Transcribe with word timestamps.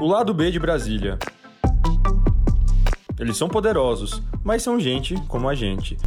O 0.00 0.06
lado 0.06 0.32
B 0.32 0.50
de 0.50 0.58
Brasília. 0.58 1.18
Eles 3.18 3.36
são 3.36 3.50
poderosos, 3.50 4.22
mas 4.42 4.62
são 4.62 4.80
gente 4.80 5.14
como 5.28 5.46
a 5.46 5.54
gente. 5.54 5.98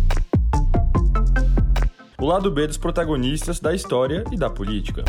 O 2.20 2.26
lado 2.26 2.50
B 2.50 2.66
dos 2.66 2.76
protagonistas 2.76 3.60
da 3.60 3.71
história 3.71 4.24
e 4.32 4.36
da 4.36 4.50
política. 4.50 5.06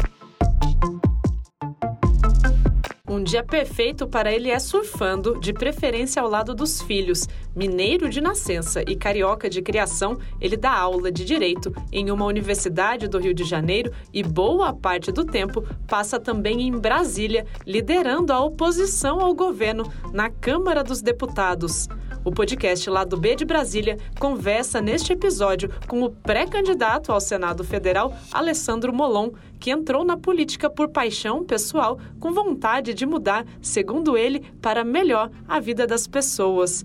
Um 3.15 3.23
dia 3.23 3.45
perfeito 3.45 4.09
para 4.09 4.33
ele 4.33 4.51
é 4.51 4.59
surfando, 4.59 5.39
de 5.39 5.53
preferência 5.53 6.21
ao 6.21 6.29
lado 6.29 6.53
dos 6.53 6.83
filhos. 6.83 7.29
Mineiro 7.55 8.09
de 8.09 8.21
nascença 8.21 8.83
e 8.83 8.97
carioca 8.97 9.49
de 9.49 9.63
criação, 9.63 10.19
ele 10.41 10.57
dá 10.57 10.73
aula 10.73 11.13
de 11.13 11.25
direito 11.25 11.73
em 11.93 12.11
uma 12.11 12.25
universidade 12.25 13.07
do 13.07 13.21
Rio 13.21 13.33
de 13.33 13.45
Janeiro 13.45 13.93
e 14.13 14.21
boa 14.25 14.75
parte 14.75 15.13
do 15.13 15.25
tempo 15.25 15.63
passa 15.87 16.19
também 16.19 16.63
em 16.63 16.73
Brasília, 16.73 17.47
liderando 17.65 18.33
a 18.33 18.41
oposição 18.41 19.21
ao 19.21 19.33
governo 19.33 19.89
na 20.13 20.29
Câmara 20.29 20.83
dos 20.83 21.01
Deputados. 21.01 21.87
O 22.25 22.33
podcast 22.33 22.89
Lado 22.89 23.19
B 23.19 23.37
de 23.37 23.45
Brasília 23.45 23.99
conversa 24.19 24.81
neste 24.81 25.13
episódio 25.13 25.71
com 25.87 26.03
o 26.03 26.11
pré-candidato 26.11 27.13
ao 27.13 27.21
Senado 27.21 27.63
Federal, 27.63 28.17
Alessandro 28.33 28.95
Molon, 28.95 29.31
que 29.61 29.71
entrou 29.71 30.05
na 30.05 30.17
política 30.17 30.71
por 30.71 30.89
paixão 30.89 31.45
pessoal, 31.45 31.99
com 32.19 32.33
vontade 32.33 32.95
de 32.95 33.05
mudar, 33.05 33.45
segundo 33.61 34.17
ele, 34.17 34.41
para 34.63 34.83
melhor 34.83 35.31
a 35.47 35.61
vida 35.61 35.87
das 35.87 36.07
pessoas. 36.07 36.85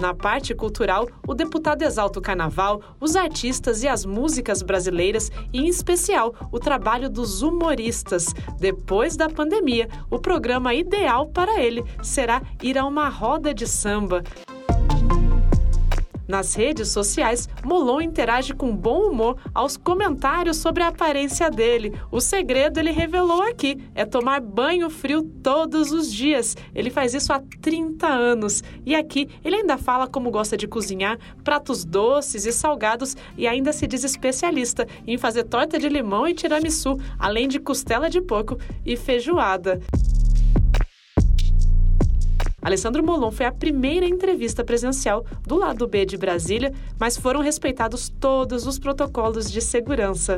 Na 0.00 0.14
parte 0.14 0.54
cultural, 0.54 1.06
o 1.28 1.34
deputado 1.34 1.82
exalta 1.82 2.18
o 2.18 2.22
carnaval, 2.22 2.80
os 2.98 3.14
artistas 3.14 3.82
e 3.82 3.88
as 3.88 4.06
músicas 4.06 4.62
brasileiras 4.62 5.30
e, 5.52 5.60
em 5.60 5.68
especial, 5.68 6.34
o 6.50 6.58
trabalho 6.58 7.10
dos 7.10 7.42
humoristas. 7.42 8.34
Depois 8.58 9.14
da 9.14 9.28
pandemia, 9.28 9.90
o 10.10 10.18
programa 10.18 10.72
ideal 10.72 11.26
para 11.26 11.62
ele 11.62 11.84
será 12.02 12.40
ir 12.62 12.78
a 12.78 12.86
uma 12.86 13.10
roda 13.10 13.52
de 13.52 13.66
samba. 13.66 14.24
Nas 16.30 16.54
redes 16.54 16.90
sociais, 16.90 17.48
Molon 17.64 18.00
interage 18.00 18.54
com 18.54 18.74
bom 18.74 19.10
humor 19.10 19.36
aos 19.52 19.76
comentários 19.76 20.58
sobre 20.58 20.84
a 20.84 20.86
aparência 20.86 21.50
dele. 21.50 21.92
O 22.08 22.20
segredo 22.20 22.78
ele 22.78 22.92
revelou 22.92 23.42
aqui 23.42 23.76
é 23.96 24.04
tomar 24.04 24.40
banho 24.40 24.88
frio 24.88 25.24
todos 25.24 25.90
os 25.90 26.12
dias. 26.12 26.56
Ele 26.72 26.88
faz 26.88 27.14
isso 27.14 27.32
há 27.32 27.42
30 27.60 28.06
anos. 28.06 28.62
E 28.86 28.94
aqui 28.94 29.28
ele 29.44 29.56
ainda 29.56 29.76
fala 29.76 30.06
como 30.06 30.30
gosta 30.30 30.56
de 30.56 30.68
cozinhar 30.68 31.18
pratos 31.42 31.84
doces 31.84 32.46
e 32.46 32.52
salgados 32.52 33.16
e 33.36 33.48
ainda 33.48 33.72
se 33.72 33.88
diz 33.88 34.04
especialista 34.04 34.86
em 35.04 35.18
fazer 35.18 35.42
torta 35.42 35.80
de 35.80 35.88
limão 35.88 36.28
e 36.28 36.32
tiramisu, 36.32 36.96
além 37.18 37.48
de 37.48 37.58
costela 37.58 38.08
de 38.08 38.20
porco 38.20 38.56
e 38.86 38.96
feijoada. 38.96 39.80
Alessandro 42.62 43.02
Molon 43.02 43.30
foi 43.30 43.46
a 43.46 43.52
primeira 43.52 44.04
entrevista 44.06 44.62
presencial 44.62 45.24
do 45.46 45.56
lado 45.56 45.86
B 45.86 46.04
de 46.04 46.18
Brasília, 46.18 46.72
mas 46.98 47.16
foram 47.16 47.40
respeitados 47.40 48.10
todos 48.10 48.66
os 48.66 48.78
protocolos 48.78 49.50
de 49.50 49.62
segurança. 49.62 50.36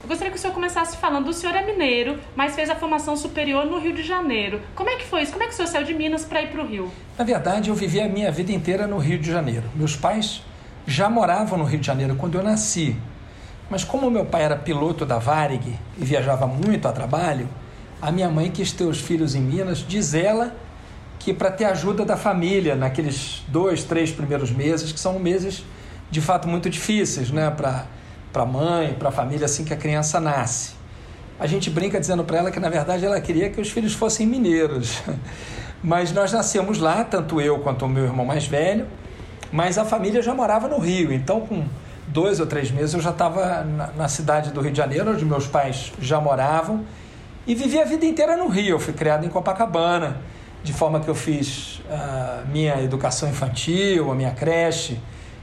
Eu 0.00 0.08
gostaria 0.08 0.30
que 0.30 0.38
o 0.38 0.40
senhor 0.40 0.54
começasse 0.54 0.96
falando. 0.96 1.28
O 1.28 1.34
senhor 1.34 1.54
é 1.56 1.66
mineiro, 1.66 2.18
mas 2.36 2.54
fez 2.54 2.70
a 2.70 2.76
formação 2.76 3.16
superior 3.16 3.66
no 3.66 3.80
Rio 3.80 3.92
de 3.92 4.04
Janeiro. 4.04 4.60
Como 4.74 4.88
é 4.88 4.96
que 4.96 5.04
foi 5.04 5.22
isso? 5.22 5.32
Como 5.32 5.42
é 5.42 5.48
que 5.48 5.52
o 5.54 5.56
senhor 5.56 5.68
saiu 5.68 5.84
de 5.84 5.92
Minas 5.92 6.24
para 6.24 6.40
ir 6.42 6.50
para 6.50 6.62
o 6.62 6.66
Rio? 6.66 6.90
Na 7.18 7.24
verdade, 7.24 7.70
eu 7.70 7.74
vivi 7.74 8.00
a 8.00 8.08
minha 8.08 8.30
vida 8.30 8.52
inteira 8.52 8.86
no 8.86 8.98
Rio 8.98 9.18
de 9.18 9.30
Janeiro. 9.30 9.64
Meus 9.74 9.96
pais 9.96 10.42
já 10.86 11.10
moravam 11.10 11.58
no 11.58 11.64
Rio 11.64 11.80
de 11.80 11.86
Janeiro 11.86 12.14
quando 12.14 12.38
eu 12.38 12.42
nasci. 12.42 12.96
Mas 13.70 13.84
como 13.84 14.10
meu 14.10 14.24
pai 14.24 14.42
era 14.42 14.56
piloto 14.56 15.04
da 15.04 15.18
Varig 15.18 15.78
e 15.98 16.04
viajava 16.04 16.46
muito 16.46 16.88
a 16.88 16.92
trabalho, 16.92 17.48
a 18.00 18.10
minha 18.10 18.28
mãe 18.28 18.50
quis 18.50 18.72
ter 18.72 18.84
os 18.84 19.00
filhos 19.00 19.34
em 19.34 19.40
Minas, 19.40 19.84
diz 19.86 20.14
ela 20.14 20.54
que 21.18 21.34
para 21.34 21.50
ter 21.50 21.64
ajuda 21.64 22.04
da 22.04 22.16
família 22.16 22.74
naqueles 22.74 23.42
dois, 23.48 23.84
três 23.84 24.10
primeiros 24.10 24.50
meses, 24.50 24.92
que 24.92 25.00
são 25.00 25.18
meses 25.18 25.64
de 26.10 26.20
fato 26.20 26.48
muito 26.48 26.70
difíceis, 26.70 27.30
né, 27.30 27.50
para 27.50 27.86
para 28.32 28.44
mãe, 28.44 28.94
para 28.98 29.08
a 29.08 29.12
família 29.12 29.46
assim 29.46 29.64
que 29.64 29.72
a 29.72 29.76
criança 29.76 30.20
nasce. 30.20 30.72
A 31.40 31.46
gente 31.46 31.70
brinca 31.70 31.98
dizendo 31.98 32.22
para 32.24 32.38
ela 32.38 32.50
que 32.50 32.60
na 32.60 32.68
verdade 32.68 33.04
ela 33.04 33.20
queria 33.20 33.48
que 33.48 33.60
os 33.60 33.70
filhos 33.70 33.94
fossem 33.94 34.26
mineiros. 34.26 35.02
Mas 35.82 36.12
nós 36.12 36.32
nascemos 36.32 36.78
lá, 36.78 37.04
tanto 37.04 37.40
eu 37.40 37.58
quanto 37.60 37.84
o 37.84 37.88
meu 37.88 38.04
irmão 38.04 38.26
mais 38.26 38.46
velho, 38.46 38.86
mas 39.52 39.78
a 39.78 39.84
família 39.84 40.20
já 40.20 40.34
morava 40.34 40.66
no 40.66 40.78
Rio, 40.78 41.12
então 41.12 41.40
com 41.40 41.64
dois 42.08 42.40
ou 42.40 42.46
três 42.46 42.70
meses 42.70 42.94
eu 42.94 43.00
já 43.00 43.10
estava 43.10 43.64
na, 43.64 43.86
na, 43.88 44.08
cidade 44.08 44.50
do 44.50 44.60
Rio 44.60 44.72
de 44.72 44.78
Janeiro, 44.78 45.10
onde 45.12 45.24
meus 45.24 45.46
pais 45.46 45.92
já 46.00 46.20
moravam, 46.20 46.84
e 47.46 47.54
vivi 47.54 47.80
a 47.80 47.84
vida 47.84 48.04
inteira 48.04 48.36
no 48.36 48.48
Rio. 48.48 48.76
Eu 48.76 48.80
fui 48.80 48.92
criado 48.92 49.24
em 49.24 49.28
Copacabana, 49.28 50.16
de 50.62 50.72
forma 50.72 51.00
que 51.00 51.08
eu 51.08 51.14
fiz 51.14 51.80
uh, 51.80 52.46
minha 52.50 52.82
educação 52.82 53.28
infantil, 53.28 54.10
a 54.10 54.14
minha 54.14 54.32
creche, 54.32 55.00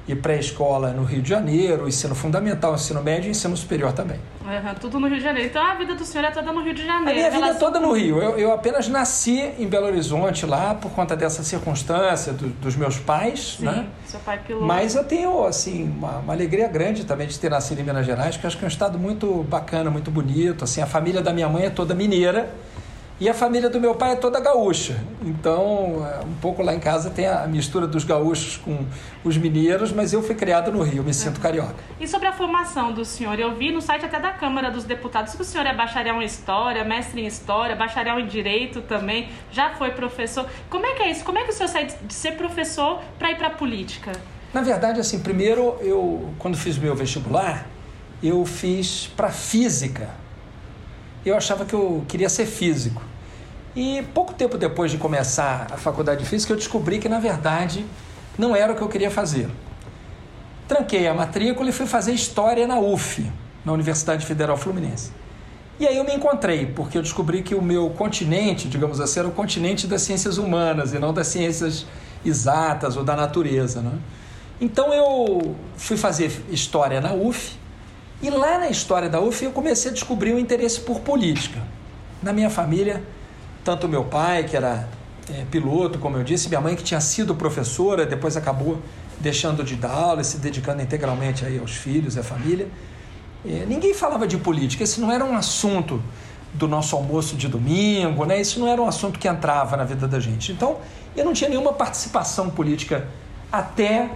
e 0.07 0.15
pré-escola 0.15 0.91
no 0.91 1.03
Rio 1.03 1.21
de 1.21 1.29
Janeiro, 1.29 1.87
ensino 1.87 2.13
fundamental, 2.13 2.75
ensino 2.75 3.01
médio 3.01 3.27
e 3.27 3.31
ensino 3.31 3.57
superior 3.57 3.91
também. 3.91 4.19
Uhum, 4.45 4.75
tudo 4.79 4.99
no 4.99 5.07
Rio 5.07 5.17
de 5.17 5.23
Janeiro. 5.23 5.49
Então 5.49 5.65
a 5.65 5.73
vida 5.73 5.95
do 5.95 6.05
senhor 6.05 6.25
é 6.25 6.31
toda 6.31 6.51
no 6.51 6.61
Rio 6.61 6.73
de 6.75 6.85
Janeiro. 6.85 7.09
A 7.09 7.13
minha 7.13 7.31
vida 7.31 7.47
é 7.47 7.53
toda 7.55 7.79
no 7.79 7.91
Rio. 7.91 8.21
Eu, 8.21 8.37
eu 8.37 8.53
apenas 8.53 8.87
nasci 8.87 9.39
em 9.57 9.67
Belo 9.67 9.87
Horizonte 9.87 10.45
lá 10.45 10.75
por 10.75 10.91
conta 10.91 11.15
dessa 11.15 11.43
circunstância 11.43 12.31
do, 12.33 12.49
dos 12.49 12.75
meus 12.75 12.99
pais, 12.99 13.57
Sim, 13.57 13.65
né? 13.65 13.87
seu 14.05 14.19
pai 14.19 14.39
piloto. 14.45 14.65
Mas 14.65 14.93
eu 14.93 15.03
tenho 15.03 15.43
assim 15.45 15.83
uma, 15.83 16.19
uma, 16.19 16.33
alegria 16.33 16.67
grande 16.67 17.03
também 17.05 17.27
de 17.27 17.39
ter 17.39 17.49
nascido 17.49 17.79
em 17.79 17.83
Minas 17.83 18.05
Gerais, 18.05 18.37
que 18.37 18.45
eu 18.45 18.47
acho 18.47 18.57
que 18.57 18.63
é 18.63 18.67
um 18.67 18.69
estado 18.69 18.99
muito 18.99 19.43
bacana, 19.49 19.89
muito 19.89 20.11
bonito. 20.11 20.63
Assim, 20.63 20.81
a 20.81 20.87
família 20.87 21.21
da 21.21 21.33
minha 21.33 21.49
mãe 21.49 21.65
é 21.65 21.69
toda 21.71 21.95
mineira. 21.95 22.53
E 23.17 23.29
a 23.29 23.33
família 23.33 23.69
do 23.69 23.79
meu 23.79 23.95
pai 23.95 24.11
é 24.11 24.15
toda 24.17 24.41
gaúcha. 24.41 25.01
Então, 25.21 26.05
é, 26.05 26.25
um 26.25 26.33
pouco 26.41 26.61
lá 26.61 26.75
em 26.75 26.81
casa 26.81 27.09
tem 27.09 27.25
a 27.25 27.47
mistura 27.47 27.87
dos 27.87 28.03
gaúchos 28.03 28.57
com 28.57 28.85
os 29.23 29.37
mineiros, 29.37 29.93
mas 29.93 30.11
eu 30.11 30.21
fui 30.21 30.35
criado 30.35 30.69
no 30.69 30.83
Rio, 30.83 31.01
me 31.01 31.13
sinto 31.13 31.39
carioca. 31.39 31.75
E 31.97 32.05
sobre 32.05 32.27
a 32.27 32.33
formação 32.33 32.91
do 32.91 33.05
senhor, 33.05 33.39
eu 33.39 33.55
vi 33.55 33.71
no 33.71 33.81
site 33.81 34.05
até 34.05 34.19
da 34.19 34.31
Câmara 34.31 34.69
dos 34.69 34.83
Deputados 34.83 35.33
que 35.33 35.41
o 35.41 35.45
senhor 35.45 35.65
é 35.65 35.73
bacharel 35.73 36.21
em 36.21 36.25
História, 36.25 36.83
mestre 36.83 37.21
em 37.21 37.25
História, 37.25 37.73
bacharel 37.73 38.19
em 38.19 38.27
Direito 38.27 38.81
também, 38.81 39.29
já 39.49 39.69
foi 39.75 39.91
professor. 39.91 40.45
Como 40.69 40.85
é 40.85 40.95
que 40.95 41.03
é 41.03 41.11
isso? 41.11 41.23
Como 41.23 41.39
é 41.39 41.43
que 41.45 41.51
o 41.51 41.53
senhor 41.53 41.69
sai 41.69 41.85
de 41.85 42.13
ser 42.13 42.33
professor 42.33 43.01
para 43.17 43.31
ir 43.31 43.37
para 43.37 43.47
a 43.47 43.51
política? 43.51 44.11
Na 44.53 44.59
verdade, 44.59 44.99
assim, 44.99 45.19
primeiro 45.19 45.77
eu, 45.79 46.33
quando 46.37 46.57
fiz 46.57 46.75
o 46.75 46.81
meu 46.81 46.93
vestibular, 46.93 47.65
eu 48.21 48.45
fiz 48.45 49.07
para 49.15 49.29
Física, 49.29 50.09
eu 51.29 51.35
achava 51.35 51.65
que 51.65 51.73
eu 51.73 52.03
queria 52.07 52.29
ser 52.29 52.45
físico. 52.45 53.01
E 53.75 54.03
pouco 54.13 54.33
tempo 54.33 54.57
depois 54.57 54.91
de 54.91 54.97
começar 54.97 55.67
a 55.71 55.77
faculdade 55.77 56.23
de 56.23 56.29
física, 56.29 56.53
eu 56.53 56.57
descobri 56.57 56.99
que 56.99 57.09
na 57.09 57.19
verdade 57.19 57.85
não 58.37 58.55
era 58.55 58.71
o 58.71 58.75
que 58.75 58.81
eu 58.81 58.87
queria 58.87 59.11
fazer. 59.11 59.49
Tranquei 60.67 61.07
a 61.07 61.13
matrícula 61.13 61.69
e 61.69 61.73
fui 61.73 61.85
fazer 61.85 62.13
história 62.13 62.65
na 62.65 62.79
UF, 62.79 63.29
na 63.65 63.73
Universidade 63.73 64.25
Federal 64.25 64.55
Fluminense. 64.55 65.11
E 65.77 65.85
aí 65.85 65.97
eu 65.97 66.05
me 66.05 66.13
encontrei, 66.13 66.65
porque 66.65 66.97
eu 66.97 67.01
descobri 67.01 67.43
que 67.43 67.53
o 67.53 67.61
meu 67.61 67.89
continente, 67.89 68.69
digamos 68.69 69.01
assim, 69.01 69.19
era 69.19 69.27
o 69.27 69.31
continente 69.31 69.87
das 69.87 70.03
ciências 70.03 70.37
humanas 70.37 70.93
e 70.93 70.99
não 70.99 71.13
das 71.13 71.27
ciências 71.27 71.85
exatas 72.25 72.95
ou 72.95 73.03
da 73.03 73.15
natureza. 73.15 73.81
Né? 73.81 73.91
Então 74.59 74.93
eu 74.93 75.55
fui 75.75 75.97
fazer 75.97 76.31
história 76.49 77.01
na 77.01 77.13
UF 77.13 77.57
e 78.21 78.29
lá 78.29 78.57
na 78.57 78.69
história 78.69 79.09
da 79.09 79.19
UF 79.19 79.43
eu 79.43 79.51
comecei 79.51 79.91
a 79.91 79.93
descobrir 79.93 80.33
o 80.33 80.39
interesse 80.39 80.79
por 80.79 81.01
política. 81.01 81.61
Na 82.21 82.31
minha 82.33 82.49
família, 82.49 83.03
tanto 83.63 83.87
meu 83.87 84.03
pai, 84.03 84.43
que 84.43 84.55
era 84.55 84.87
é, 85.29 85.43
piloto, 85.51 85.99
como 85.99 86.17
eu 86.17 86.23
disse, 86.23 86.47
minha 86.47 86.61
mãe, 86.61 86.75
que 86.75 86.83
tinha 86.83 87.01
sido 87.01 87.35
professora, 87.35 88.05
depois 88.05 88.37
acabou 88.37 88.79
deixando 89.19 89.63
de 89.63 89.75
dar 89.75 89.91
aula 89.91 90.21
e 90.21 90.25
se 90.25 90.37
dedicando 90.37 90.81
integralmente 90.81 91.45
aí 91.45 91.59
aos 91.59 91.71
filhos 91.71 92.17
à 92.17 92.23
família. 92.23 92.67
É, 93.45 93.65
ninguém 93.67 93.93
falava 93.93 94.27
de 94.27 94.37
política, 94.37 94.83
esse 94.83 94.99
não 94.99 95.11
era 95.11 95.23
um 95.23 95.35
assunto 95.35 96.01
do 96.53 96.67
nosso 96.67 96.95
almoço 96.95 97.35
de 97.35 97.47
domingo, 97.47 98.25
né? 98.25 98.39
Isso 98.39 98.59
não 98.59 98.67
era 98.67 98.81
um 98.81 98.87
assunto 98.87 99.19
que 99.19 99.27
entrava 99.27 99.75
na 99.75 99.83
vida 99.83 100.07
da 100.07 100.19
gente. 100.19 100.51
Então, 100.51 100.77
eu 101.15 101.25
não 101.25 101.33
tinha 101.33 101.49
nenhuma 101.49 101.73
participação 101.73 102.49
política 102.49 103.07
até 103.51 104.09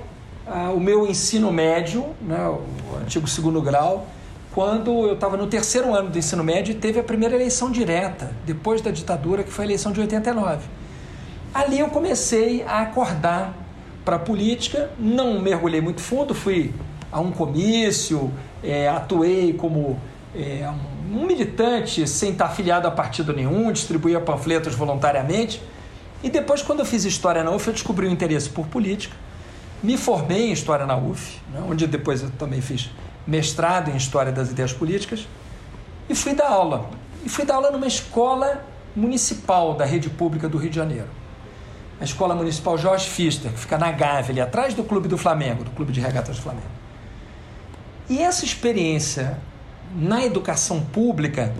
ah, 0.49 0.71
o 0.71 0.79
meu 0.79 1.07
ensino 1.07 1.51
médio, 1.51 2.07
né, 2.21 2.47
o 2.47 2.97
antigo 3.01 3.27
segundo 3.27 3.61
grau, 3.61 4.07
quando 4.51 5.07
eu 5.07 5.13
estava 5.13 5.37
no 5.37 5.47
terceiro 5.47 5.93
ano 5.93 6.09
do 6.09 6.17
ensino 6.17 6.43
médio 6.43 6.71
e 6.71 6.75
teve 6.75 6.99
a 6.99 7.03
primeira 7.03 7.35
eleição 7.35 7.71
direta, 7.71 8.31
depois 8.45 8.81
da 8.81 8.89
ditadura, 8.89 9.43
que 9.43 9.51
foi 9.51 9.65
a 9.65 9.67
eleição 9.67 9.91
de 9.91 10.01
89. 10.01 10.65
Ali 11.53 11.79
eu 11.79 11.89
comecei 11.89 12.63
a 12.63 12.81
acordar 12.81 13.53
para 14.03 14.15
a 14.15 14.19
política, 14.19 14.89
não 14.97 15.39
mergulhei 15.39 15.81
muito 15.81 16.01
fundo, 16.01 16.33
fui 16.33 16.73
a 17.11 17.19
um 17.19 17.31
comício, 17.31 18.31
é, 18.63 18.87
atuei 18.87 19.53
como 19.53 19.99
é, 20.35 20.67
um 21.11 21.25
militante 21.25 22.07
sem 22.07 22.31
estar 22.31 22.45
afiliado 22.45 22.87
a 22.87 22.91
partido 22.91 23.33
nenhum, 23.33 23.71
distribuía 23.71 24.19
panfletos 24.19 24.73
voluntariamente. 24.73 25.61
E 26.23 26.29
depois, 26.29 26.61
quando 26.61 26.79
eu 26.79 26.85
fiz 26.85 27.05
História 27.05 27.43
na 27.43 27.51
UF, 27.51 27.67
eu 27.67 27.73
descobri 27.73 28.07
o 28.07 28.11
interesse 28.11 28.49
por 28.49 28.67
política 28.67 29.15
me 29.81 29.97
formei 29.97 30.49
em 30.49 30.51
História 30.51 30.85
na 30.85 30.97
UF, 30.97 31.39
né, 31.53 31.63
onde 31.67 31.87
depois 31.87 32.21
eu 32.21 32.29
também 32.31 32.61
fiz 32.61 32.89
mestrado 33.25 33.91
em 33.91 33.95
História 33.95 34.31
das 34.31 34.49
Ideias 34.49 34.73
Políticas, 34.73 35.27
e 36.09 36.15
fui 36.15 36.33
dar 36.33 36.49
aula. 36.49 36.89
E 37.23 37.29
fui 37.29 37.45
dar 37.45 37.55
aula 37.55 37.71
numa 37.71 37.87
escola 37.87 38.65
municipal 38.95 39.75
da 39.75 39.85
rede 39.85 40.09
pública 40.09 40.49
do 40.49 40.57
Rio 40.57 40.69
de 40.69 40.75
Janeiro. 40.75 41.07
A 42.01 42.03
Escola 42.03 42.33
Municipal 42.33 42.77
Jorge 42.77 43.09
Fister, 43.09 43.51
que 43.51 43.59
fica 43.59 43.77
na 43.77 43.91
Gávea, 43.91 44.31
ali 44.31 44.41
atrás 44.41 44.73
do 44.73 44.83
Clube 44.83 45.07
do 45.07 45.17
Flamengo, 45.17 45.65
do 45.65 45.71
Clube 45.71 45.91
de 45.91 45.99
Regatas 45.99 46.37
do 46.37 46.41
Flamengo. 46.41 46.67
E 48.09 48.19
essa 48.19 48.45
experiência 48.45 49.37
na 49.95 50.23
educação 50.25 50.81
pública 50.81 51.53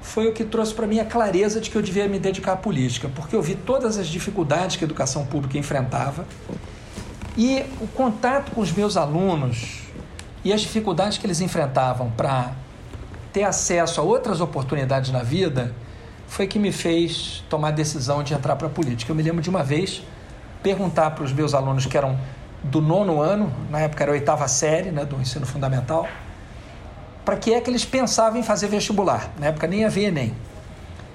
foi 0.00 0.26
o 0.26 0.32
que 0.32 0.44
trouxe 0.44 0.72
para 0.72 0.86
mim 0.86 1.00
a 1.00 1.04
clareza 1.04 1.60
de 1.60 1.70
que 1.70 1.76
eu 1.76 1.82
devia 1.82 2.08
me 2.08 2.18
dedicar 2.18 2.52
à 2.52 2.56
política, 2.56 3.10
porque 3.14 3.36
eu 3.36 3.42
vi 3.42 3.54
todas 3.54 3.98
as 3.98 4.06
dificuldades 4.06 4.76
que 4.76 4.84
a 4.84 4.86
educação 4.86 5.26
pública 5.26 5.58
enfrentava 5.58 6.26
e 7.38 7.64
o 7.80 7.86
contato 7.86 8.50
com 8.50 8.60
os 8.60 8.72
meus 8.72 8.96
alunos 8.96 9.82
e 10.44 10.52
as 10.52 10.60
dificuldades 10.60 11.18
que 11.18 11.24
eles 11.24 11.40
enfrentavam 11.40 12.10
para 12.10 12.50
ter 13.32 13.44
acesso 13.44 14.00
a 14.00 14.04
outras 14.04 14.40
oportunidades 14.40 15.12
na 15.12 15.22
vida 15.22 15.72
foi 16.26 16.48
que 16.48 16.58
me 16.58 16.72
fez 16.72 17.44
tomar 17.48 17.68
a 17.68 17.70
decisão 17.70 18.24
de 18.24 18.34
entrar 18.34 18.56
para 18.56 18.66
a 18.66 18.70
política. 18.70 19.12
Eu 19.12 19.14
me 19.14 19.22
lembro 19.22 19.40
de 19.40 19.48
uma 19.48 19.62
vez 19.62 20.02
perguntar 20.64 21.12
para 21.12 21.22
os 21.22 21.32
meus 21.32 21.54
alunos 21.54 21.86
que 21.86 21.96
eram 21.96 22.18
do 22.60 22.80
nono 22.80 23.20
ano, 23.20 23.52
na 23.70 23.78
época 23.78 24.02
era 24.02 24.10
a 24.10 24.14
oitava 24.14 24.48
série 24.48 24.90
né, 24.90 25.04
do 25.04 25.14
ensino 25.20 25.46
fundamental, 25.46 26.08
para 27.24 27.36
que 27.36 27.54
é 27.54 27.60
que 27.60 27.70
eles 27.70 27.84
pensavam 27.84 28.40
em 28.40 28.42
fazer 28.42 28.66
vestibular. 28.66 29.32
Na 29.38 29.46
época 29.46 29.68
nem 29.68 29.84
havia 29.84 30.08
Enem. 30.08 30.34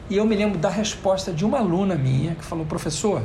E 0.10 0.16
eu 0.16 0.26
me 0.26 0.38
lembro 0.38 0.58
da 0.58 0.70
resposta 0.70 1.34
de 1.34 1.44
uma 1.44 1.60
aluna 1.60 1.96
minha 1.96 2.34
que 2.36 2.46
falou: 2.46 2.66
professor, 2.66 3.24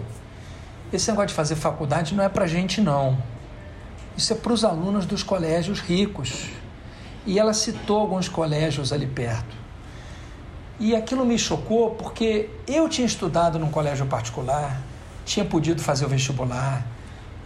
esse 0.93 1.11
negócio 1.11 1.29
de 1.29 1.35
fazer 1.35 1.57
faculdade 1.57 2.15
não 2.15 2.25
é 2.25 2.29
para 2.29 2.47
gente, 2.47 2.81
não. 2.81 3.19
Isso 4.17 4.33
é 4.33 4.37
para 4.37 4.53
os 4.53 4.65
alunos 4.65 5.07
dos 5.07 5.23
colégios 5.23 5.81
ricos. 5.81 6.49
E 7.27 7.39
ela 7.39 7.53
citou 7.53 8.01
alguns 8.01 8.29
colégios 8.29 8.93
ali 8.93 9.07
perto. 9.07 9.57
E 10.81 10.95
aquilo 10.95 11.25
me 11.25 11.39
chocou 11.39 11.91
porque 11.91 12.49
eu 12.67 12.89
tinha 12.89 13.07
estudado 13.07 13.59
num 13.59 13.71
colégio 13.71 14.07
particular, 14.07 14.81
tinha 15.25 15.45
podido 15.45 15.83
fazer 15.83 16.05
o 16.05 16.09
vestibular 16.09 16.87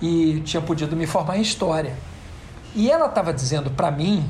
e 0.00 0.40
tinha 0.44 0.60
podido 0.60 0.94
me 0.94 1.06
formar 1.06 1.38
em 1.38 1.40
história. 1.40 1.96
E 2.74 2.90
ela 2.90 3.06
estava 3.06 3.32
dizendo 3.32 3.70
para 3.70 3.90
mim, 3.90 4.28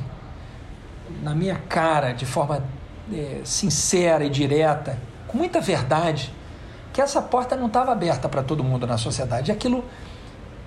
na 1.23 1.35
minha 1.35 1.57
cara, 1.69 2.13
de 2.13 2.25
forma 2.25 2.65
é, 3.13 3.41
sincera 3.45 4.25
e 4.25 4.31
direta, 4.31 4.99
com 5.29 5.37
muita 5.37 5.61
verdade, 5.61 6.33
que 6.93 7.01
essa 7.01 7.23
porta 7.23 7.57
não 7.57 7.67
estava 7.67 7.93
aberta 7.93 8.29
para 8.29 8.43
todo 8.43 8.63
mundo 8.63 8.87
na 8.87 8.99
sociedade. 8.99 9.51
E 9.51 9.53
aquilo 9.53 9.85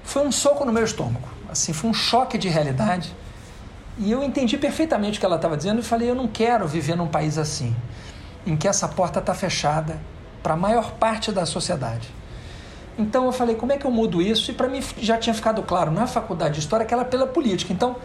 foi 0.04 0.26
um 0.26 0.32
soco 0.32 0.66
no 0.66 0.72
meu 0.72 0.84
estômago, 0.84 1.28
assim, 1.50 1.74
foi 1.74 1.90
um 1.90 1.94
choque 1.94 2.38
de 2.38 2.50
realidade. 2.50 3.16
E 3.98 4.12
eu 4.12 4.24
entendi 4.24 4.58
perfeitamente 4.58 5.18
o 5.18 5.20
que 5.20 5.26
ela 5.26 5.38
estava 5.38 5.56
dizendo 5.56 5.80
e 5.80 5.84
falei: 5.84 6.10
eu 6.10 6.16
não 6.16 6.28
quero 6.28 6.68
viver 6.68 6.96
num 6.96 7.08
país 7.08 7.38
assim 7.38 7.76
em 8.46 8.56
que 8.56 8.68
essa 8.68 8.88
porta 8.88 9.20
está 9.20 9.34
fechada 9.34 10.00
para 10.44 10.54
a 10.54 10.58
maior 10.58 10.92
parte 10.92 11.32
da 11.32 11.46
sociedade. 11.46 12.14
Então 12.98 13.26
eu 13.26 13.32
falei, 13.32 13.56
como 13.56 13.72
é 13.74 13.78
que 13.78 13.86
eu 13.86 13.92
mudo 13.92 14.22
isso? 14.22 14.52
E 14.52 14.54
para 14.54 14.68
mim 14.68 14.82
já 14.98 15.18
tinha 15.18 15.34
ficado 15.34 15.62
claro, 15.64 15.92
na 15.92 16.08
faculdade 16.08 16.54
de 16.56 16.60
História, 16.60 16.86
que 16.86 16.94
ela 16.94 17.04
é 17.04 17.06
pela 17.06 17.28
política. 17.28 17.74
Então, 17.74 17.96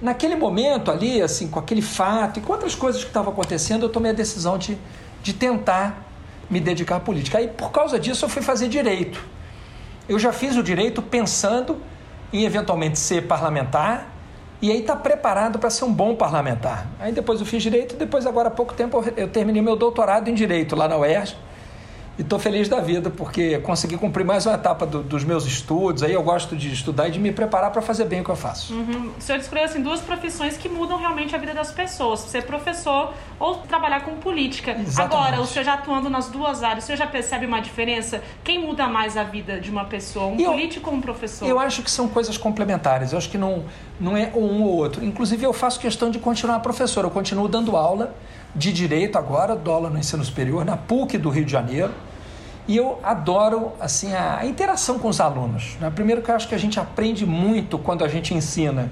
naquele 0.00 0.34
momento 0.34 0.90
ali, 0.90 1.22
assim, 1.22 1.46
com 1.46 1.60
aquele 1.60 1.82
fato 1.82 2.38
e 2.38 2.42
com 2.42 2.52
outras 2.52 2.74
coisas 2.74 3.02
que 3.02 3.10
estavam 3.10 3.32
acontecendo, 3.32 3.84
eu 3.84 3.88
tomei 3.88 4.10
a 4.10 4.14
decisão 4.14 4.56
de, 4.56 4.78
de 5.22 5.32
tentar 5.32 6.11
me 6.52 6.60
dedicar 6.60 6.96
à 6.96 7.00
política. 7.00 7.38
Aí, 7.38 7.48
por 7.48 7.72
causa 7.72 7.98
disso, 7.98 8.26
eu 8.26 8.28
fui 8.28 8.42
fazer 8.42 8.68
direito. 8.68 9.18
Eu 10.06 10.18
já 10.18 10.32
fiz 10.32 10.54
o 10.54 10.62
direito 10.62 11.00
pensando 11.00 11.80
em 12.30 12.44
eventualmente 12.44 12.98
ser 12.98 13.26
parlamentar 13.26 14.08
e 14.60 14.70
aí 14.70 14.80
está 14.80 14.94
preparado 14.94 15.58
para 15.58 15.70
ser 15.70 15.84
um 15.84 15.92
bom 15.92 16.14
parlamentar. 16.14 16.86
Aí 17.00 17.10
depois 17.10 17.40
eu 17.40 17.46
fiz 17.46 17.62
direito, 17.62 17.96
depois 17.96 18.26
agora 18.26 18.48
há 18.48 18.50
pouco 18.50 18.74
tempo 18.74 19.02
eu 19.16 19.28
terminei 19.28 19.62
meu 19.62 19.76
doutorado 19.76 20.28
em 20.28 20.34
direito 20.34 20.76
lá 20.76 20.86
na 20.86 20.98
UERJ 20.98 21.34
e 22.18 22.22
estou 22.22 22.38
feliz 22.38 22.68
da 22.68 22.80
vida 22.80 23.08
porque 23.08 23.58
consegui 23.60 23.96
cumprir 23.96 24.24
mais 24.24 24.44
uma 24.44 24.54
etapa 24.54 24.84
do, 24.84 25.02
dos 25.02 25.24
meus 25.24 25.46
estudos. 25.46 26.02
Aí 26.02 26.12
eu 26.12 26.22
gosto 26.22 26.54
de 26.54 26.70
estudar 26.70 27.08
e 27.08 27.10
de 27.10 27.18
me 27.18 27.32
preparar 27.32 27.70
para 27.70 27.80
fazer 27.80 28.04
bem 28.04 28.20
o 28.20 28.24
que 28.24 28.30
eu 28.30 28.36
faço. 28.36 28.74
Uhum. 28.74 29.12
O 29.18 29.20
senhor 29.20 29.38
escolheu 29.38 29.64
assim, 29.64 29.82
duas 29.82 30.00
profissões 30.00 30.56
que 30.56 30.68
mudam 30.68 30.98
realmente 30.98 31.34
a 31.34 31.38
vida 31.38 31.54
das 31.54 31.72
pessoas: 31.72 32.20
ser 32.20 32.42
professor 32.44 33.14
ou 33.40 33.56
trabalhar 33.58 34.00
com 34.00 34.16
política. 34.16 34.72
Exatamente. 34.72 35.00
Agora, 35.00 35.40
o 35.40 35.46
senhor 35.46 35.64
já 35.64 35.74
atuando 35.74 36.10
nas 36.10 36.28
duas 36.28 36.62
áreas, 36.62 36.84
o 36.84 36.86
senhor 36.86 36.98
já 36.98 37.06
percebe 37.06 37.46
uma 37.46 37.60
diferença? 37.60 38.22
Quem 38.44 38.58
muda 38.58 38.86
mais 38.86 39.16
a 39.16 39.24
vida 39.24 39.58
de 39.58 39.70
uma 39.70 39.86
pessoa, 39.86 40.26
um 40.26 40.38
eu, 40.38 40.50
político 40.50 40.90
ou 40.90 40.96
um 40.96 41.00
professor? 41.00 41.48
Eu 41.48 41.58
acho 41.58 41.82
que 41.82 41.90
são 41.90 42.08
coisas 42.08 42.36
complementares. 42.36 43.12
Eu 43.12 43.18
acho 43.18 43.30
que 43.30 43.38
não, 43.38 43.64
não 43.98 44.14
é 44.16 44.30
um 44.34 44.62
ou 44.62 44.76
outro. 44.76 45.02
Inclusive, 45.02 45.44
eu 45.44 45.52
faço 45.52 45.80
questão 45.80 46.10
de 46.10 46.18
continuar 46.18 46.60
professor. 46.60 47.04
Eu 47.04 47.10
continuo 47.10 47.48
dando 47.48 47.74
aula 47.74 48.14
de 48.54 48.72
direito 48.72 49.16
agora, 49.16 49.58
aula 49.66 49.88
no 49.88 49.98
ensino 49.98 50.24
superior, 50.24 50.64
na 50.64 50.76
PUC 50.76 51.18
do 51.18 51.30
Rio 51.30 51.44
de 51.44 51.52
Janeiro. 51.52 51.92
E 52.68 52.76
eu 52.76 52.98
adoro 53.02 53.72
assim 53.80 54.12
a, 54.12 54.38
a 54.38 54.46
interação 54.46 54.98
com 54.98 55.08
os 55.08 55.20
alunos. 55.20 55.76
Né? 55.80 55.90
Primeiro 55.90 56.22
que 56.22 56.30
eu 56.30 56.34
acho 56.34 56.48
que 56.48 56.54
a 56.54 56.58
gente 56.58 56.78
aprende 56.78 57.26
muito 57.26 57.78
quando 57.78 58.04
a 58.04 58.08
gente 58.08 58.34
ensina 58.34 58.90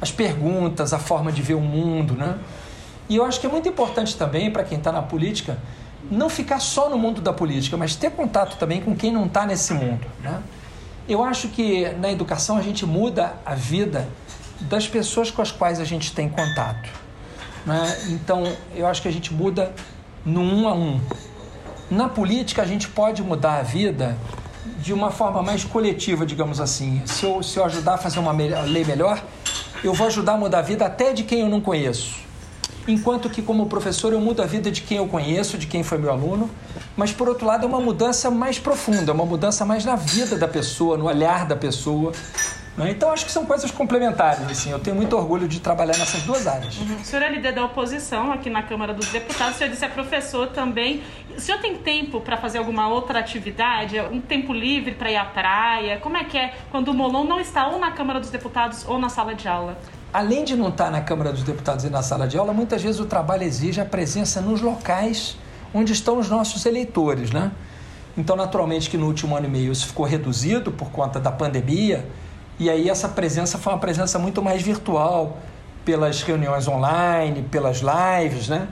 as 0.00 0.12
perguntas, 0.12 0.92
a 0.92 0.98
forma 0.98 1.32
de 1.32 1.42
ver 1.42 1.54
o 1.54 1.60
mundo, 1.60 2.14
né? 2.14 2.38
E 3.08 3.16
eu 3.16 3.24
acho 3.24 3.40
que 3.40 3.46
é 3.46 3.50
muito 3.50 3.68
importante 3.68 4.16
também 4.16 4.50
para 4.50 4.62
quem 4.62 4.78
está 4.78 4.92
na 4.92 5.02
política 5.02 5.58
não 6.10 6.28
ficar 6.28 6.60
só 6.60 6.88
no 6.88 6.96
mundo 6.96 7.20
da 7.20 7.32
política, 7.32 7.76
mas 7.76 7.96
ter 7.96 8.10
contato 8.12 8.56
também 8.56 8.80
com 8.80 8.94
quem 8.94 9.12
não 9.12 9.26
está 9.26 9.44
nesse 9.44 9.74
mundo, 9.74 10.06
né? 10.22 10.40
Eu 11.08 11.24
acho 11.24 11.48
que 11.48 11.88
na 11.98 12.10
educação 12.10 12.56
a 12.56 12.62
gente 12.62 12.84
muda 12.84 13.34
a 13.44 13.54
vida 13.54 14.08
das 14.60 14.86
pessoas 14.86 15.30
com 15.30 15.40
as 15.40 15.50
quais 15.50 15.80
a 15.80 15.84
gente 15.84 16.12
tem 16.12 16.28
contato. 16.28 16.88
Né? 17.66 17.98
Então, 18.08 18.44
eu 18.74 18.86
acho 18.86 19.02
que 19.02 19.08
a 19.08 19.12
gente 19.12 19.32
muda 19.32 19.72
no 20.24 20.40
um 20.40 20.68
a 20.68 20.74
um. 20.74 21.00
Na 21.90 22.08
política, 22.08 22.62
a 22.62 22.66
gente 22.66 22.88
pode 22.88 23.22
mudar 23.22 23.58
a 23.58 23.62
vida 23.62 24.16
de 24.78 24.92
uma 24.92 25.10
forma 25.10 25.42
mais 25.42 25.64
coletiva, 25.64 26.24
digamos 26.26 26.60
assim. 26.60 27.02
Se 27.06 27.24
eu, 27.24 27.42
se 27.42 27.58
eu 27.58 27.64
ajudar 27.64 27.94
a 27.94 27.98
fazer 27.98 28.18
uma 28.18 28.32
lei 28.32 28.84
melhor, 28.84 29.22
eu 29.82 29.94
vou 29.94 30.06
ajudar 30.06 30.32
a 30.32 30.36
mudar 30.36 30.58
a 30.58 30.62
vida 30.62 30.84
até 30.84 31.12
de 31.12 31.22
quem 31.24 31.40
eu 31.40 31.48
não 31.48 31.60
conheço. 31.60 32.16
Enquanto 32.86 33.28
que, 33.28 33.42
como 33.42 33.66
professor, 33.66 34.12
eu 34.12 34.20
mudo 34.20 34.40
a 34.40 34.46
vida 34.46 34.70
de 34.70 34.80
quem 34.80 34.96
eu 34.96 35.06
conheço, 35.06 35.58
de 35.58 35.66
quem 35.66 35.82
foi 35.82 35.98
meu 35.98 36.10
aluno, 36.10 36.48
mas, 36.96 37.12
por 37.12 37.28
outro 37.28 37.46
lado, 37.46 37.64
é 37.64 37.68
uma 37.68 37.80
mudança 37.80 38.30
mais 38.30 38.58
profunda, 38.58 39.12
é 39.12 39.14
uma 39.14 39.26
mudança 39.26 39.64
mais 39.64 39.84
na 39.84 39.94
vida 39.94 40.38
da 40.38 40.48
pessoa, 40.48 40.96
no 40.96 41.04
olhar 41.04 41.46
da 41.46 41.54
pessoa, 41.54 42.12
né? 42.78 42.90
Então, 42.92 43.10
acho 43.10 43.26
que 43.26 43.32
são 43.32 43.44
coisas 43.44 43.70
complementares. 43.70 44.48
Assim. 44.48 44.70
Eu 44.70 44.78
tenho 44.78 44.94
muito 44.94 45.16
orgulho 45.16 45.48
de 45.48 45.58
trabalhar 45.58 45.98
nessas 45.98 46.22
duas 46.22 46.46
áreas. 46.46 46.78
Uhum. 46.78 46.96
O 46.96 47.04
senhor 47.04 47.22
é 47.22 47.28
líder 47.28 47.52
da 47.52 47.64
oposição 47.64 48.32
aqui 48.32 48.48
na 48.48 48.62
Câmara 48.62 48.94
dos 48.94 49.08
Deputados. 49.08 49.56
O 49.56 49.58
senhor 49.58 49.70
disse 49.70 49.84
é 49.84 49.88
professor 49.88 50.46
também. 50.48 51.02
O 51.36 51.40
senhor 51.40 51.60
tem 51.60 51.76
tempo 51.76 52.20
para 52.20 52.36
fazer 52.36 52.58
alguma 52.58 52.88
outra 52.88 53.18
atividade? 53.18 53.98
Um 54.00 54.20
tempo 54.20 54.52
livre 54.52 54.94
para 54.94 55.10
ir 55.10 55.16
à 55.16 55.24
praia? 55.24 55.98
Como 55.98 56.16
é 56.16 56.24
que 56.24 56.38
é 56.38 56.54
quando 56.70 56.88
o 56.88 56.94
Molon 56.94 57.24
não 57.24 57.40
está 57.40 57.66
ou 57.66 57.78
na 57.80 57.90
Câmara 57.90 58.20
dos 58.20 58.30
Deputados 58.30 58.84
ou 58.86 58.98
na 58.98 59.08
sala 59.08 59.34
de 59.34 59.48
aula? 59.48 59.76
Além 60.12 60.44
de 60.44 60.56
não 60.56 60.68
estar 60.68 60.90
na 60.90 61.00
Câmara 61.00 61.32
dos 61.32 61.42
Deputados 61.42 61.84
e 61.84 61.90
na 61.90 62.02
sala 62.02 62.26
de 62.26 62.38
aula, 62.38 62.52
muitas 62.52 62.82
vezes 62.82 63.00
o 63.00 63.06
trabalho 63.06 63.42
exige 63.42 63.80
a 63.80 63.84
presença 63.84 64.40
nos 64.40 64.62
locais 64.62 65.36
onde 65.74 65.92
estão 65.92 66.18
os 66.18 66.28
nossos 66.30 66.64
eleitores, 66.64 67.30
né? 67.30 67.50
Então, 68.16 68.34
naturalmente 68.34 68.88
que 68.90 68.96
no 68.96 69.06
último 69.06 69.36
ano 69.36 69.46
e 69.46 69.50
meio 69.50 69.70
isso 69.70 69.86
ficou 69.86 70.04
reduzido 70.04 70.72
por 70.72 70.90
conta 70.90 71.20
da 71.20 71.30
pandemia, 71.30 72.04
e 72.58 72.68
aí 72.68 72.88
essa 72.88 73.08
presença 73.08 73.58
foi 73.58 73.72
uma 73.72 73.78
presença 73.78 74.18
muito 74.18 74.42
mais 74.42 74.62
virtual, 74.62 75.38
pelas 75.84 76.22
reuniões 76.22 76.68
online, 76.68 77.42
pelas 77.50 77.80
lives, 77.80 78.48
né? 78.48 78.68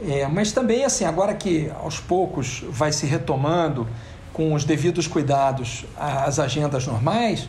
É, 0.00 0.26
mas 0.26 0.50
também, 0.50 0.84
assim, 0.84 1.04
agora 1.04 1.34
que 1.34 1.70
aos 1.82 2.00
poucos 2.00 2.64
vai 2.70 2.90
se 2.90 3.06
retomando 3.06 3.86
com 4.32 4.54
os 4.54 4.64
devidos 4.64 5.06
cuidados 5.06 5.84
as 5.96 6.38
agendas 6.38 6.86
normais, 6.86 7.48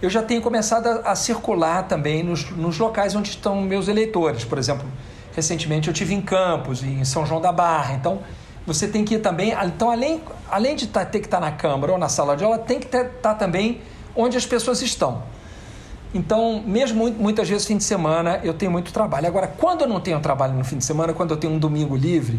eu 0.00 0.08
já 0.08 0.22
tenho 0.22 0.40
começado 0.40 0.86
a, 0.86 1.12
a 1.12 1.14
circular 1.14 1.88
também 1.88 2.22
nos, 2.22 2.50
nos, 2.50 2.78
locais 2.78 3.14
onde 3.14 3.30
estão 3.30 3.60
meus 3.62 3.88
eleitores. 3.88 4.44
Por 4.44 4.58
exemplo, 4.58 4.86
recentemente 5.34 5.88
eu 5.88 5.94
tive 5.94 6.14
em 6.14 6.20
Campos, 6.20 6.82
em 6.82 7.04
São 7.04 7.26
João 7.26 7.40
da 7.40 7.52
Barra. 7.52 7.94
Então, 7.94 8.20
você 8.66 8.88
tem 8.88 9.04
que 9.04 9.14
ir 9.14 9.18
também. 9.18 9.54
Então, 9.64 9.90
além, 9.90 10.22
além 10.50 10.74
de 10.74 10.86
tá, 10.86 11.04
ter 11.04 11.20
que 11.20 11.26
estar 11.26 11.40
tá 11.40 11.46
na 11.46 11.52
Câmara 11.52 11.92
ou 11.92 11.98
na 11.98 12.08
sala 12.08 12.36
de 12.36 12.44
aula, 12.44 12.58
tem 12.58 12.78
que 12.78 12.86
estar 12.86 13.04
tá 13.04 13.34
também 13.34 13.80
onde 14.14 14.36
as 14.36 14.46
pessoas 14.46 14.82
estão. 14.82 15.22
Então, 16.14 16.62
mesmo 16.66 17.10
muitas 17.10 17.48
vezes 17.48 17.66
fim 17.66 17.78
de 17.78 17.84
semana, 17.84 18.40
eu 18.44 18.52
tenho 18.52 18.70
muito 18.70 18.92
trabalho. 18.92 19.26
Agora, 19.26 19.46
quando 19.46 19.82
eu 19.82 19.88
não 19.88 20.00
tenho 20.00 20.20
trabalho 20.20 20.52
no 20.52 20.64
fim 20.64 20.76
de 20.76 20.84
semana, 20.84 21.14
quando 21.14 21.30
eu 21.30 21.36
tenho 21.36 21.54
um 21.54 21.58
domingo 21.58 21.96
livre, 21.96 22.38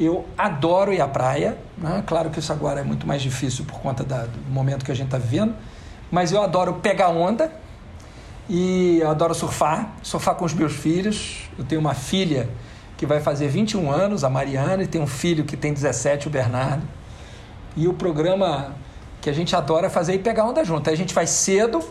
eu 0.00 0.24
adoro 0.36 0.92
ir 0.92 1.00
à 1.00 1.08
praia. 1.08 1.58
Né? 1.76 2.02
Claro 2.06 2.30
que 2.30 2.38
isso 2.38 2.52
agora 2.52 2.80
é 2.80 2.82
muito 2.82 3.06
mais 3.06 3.20
difícil 3.20 3.64
por 3.64 3.78
conta 3.80 4.04
da, 4.04 4.22
do 4.22 4.50
momento 4.50 4.84
que 4.84 4.92
a 4.92 4.94
gente 4.94 5.06
está 5.06 5.18
vivendo, 5.18 5.54
mas 6.10 6.32
eu 6.32 6.42
adoro 6.42 6.74
pegar 6.74 7.08
onda 7.08 7.52
e 8.48 8.98
eu 9.02 9.10
adoro 9.10 9.34
surfar, 9.34 9.92
surfar 10.02 10.34
com 10.36 10.46
os 10.46 10.54
meus 10.54 10.72
filhos. 10.72 11.50
Eu 11.58 11.64
tenho 11.64 11.80
uma 11.80 11.94
filha 11.94 12.48
que 12.96 13.04
vai 13.04 13.20
fazer 13.20 13.48
21 13.48 13.90
anos, 13.90 14.24
a 14.24 14.30
Mariana, 14.30 14.82
e 14.82 14.86
tem 14.86 15.00
um 15.00 15.06
filho 15.06 15.44
que 15.44 15.56
tem 15.56 15.74
17, 15.74 16.26
o 16.26 16.30
Bernardo. 16.30 16.82
E 17.76 17.86
o 17.86 17.92
programa 17.92 18.74
que 19.20 19.28
a 19.28 19.32
gente 19.32 19.54
adora 19.54 19.90
fazer 19.90 20.14
e 20.14 20.18
pegar 20.18 20.44
onda 20.44 20.64
junto. 20.64 20.88
Aí 20.88 20.94
a 20.94 20.96
gente 20.96 21.14
vai 21.14 21.26
cedo 21.26 21.82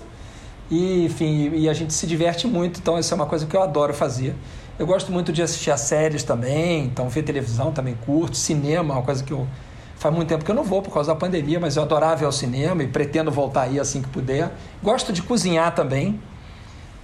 E, 0.70 1.06
enfim, 1.06 1.52
e 1.56 1.70
a 1.70 1.74
gente 1.74 1.94
se 1.94 2.06
diverte 2.06 2.46
muito, 2.46 2.80
então 2.80 3.00
isso 3.00 3.14
é 3.14 3.16
uma 3.16 3.26
coisa 3.26 3.46
que 3.46 3.56
eu 3.56 3.62
adoro 3.62 3.94
fazer. 3.94 4.36
Eu 4.78 4.86
gosto 4.86 5.12
muito 5.12 5.32
de 5.32 5.42
assistir 5.42 5.72
a 5.72 5.78
séries 5.78 6.24
também, 6.24 6.86
então 6.86 7.08
ver 7.10 7.24
televisão 7.24 7.72
também 7.72 7.96
curto, 8.06 8.36
cinema, 8.36 8.96
uma 8.96 9.02
coisa 9.02 9.24
que 9.24 9.32
eu 9.32 9.48
faz 9.96 10.14
muito 10.14 10.28
tempo 10.28 10.46
que 10.46 10.52
eu 10.52 10.56
não 10.56 10.64
vou 10.64 10.82
por 10.82 10.94
causa 10.94 11.12
da 11.14 11.20
pandemia, 11.20 11.60
mas 11.60 11.76
eu 11.76 11.84
adorava 11.84 12.24
ir 12.24 12.26
ao 12.26 12.32
cinema 12.32 12.84
e 12.84 12.88
pretendo 12.88 13.32
voltar 13.32 13.64
aí 13.64 13.80
assim 13.80 14.02
que 14.02 14.10
puder. 14.10 14.52
Gosto 14.84 15.12
de 15.12 15.24
cozinhar 15.24 15.74
também. 15.74 16.20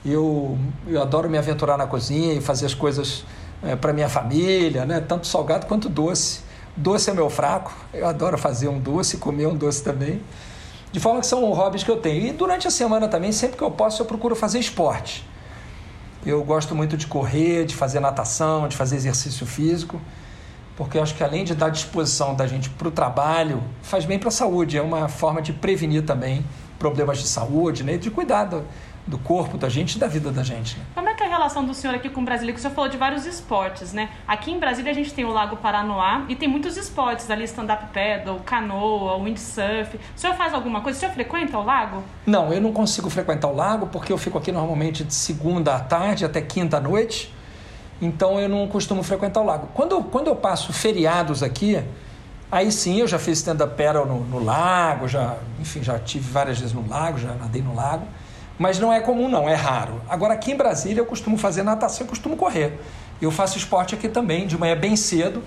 Eu, 0.05 0.57
eu 0.85 1.01
adoro 1.01 1.29
me 1.29 1.37
aventurar 1.37 1.77
na 1.77 1.87
cozinha 1.87 2.33
e 2.33 2.41
fazer 2.41 2.65
as 2.65 2.73
coisas 2.73 3.25
é, 3.63 3.75
para 3.75 3.93
minha 3.93 4.09
família, 4.09 4.85
né? 4.85 4.99
tanto 4.99 5.25
salgado 5.25 5.65
quanto 5.65 5.89
doce. 5.89 6.41
Doce 6.75 7.11
é 7.11 7.13
meu 7.13 7.29
fraco, 7.29 7.71
eu 7.93 8.07
adoro 8.07 8.37
fazer 8.37 8.67
um 8.67 8.79
doce, 8.79 9.17
comer 9.17 9.47
um 9.47 9.55
doce 9.55 9.83
também. 9.83 10.21
De 10.91 10.99
forma 10.99 11.19
que 11.19 11.27
são 11.27 11.43
hobbies 11.51 11.83
que 11.83 11.91
eu 11.91 11.97
tenho. 11.97 12.27
E 12.27 12.31
durante 12.31 12.67
a 12.67 12.71
semana 12.71 13.07
também, 13.07 13.31
sempre 13.31 13.57
que 13.57 13.63
eu 13.63 13.71
posso, 13.71 14.01
eu 14.01 14.05
procuro 14.05 14.35
fazer 14.35 14.59
esporte. 14.59 15.27
Eu 16.25 16.43
gosto 16.43 16.73
muito 16.73 16.95
de 16.97 17.05
correr, 17.05 17.65
de 17.65 17.75
fazer 17.75 17.99
natação, 17.99 18.67
de 18.67 18.75
fazer 18.75 18.95
exercício 18.95 19.45
físico, 19.45 19.99
porque 20.75 20.97
eu 20.97 21.03
acho 21.03 21.15
que 21.15 21.23
além 21.23 21.43
de 21.43 21.53
dar 21.53 21.69
disposição 21.69 22.33
da 22.33 22.47
gente 22.47 22.69
para 22.69 22.87
o 22.87 22.91
trabalho, 22.91 23.61
faz 23.81 24.05
bem 24.05 24.17
para 24.17 24.29
a 24.29 24.31
saúde. 24.31 24.77
É 24.77 24.81
uma 24.81 25.07
forma 25.07 25.41
de 25.41 25.53
prevenir 25.53 26.05
também 26.05 26.45
problemas 26.79 27.19
de 27.19 27.27
saúde, 27.27 27.83
né? 27.83 27.97
de 27.97 28.09
cuidar 28.09 28.49
do, 29.05 29.17
corpo 29.17 29.57
da 29.57 29.69
gente 29.69 29.95
e 29.95 29.99
da 29.99 30.07
vida 30.07 30.31
da 30.31 30.43
gente. 30.43 30.77
Né? 30.77 30.85
Como 30.95 31.09
é 31.09 31.13
que 31.13 31.23
é 31.23 31.25
a 31.25 31.29
relação 31.29 31.65
do 31.65 31.73
senhor 31.73 31.95
aqui 31.95 32.09
com 32.09 32.23
Brasília? 32.23 32.53
Que 32.53 32.59
o 32.59 32.61
senhor 32.61 32.73
falou 32.73 32.89
de 32.89 32.97
vários 32.97 33.25
esportes, 33.25 33.93
né? 33.93 34.09
Aqui 34.27 34.51
em 34.51 34.59
Brasília 34.59 34.91
a 34.91 34.95
gente 34.95 35.13
tem 35.13 35.25
o 35.25 35.31
Lago 35.31 35.57
Paranoá 35.57 36.25
e 36.29 36.35
tem 36.35 36.47
muitos 36.47 36.77
esportes 36.77 37.29
ali, 37.29 37.43
stand-up 37.43 37.87
paddle, 37.93 38.39
canoa, 38.45 39.17
windsurf. 39.23 39.95
O 39.95 39.99
senhor 40.19 40.35
faz 40.35 40.53
alguma 40.53 40.81
coisa? 40.81 40.97
O 40.97 40.99
senhor 40.99 41.13
frequenta 41.13 41.57
o 41.57 41.63
lago? 41.63 42.03
Não, 42.25 42.53
eu 42.53 42.61
não 42.61 42.71
consigo 42.71 43.09
frequentar 43.09 43.47
o 43.47 43.55
lago 43.55 43.87
porque 43.87 44.11
eu 44.11 44.17
fico 44.17 44.37
aqui 44.37 44.51
normalmente 44.51 45.03
de 45.03 45.13
segunda 45.13 45.75
à 45.75 45.79
tarde 45.79 46.25
até 46.25 46.41
quinta 46.41 46.77
à 46.77 46.79
noite. 46.79 47.33
Então 48.01 48.39
eu 48.39 48.49
não 48.49 48.67
costumo 48.67 49.03
frequentar 49.03 49.41
o 49.41 49.45
lago. 49.45 49.69
Quando, 49.73 50.01
quando 50.03 50.27
eu 50.27 50.35
passo 50.35 50.73
feriados 50.73 51.43
aqui, 51.43 51.81
aí 52.51 52.71
sim 52.71 52.99
eu 52.99 53.07
já 53.07 53.19
fiz 53.19 53.39
stand-up 53.39 53.75
paddle 53.75 54.05
no, 54.05 54.19
no 54.25 54.43
lago, 54.43 55.07
já, 55.07 55.37
enfim, 55.59 55.83
já 55.83 55.99
tive 55.99 56.29
várias 56.29 56.59
vezes 56.59 56.73
no 56.73 56.87
lago, 56.87 57.17
já 57.17 57.33
nadei 57.35 57.61
no 57.61 57.75
lago. 57.75 58.05
Mas 58.57 58.79
não 58.79 58.93
é 58.93 58.99
comum, 58.99 59.27
não, 59.27 59.49
é 59.49 59.55
raro. 59.55 60.01
Agora, 60.07 60.33
aqui 60.33 60.51
em 60.51 60.55
Brasília, 60.55 61.01
eu 61.01 61.05
costumo 61.05 61.37
fazer 61.37 61.63
natação, 61.63 62.05
eu 62.05 62.09
costumo 62.09 62.37
correr. 62.37 62.79
Eu 63.21 63.31
faço 63.31 63.57
esporte 63.57 63.95
aqui 63.95 64.07
também, 64.07 64.45
de 64.45 64.57
manhã 64.57 64.75
bem 64.75 64.95
cedo. 64.95 65.43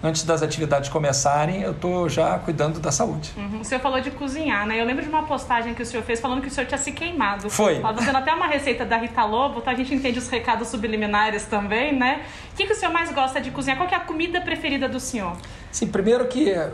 Antes 0.00 0.22
das 0.22 0.42
atividades 0.44 0.88
começarem, 0.88 1.62
eu 1.62 1.72
estou 1.72 2.08
já 2.08 2.38
cuidando 2.38 2.78
da 2.78 2.92
saúde. 2.92 3.32
Uhum. 3.36 3.60
O 3.62 3.64
senhor 3.64 3.80
falou 3.80 4.00
de 4.00 4.12
cozinhar, 4.12 4.64
né? 4.64 4.80
Eu 4.80 4.84
lembro 4.84 5.02
de 5.02 5.08
uma 5.08 5.24
postagem 5.24 5.74
que 5.74 5.82
o 5.82 5.86
senhor 5.86 6.04
fez 6.04 6.20
falando 6.20 6.40
que 6.40 6.46
o 6.46 6.50
senhor 6.52 6.68
tinha 6.68 6.78
se 6.78 6.92
queimado. 6.92 7.50
Foi. 7.50 7.76
Estava 7.76 7.98
fazendo 7.98 8.16
até 8.16 8.32
uma 8.32 8.46
receita 8.46 8.84
da 8.84 8.96
Rita 8.96 9.24
Lobo, 9.24 9.60
tá? 9.60 9.72
A 9.72 9.74
gente 9.74 9.92
entende 9.92 10.16
os 10.20 10.28
recados 10.28 10.68
subliminares 10.68 11.46
também, 11.46 11.92
né? 11.92 12.22
O 12.52 12.56
que, 12.56 12.66
que 12.66 12.72
o 12.72 12.76
senhor 12.76 12.92
mais 12.92 13.10
gosta 13.10 13.40
de 13.40 13.50
cozinhar? 13.50 13.76
Qual 13.76 13.88
é 13.90 13.94
a 13.96 14.00
comida 14.00 14.40
preferida 14.40 14.88
do 14.88 15.00
senhor? 15.00 15.36
Sim, 15.72 15.88
primeiro 15.88 16.26
que 16.26 16.48
é, 16.48 16.70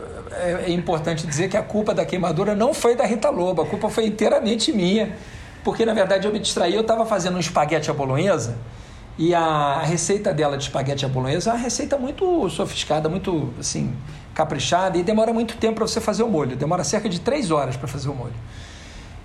é 0.67 0.71
importante 0.71 1.25
dizer 1.25 1.49
que 1.49 1.57
a 1.57 1.63
culpa 1.63 1.95
da 1.95 2.05
queimadura 2.05 2.53
não 2.53 2.75
foi 2.75 2.95
da 2.95 3.07
Rita 3.07 3.31
Lobo, 3.31 3.63
a 3.63 3.65
culpa 3.65 3.89
foi 3.89 4.05
inteiramente 4.05 4.71
minha 4.71 5.17
porque 5.65 5.83
na 5.83 5.95
verdade 5.95 6.27
eu 6.27 6.31
me 6.31 6.37
distraí, 6.37 6.75
eu 6.75 6.81
estava 6.81 7.07
fazendo 7.07 7.37
um 7.37 7.39
espaguete 7.39 7.89
à 7.89 7.93
bolonhesa 7.93 8.55
e 9.17 9.33
a 9.33 9.81
receita 9.81 10.31
dela 10.31 10.57
de 10.57 10.65
espaguete 10.65 11.03
à 11.05 11.09
bolonhesa 11.09 11.49
é 11.49 11.53
uma 11.53 11.59
receita 11.59 11.97
muito 11.97 12.47
sofisticada, 12.51 13.09
muito 13.09 13.51
assim, 13.59 13.91
caprichada 14.35 14.95
e 14.95 15.01
demora 15.01 15.33
muito 15.33 15.57
tempo 15.57 15.77
para 15.77 15.87
você 15.87 15.99
fazer 15.99 16.21
o 16.21 16.29
molho, 16.29 16.55
demora 16.55 16.83
cerca 16.83 17.09
de 17.09 17.19
três 17.19 17.49
horas 17.49 17.75
para 17.75 17.87
fazer 17.87 18.09
o 18.09 18.13
molho. 18.13 18.35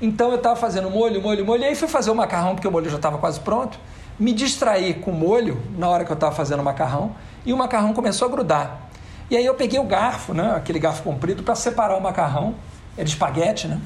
Então 0.00 0.30
eu 0.30 0.36
estava 0.36 0.56
fazendo 0.56 0.88
molho, 0.88 1.20
molho, 1.20 1.44
molho, 1.44 1.62
e 1.62 1.66
aí 1.66 1.74
fui 1.74 1.88
fazer 1.88 2.10
o 2.10 2.14
macarrão 2.14 2.54
porque 2.54 2.66
o 2.66 2.70
molho 2.70 2.88
já 2.88 2.96
estava 2.96 3.18
quase 3.18 3.38
pronto, 3.40 3.78
me 4.18 4.32
distraí 4.32 4.94
com 4.94 5.10
o 5.10 5.14
molho 5.14 5.60
na 5.76 5.90
hora 5.90 6.06
que 6.06 6.10
eu 6.10 6.14
estava 6.14 6.34
fazendo 6.34 6.60
o 6.60 6.64
macarrão 6.64 7.14
e 7.44 7.52
o 7.52 7.56
macarrão 7.56 7.92
começou 7.92 8.26
a 8.26 8.30
grudar. 8.30 8.88
E 9.28 9.36
aí 9.36 9.44
eu 9.44 9.54
peguei 9.54 9.78
o 9.78 9.84
garfo, 9.84 10.32
né, 10.32 10.54
aquele 10.56 10.78
garfo 10.78 11.02
comprido, 11.02 11.42
para 11.42 11.54
separar 11.54 11.98
o 11.98 12.00
macarrão, 12.00 12.54
é 12.96 13.04
de 13.04 13.10
espaguete, 13.10 13.68
né? 13.68 13.78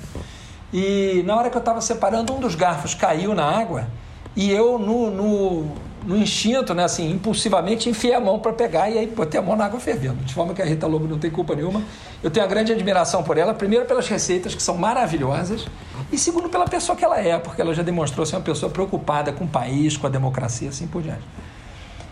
E 0.75 1.23
na 1.25 1.37
hora 1.37 1.49
que 1.49 1.57
eu 1.57 1.61
estava 1.61 1.81
separando, 1.81 2.35
um 2.35 2.41
dos 2.41 2.57
garfos 2.57 2.95
caiu 2.95 3.33
na 3.33 3.45
água 3.45 3.87
e 4.35 4.51
eu, 4.51 4.77
no, 4.77 5.09
no, 5.09 5.73
no 6.05 6.17
instinto, 6.17 6.75
né, 6.75 6.83
assim, 6.83 7.13
impulsivamente, 7.13 7.89
enfiei 7.89 8.13
a 8.13 8.19
mão 8.19 8.41
para 8.41 8.53
pegar 8.53 8.91
e 8.91 8.99
aí 8.99 9.07
botei 9.07 9.39
a 9.39 9.43
mão 9.43 9.55
na 9.55 9.67
água 9.67 9.79
fervendo. 9.79 10.17
De 10.25 10.35
forma 10.35 10.53
que 10.53 10.61
a 10.61 10.65
Rita 10.65 10.89
Lobo 10.89 11.07
não 11.07 11.17
tem 11.17 11.31
culpa 11.31 11.55
nenhuma. 11.55 11.81
Eu 12.21 12.29
tenho 12.29 12.45
uma 12.45 12.51
grande 12.51 12.73
admiração 12.73 13.23
por 13.23 13.39
ela, 13.39 13.55
primeiro 13.55 13.87
pelas 13.87 14.09
receitas, 14.09 14.53
que 14.53 14.61
são 14.61 14.77
maravilhosas, 14.77 15.65
e 16.11 16.19
segundo 16.19 16.49
pela 16.49 16.65
pessoa 16.65 16.97
que 16.99 17.05
ela 17.05 17.21
é, 17.21 17.39
porque 17.39 17.63
ela 17.63 17.73
já 17.73 17.85
demonstrou 17.85 18.27
ser 18.27 18.35
uma 18.35 18.43
pessoa 18.43 18.69
preocupada 18.69 19.33
com 19.33 19.45
o 19.45 19.49
país, 19.49 19.97
com 19.97 20.09
a 20.09 20.11
democracia, 20.11 20.71
assim 20.71 20.89
por 20.89 21.03
diante. 21.03 21.23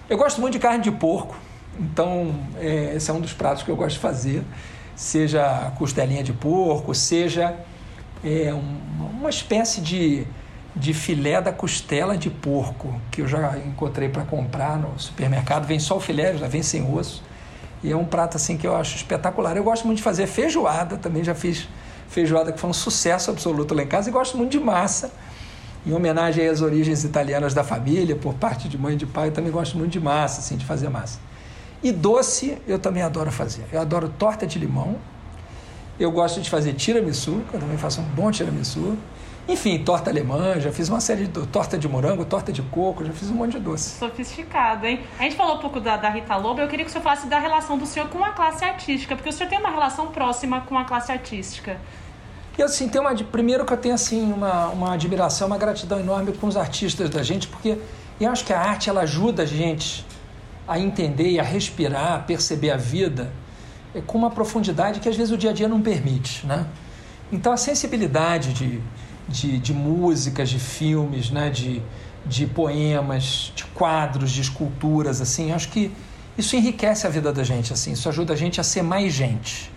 Eu 0.09 0.16
gosto 0.16 0.40
muito 0.40 0.52
de 0.52 0.61
carne 0.61 0.85
de 0.85 0.92
porco, 0.92 1.35
então 1.81 2.33
é, 2.61 2.95
esse 2.95 3.11
é 3.11 3.14
um 3.14 3.21
dos 3.21 3.33
pratos 3.33 3.64
que 3.64 3.71
eu 3.73 3.75
gosto 3.75 3.95
de 3.95 3.99
fazer, 3.99 4.45
seja 4.95 5.73
costelinha 5.76 6.23
de 6.23 6.33
porco, 6.33 6.95
seja 6.95 7.57
é, 8.25 8.52
uma 8.52 9.31
espécie 9.31 9.81
de, 9.81 10.26
de 10.75 10.95
filé 10.95 11.41
da 11.41 11.52
costela 11.52 12.17
de 12.17 12.31
porco 12.31 13.00
que 13.11 13.23
eu 13.23 13.29
já 13.29 13.59
encontrei 13.59 14.09
para 14.09 14.25
comprar 14.25 14.79
no 14.79 14.99
supermercado. 14.99 15.67
Vem 15.67 15.79
só 15.79 15.97
o 15.97 16.00
filé, 16.00 16.37
já 16.37 16.47
vem 16.47 16.62
sem 16.62 16.83
osso. 16.95 17.23
E 17.83 17.91
é 17.91 17.97
um 17.97 18.05
prato 18.05 18.37
assim 18.37 18.57
que 18.57 18.67
eu 18.67 18.76
acho 18.76 18.97
espetacular. 18.97 19.57
Eu 19.57 19.64
gosto 19.64 19.87
muito 19.87 19.99
de 19.99 20.05
fazer 20.05 20.26
feijoada, 20.26 20.97
também 20.97 21.25
já 21.25 21.35
fiz 21.35 21.69
feijoada 22.09 22.52
que 22.52 22.61
foi 22.61 22.71
um 22.71 22.75
sucesso 22.75 23.31
absoluto 23.31 23.75
lá 23.75 23.83
em 23.83 23.87
casa. 23.87 24.09
E 24.09 24.12
gosto 24.12 24.37
muito 24.37 24.52
de 24.52 24.61
massa, 24.61 25.11
em 25.85 25.93
homenagem 25.93 26.47
às 26.47 26.61
origens 26.61 27.02
italianas 27.02 27.55
da 27.55 27.64
família, 27.64 28.14
por 28.14 28.35
parte 28.35 28.69
de 28.69 28.79
mãe 28.79 28.95
e 28.95 28.97
de 28.97 29.07
pai. 29.07 29.29
Eu 29.29 29.33
também 29.33 29.50
gosto 29.50 29.76
muito 29.76 29.91
de 29.91 30.00
massa, 30.00 30.41
assim, 30.41 30.57
de 30.57 30.64
fazer 30.64 30.88
massa. 30.88 31.19
E 31.83 31.91
doce 31.91 32.57
eu 32.69 32.79
também 32.79 33.02
adoro 33.02 33.33
fazer. 33.33 33.64
Eu 33.73 33.81
adoro 33.81 34.09
torta 34.09 34.47
de 34.47 34.61
limão, 34.61 34.97
eu 35.99 36.11
gosto 36.11 36.40
de 36.40 36.49
fazer 36.49 36.72
tiramisu, 36.75 37.42
eu 37.52 37.61
também 37.61 37.78
faço 37.78 38.00
um 38.00 38.04
bom 38.04 38.30
tiramisu. 38.30 38.96
Enfim, 39.49 39.82
torta 39.82 40.08
alemã, 40.08 40.61
já 40.61 40.70
fiz 40.70 40.88
uma 40.88 41.00
série 41.00 41.26
de 41.26 41.46
torta 41.46 41.76
de 41.76 41.88
morango, 41.88 42.25
torta 42.25 42.52
de 42.52 42.62
coco, 42.62 43.04
já 43.04 43.12
fiz 43.12 43.28
um 43.28 43.34
monte 43.34 43.52
de 43.52 43.58
doce. 43.58 43.99
Sofisticado, 43.99 44.87
hein? 44.87 45.00
A 45.18 45.25
gente 45.25 45.34
falou 45.34 45.56
um 45.56 45.58
pouco 45.58 45.80
da, 45.80 45.96
da 45.96 46.08
Rita 46.08 46.37
Lobo, 46.37 46.61
eu 46.61 46.68
queria 46.68 46.84
que 46.84 46.90
o 46.90 46.92
senhor 46.92 47.02
falasse 47.02 47.26
da 47.26 47.40
relação 47.40 47.76
do 47.76 47.84
senhor 47.84 48.08
com 48.08 48.25
a 48.25 48.30
classe 48.30 48.64
artística, 48.64 49.16
porque 49.16 49.28
o 49.28 49.32
senhor 49.32 49.50
tem 49.50 49.58
uma 49.58 49.70
relação 49.70 50.06
próxima 50.08 50.61
com 50.61 50.78
a 50.78 50.84
classe 50.84 51.11
artística. 51.11 51.76
E 52.56 52.62
assim, 52.62 52.88
tem 52.88 53.00
uma, 53.00 53.14
primeiro 53.14 53.64
que 53.64 53.72
eu 53.72 53.76
tenho 53.76 53.94
assim 53.94 54.32
uma, 54.32 54.68
uma 54.68 54.94
admiração, 54.94 55.49
uma 55.49 55.58
gratidão 55.58 55.99
enorme 55.99 56.32
com 56.32 56.46
os 56.46 56.56
artistas 56.56 57.11
da 57.11 57.22
gente, 57.22 57.49
porque 57.49 57.78
eu 58.20 58.30
acho 58.30 58.44
que 58.44 58.52
a 58.52 58.61
arte 58.61 58.88
ela 58.88 59.00
ajuda 59.00 59.42
a 59.42 59.46
gente 59.46 60.06
a 60.68 60.78
entender 60.78 61.30
e 61.30 61.40
a 61.40 61.42
respirar, 61.42 62.14
a 62.14 62.18
perceber 62.20 62.70
a 62.70 62.76
vida 62.76 63.32
com 64.06 64.18
uma 64.18 64.30
profundidade 64.30 65.00
que 65.00 65.08
às 65.08 65.16
vezes 65.16 65.32
o 65.32 65.37
dia 65.37 65.50
a 65.50 65.52
dia 65.52 65.68
não 65.68 65.82
permite, 65.82 66.46
né? 66.46 66.66
Então 67.30 67.52
a 67.52 67.56
sensibilidade 67.56 68.52
de, 68.52 68.80
de, 69.28 69.58
de 69.58 69.75
músicas, 69.75 70.49
de 70.49 70.58
filmes, 70.58 71.30
né? 71.30 71.50
de, 71.50 71.82
de 72.25 72.46
poemas, 72.46 73.52
de 73.54 73.64
quadros, 73.66 74.30
de 74.30 74.40
esculturas, 74.40 75.20
assim, 75.20 75.52
acho 75.52 75.68
que 75.68 75.92
isso 76.37 76.56
enriquece 76.56 77.06
a 77.06 77.11
vida 77.11 77.32
da 77.32 77.44
gente, 77.44 77.72
assim, 77.72 77.92
isso 77.92 78.08
ajuda 78.08 78.32
a 78.32 78.37
gente 78.37 78.61
a 78.61 78.64
ser 78.64 78.82
mais 78.82 79.12
gente, 79.12 79.70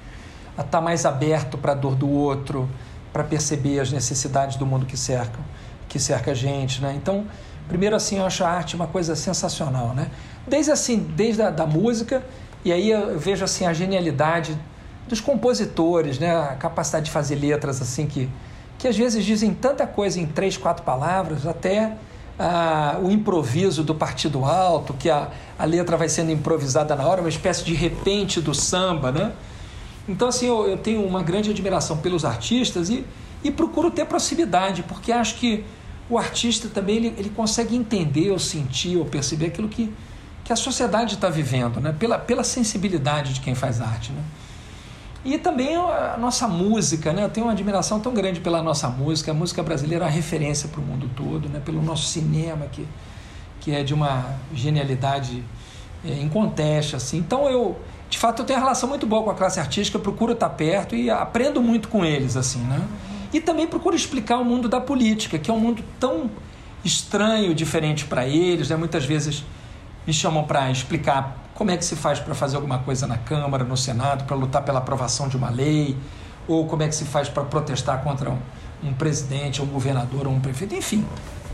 a 0.58 0.62
estar 0.62 0.78
tá 0.78 0.82
mais 0.82 1.06
aberto 1.06 1.58
para 1.58 1.74
a 1.74 1.76
dor 1.76 1.96
do 1.96 2.10
outro, 2.10 2.70
para 3.12 3.24
perceber 3.24 3.80
as 3.80 3.92
necessidades 3.92 4.58
do 4.58 4.66
mundo 4.66 4.86
que 4.86 4.98
cerca, 4.98 5.40
que 5.88 6.00
cerca 6.00 6.32
a 6.32 6.34
gente, 6.34 6.82
né? 6.82 6.94
Então, 6.96 7.26
primeiro 7.68 7.96
assim, 7.96 8.18
eu 8.18 8.26
acho 8.26 8.44
a 8.44 8.50
arte 8.50 8.76
uma 8.76 8.88
coisa 8.88 9.16
sensacional, 9.16 9.94
né? 9.94 10.10
Desde 10.48 10.72
assim, 10.72 11.00
desde 11.16 11.42
a 11.42 11.50
da 11.50 11.66
música 11.66 12.24
e 12.66 12.74
aí 12.74 12.90
eu 12.90 13.20
vejo 13.20 13.46
assim 13.46 13.66
a 13.68 13.74
genialidade 13.74 14.58
dos 15.08 15.22
compositores, 15.22 16.18
né? 16.18 16.36
a 16.36 16.56
capacidade 16.56 17.06
de 17.06 17.12
fazer 17.12 17.36
letras 17.36 17.80
assim 17.80 18.08
que, 18.08 18.28
que 18.80 18.88
às 18.88 18.98
vezes 18.98 19.24
dizem 19.24 19.54
tanta 19.54 19.86
coisa 19.86 20.20
em 20.20 20.26
três, 20.26 20.58
quatro 20.58 20.84
palavras, 20.84 21.46
até 21.46 21.96
ah, 22.40 23.00
o 23.02 23.12
improviso 23.12 23.84
do 23.84 23.94
partido 23.94 24.44
alto, 24.44 24.96
que 24.96 25.12
a, 25.12 25.30
a 25.60 25.64
letra 25.66 25.96
vai 25.96 26.10
sendo 26.10 26.32
improvisada 26.32 26.96
na 26.96 27.06
hora, 27.06 27.22
uma 27.22 27.30
espécie 27.30 27.64
de 27.64 27.76
repente 27.76 28.42
do 28.42 28.54
samba, 28.54 29.12
né? 29.12 29.32
Então, 30.08 30.28
assim, 30.28 30.48
eu, 30.48 30.68
eu 30.68 30.78
tenho 30.78 31.06
uma 31.06 31.22
grande 31.22 31.52
admiração 31.52 31.98
pelos 31.98 32.26
artistas 32.26 32.90
e, 32.90 33.06
e 33.44 33.52
procuro 33.52 33.92
ter 33.92 34.06
proximidade, 34.06 34.84
porque 34.84 35.12
acho 35.12 35.36
que 35.36 35.64
o 36.10 36.18
artista 36.18 36.68
também 36.68 36.98
ele, 36.98 37.14
ele 37.18 37.30
consegue 37.30 37.76
entender 37.76 38.32
ou 38.32 38.40
sentir 38.40 38.98
ou 38.98 39.06
perceber 39.06 39.48
aquilo 39.48 39.70
que, 39.70 39.92
que 40.46 40.54
a 40.54 40.56
sociedade 40.56 41.16
está 41.16 41.28
vivendo, 41.28 41.82
né? 41.82 41.94
pela, 41.98 42.20
pela 42.20 42.44
sensibilidade 42.44 43.34
de 43.34 43.42
quem 43.42 43.56
faz 43.56 43.82
arte. 43.82 44.12
Né? 44.12 44.22
E 45.26 45.40
também 45.40 45.76
a 45.76 46.16
nossa 46.20 46.48
música, 46.48 47.12
né? 47.12 47.24
eu 47.24 47.30
tenho 47.30 47.48
uma 47.48 47.54
admiração 47.54 48.00
tão 48.00 48.14
grande 48.14 48.40
pela 48.40 48.62
nossa 48.62 48.88
música, 48.88 49.32
a 49.32 49.34
música 49.34 49.64
brasileira 49.64 50.06
é 50.06 50.08
uma 50.08 50.14
referência 50.14 50.70
para 50.70 50.80
o 50.80 50.84
mundo 50.84 51.10
todo, 51.16 51.50
né? 51.50 51.60
pelo 51.66 51.82
nosso 51.82 52.06
cinema, 52.06 52.68
que, 52.72 52.88
que 53.60 53.72
é 53.72 53.84
de 53.84 53.92
uma 53.92 54.36
genialidade 54.54 55.44
é, 56.06 56.14
inconteste. 56.22 56.96
Assim. 56.96 57.18
Então 57.18 57.50
eu, 57.50 57.76
de 58.08 58.20
fato, 58.20 58.44
eu 58.44 58.46
tenho 58.46 58.60
uma 58.60 58.66
relação 58.66 58.88
muito 58.88 59.08
boa 59.08 59.24
com 59.24 59.32
a 59.32 59.36
classe 59.36 59.60
artística, 59.60 59.98
procuro 59.98 60.34
estar 60.34 60.50
perto 60.50 60.96
e 60.96 61.10
aprendo 61.10 61.60
muito 61.60 61.88
com 61.88 62.06
eles. 62.06 62.38
assim, 62.38 62.60
né? 62.60 62.88
E 63.34 63.42
também 63.42 63.66
procuro 63.66 63.96
explicar 63.96 64.38
o 64.38 64.46
mundo 64.46 64.70
da 64.70 64.80
política, 64.80 65.40
que 65.40 65.50
é 65.50 65.54
um 65.54 65.60
mundo 65.60 65.84
tão 66.00 66.30
estranho, 66.84 67.56
diferente 67.56 68.06
para 68.06 68.28
eles. 68.28 68.70
Né? 68.70 68.76
Muitas 68.76 69.06
vezes 69.06 69.44
me 70.06 70.14
chamam 70.14 70.44
para 70.44 70.70
explicar 70.72 71.38
como 71.54 71.72
é 71.72 71.78
que 71.78 71.86
se 71.86 71.96
faz 71.96 72.20
para 72.20 72.36
fazer 72.36 72.58
alguma 72.58 72.80
coisa 72.80 73.08
na 73.08 73.18
Câmara, 73.18 73.64
no 73.64 73.78
Senado, 73.78 74.26
para 74.26 74.36
lutar 74.36 74.64
pela 74.64 74.80
aprovação 74.80 75.28
de 75.28 75.38
uma 75.38 75.50
lei, 75.50 75.98
ou 76.48 76.66
como 76.68 76.84
é 76.84 76.88
que 76.88 76.96
se 76.96 77.06
faz 77.06 77.30
para 77.30 77.44
protestar 77.44 78.04
contra 78.04 78.30
um, 78.30 78.38
um 78.84 78.94
presidente, 78.94 79.62
um 79.62 79.66
governador, 79.66 80.28
ou 80.28 80.34
um 80.34 80.40
prefeito, 80.40 80.76
enfim. 80.76 81.06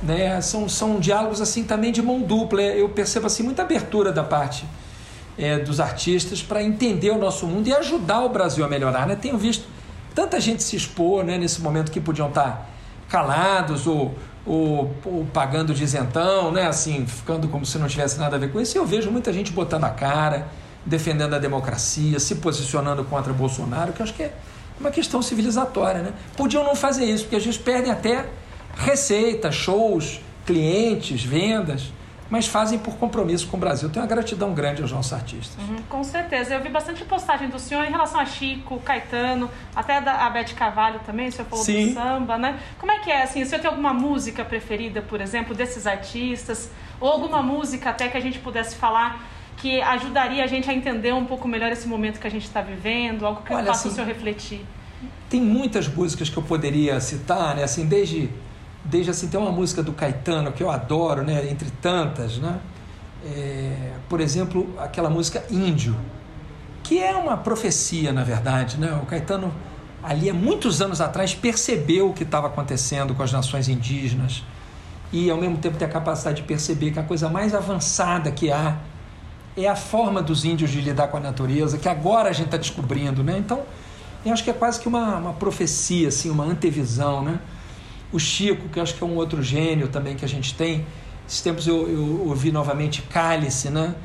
Né? 0.01 0.41
São, 0.41 0.67
são 0.67 0.99
diálogos 0.99 1.39
assim 1.39 1.63
também 1.63 1.91
de 1.91 2.01
mão 2.01 2.19
dupla. 2.19 2.61
Eu 2.61 2.89
percebo 2.89 3.27
assim 3.27 3.43
muita 3.43 3.61
abertura 3.61 4.11
da 4.11 4.23
parte 4.23 4.65
é, 5.37 5.59
dos 5.59 5.79
artistas 5.79 6.41
para 6.41 6.61
entender 6.63 7.11
o 7.11 7.17
nosso 7.17 7.45
mundo 7.45 7.67
e 7.67 7.73
ajudar 7.73 8.21
o 8.21 8.29
Brasil 8.29 8.65
a 8.65 8.67
melhorar. 8.67 9.07
Né? 9.07 9.15
Tenho 9.15 9.37
visto 9.37 9.67
tanta 10.13 10.39
gente 10.39 10.63
se 10.63 10.75
expor 10.75 11.23
né, 11.23 11.37
nesse 11.37 11.61
momento 11.61 11.91
que 11.91 12.01
podiam 12.01 12.27
estar 12.27 12.69
calados 13.07 13.87
ou 13.87 14.15
ou, 14.45 14.93
pagando 15.33 15.73
de 15.73 15.83
isentão, 15.83 16.51
né? 16.51 16.67
assim, 16.67 17.05
ficando 17.05 17.47
como 17.47 17.65
se 17.65 17.77
não 17.77 17.87
tivesse 17.87 18.19
nada 18.19 18.35
a 18.35 18.39
ver 18.39 18.51
com 18.51 18.59
isso. 18.59 18.77
E 18.77 18.79
eu 18.79 18.85
vejo 18.85 19.11
muita 19.11 19.31
gente 19.31 19.51
botando 19.51 19.83
a 19.83 19.89
cara, 19.89 20.47
defendendo 20.85 21.35
a 21.35 21.39
democracia, 21.39 22.19
se 22.19 22.35
posicionando 22.35 23.03
contra 23.03 23.31
Bolsonaro, 23.33 23.93
que 23.93 24.01
eu 24.01 24.03
acho 24.03 24.13
que 24.13 24.23
é 24.23 24.33
uma 24.79 24.89
questão 24.89 25.21
civilizatória. 25.21 26.01
Né? 26.01 26.13
Podiam 26.35 26.63
não 26.63 26.75
fazer 26.75 27.05
isso, 27.05 27.23
porque 27.23 27.35
às 27.35 27.45
vezes 27.45 27.59
perdem 27.59 27.91
até 27.91 28.25
receita, 28.75 29.51
shows, 29.51 30.19
clientes, 30.45 31.23
vendas 31.23 31.91
mas 32.31 32.47
fazem 32.47 32.79
por 32.79 32.95
compromisso 32.95 33.45
com 33.47 33.57
o 33.57 33.59
Brasil. 33.59 33.89
Tenho 33.89 34.05
uma 34.05 34.09
gratidão 34.09 34.53
grande 34.53 34.81
aos 34.81 34.89
nossos 34.93 35.11
artistas. 35.11 35.61
Uhum, 35.67 35.83
com 35.89 36.01
certeza. 36.01 36.53
Eu 36.53 36.61
vi 36.61 36.69
bastante 36.69 37.03
postagem 37.03 37.49
do 37.49 37.59
senhor 37.59 37.83
em 37.83 37.91
relação 37.91 38.21
a 38.21 38.25
Chico, 38.25 38.79
Caetano, 38.79 39.51
até 39.75 39.99
da, 39.99 40.25
a 40.25 40.29
Beth 40.29 40.53
Carvalho 40.55 41.01
também, 41.05 41.27
o 41.27 41.31
senhor 41.31 41.45
falou 41.49 41.65
Sim. 41.65 41.89
do 41.89 41.93
samba, 41.93 42.37
né? 42.37 42.57
Como 42.79 42.89
é 42.89 42.99
que 42.99 43.11
é, 43.11 43.23
assim, 43.23 43.43
o 43.43 43.45
senhor 43.45 43.59
tem 43.59 43.69
alguma 43.69 43.93
música 43.93 44.45
preferida, 44.45 45.01
por 45.01 45.19
exemplo, 45.19 45.53
desses 45.53 45.85
artistas? 45.85 46.71
Ou 47.01 47.09
alguma 47.09 47.43
música 47.43 47.89
até 47.89 48.07
que 48.07 48.15
a 48.15 48.21
gente 48.21 48.39
pudesse 48.39 48.77
falar 48.77 49.27
que 49.57 49.81
ajudaria 49.81 50.41
a 50.41 50.47
gente 50.47 50.69
a 50.69 50.73
entender 50.73 51.13
um 51.13 51.25
pouco 51.25 51.49
melhor 51.49 51.69
esse 51.69 51.87
momento 51.87 52.17
que 52.17 52.27
a 52.27 52.31
gente 52.31 52.45
está 52.45 52.61
vivendo? 52.61 53.25
Algo 53.25 53.43
que 53.43 53.53
Olha, 53.53 53.65
faça 53.65 53.81
assim, 53.81 53.89
o 53.89 53.91
senhor 53.91 54.07
refletir? 54.07 54.65
Tem 55.29 55.41
muitas 55.41 55.85
músicas 55.89 56.29
que 56.29 56.37
eu 56.37 56.43
poderia 56.43 56.97
citar, 57.01 57.57
né? 57.57 57.63
Assim, 57.63 57.85
desde 57.85 58.29
desde 58.83 59.11
assim 59.11 59.27
tem 59.27 59.39
uma 59.39 59.51
música 59.51 59.83
do 59.83 59.93
Caetano 59.93 60.51
que 60.51 60.63
eu 60.63 60.69
adoro, 60.69 61.23
né, 61.23 61.49
entre 61.49 61.69
tantas, 61.81 62.37
né? 62.37 62.59
É, 63.23 63.91
por 64.09 64.19
exemplo, 64.19 64.73
aquela 64.79 65.09
música 65.09 65.43
Índio, 65.49 65.95
que 66.83 66.99
é 66.99 67.15
uma 67.15 67.37
profecia, 67.37 68.11
na 68.11 68.23
verdade, 68.23 68.77
né? 68.77 68.99
O 69.01 69.05
Caetano 69.05 69.53
ali 70.03 70.29
há 70.29 70.33
muitos 70.33 70.81
anos 70.81 70.99
atrás 70.99 71.33
percebeu 71.33 72.09
o 72.09 72.13
que 72.13 72.23
estava 72.23 72.47
acontecendo 72.47 73.13
com 73.13 73.21
as 73.21 73.31
nações 73.31 73.69
indígenas 73.69 74.43
e 75.13 75.29
ao 75.29 75.37
mesmo 75.37 75.57
tempo 75.57 75.77
tem 75.77 75.87
a 75.87 75.91
capacidade 75.91 76.41
de 76.41 76.47
perceber 76.47 76.91
que 76.91 76.99
a 76.99 77.03
coisa 77.03 77.29
mais 77.29 77.53
avançada 77.53 78.31
que 78.31 78.51
há 78.51 78.77
é 79.55 79.67
a 79.67 79.75
forma 79.75 80.21
dos 80.21 80.45
índios 80.45 80.69
de 80.71 80.79
lidar 80.79 81.09
com 81.09 81.17
a 81.17 81.19
natureza, 81.19 81.77
que 81.77 81.89
agora 81.89 82.29
a 82.29 82.31
gente 82.31 82.45
está 82.45 82.57
descobrindo, 82.57 83.21
né? 83.21 83.37
Então, 83.37 83.63
eu 84.25 84.31
acho 84.31 84.43
que 84.43 84.49
é 84.49 84.53
quase 84.53 84.79
que 84.79 84.87
uma, 84.87 85.17
uma 85.17 85.33
profecia, 85.33 86.07
assim, 86.07 86.29
uma 86.29 86.45
antevisão, 86.45 87.21
né? 87.21 87.39
O 88.11 88.19
Chico, 88.19 88.69
que 88.69 88.79
acho 88.79 88.95
que 88.95 89.03
é 89.03 89.07
um 89.07 89.15
outro 89.15 89.41
gênio 89.41 89.87
também 89.87 90.15
que 90.15 90.25
a 90.25 90.27
gente 90.27 90.53
tem. 90.53 90.85
Esses 91.27 91.41
tempos 91.41 91.67
eu, 91.67 91.87
eu 91.87 92.27
ouvi 92.27 92.51
novamente 92.51 93.01
Cálice, 93.03 93.69
né? 93.69 93.95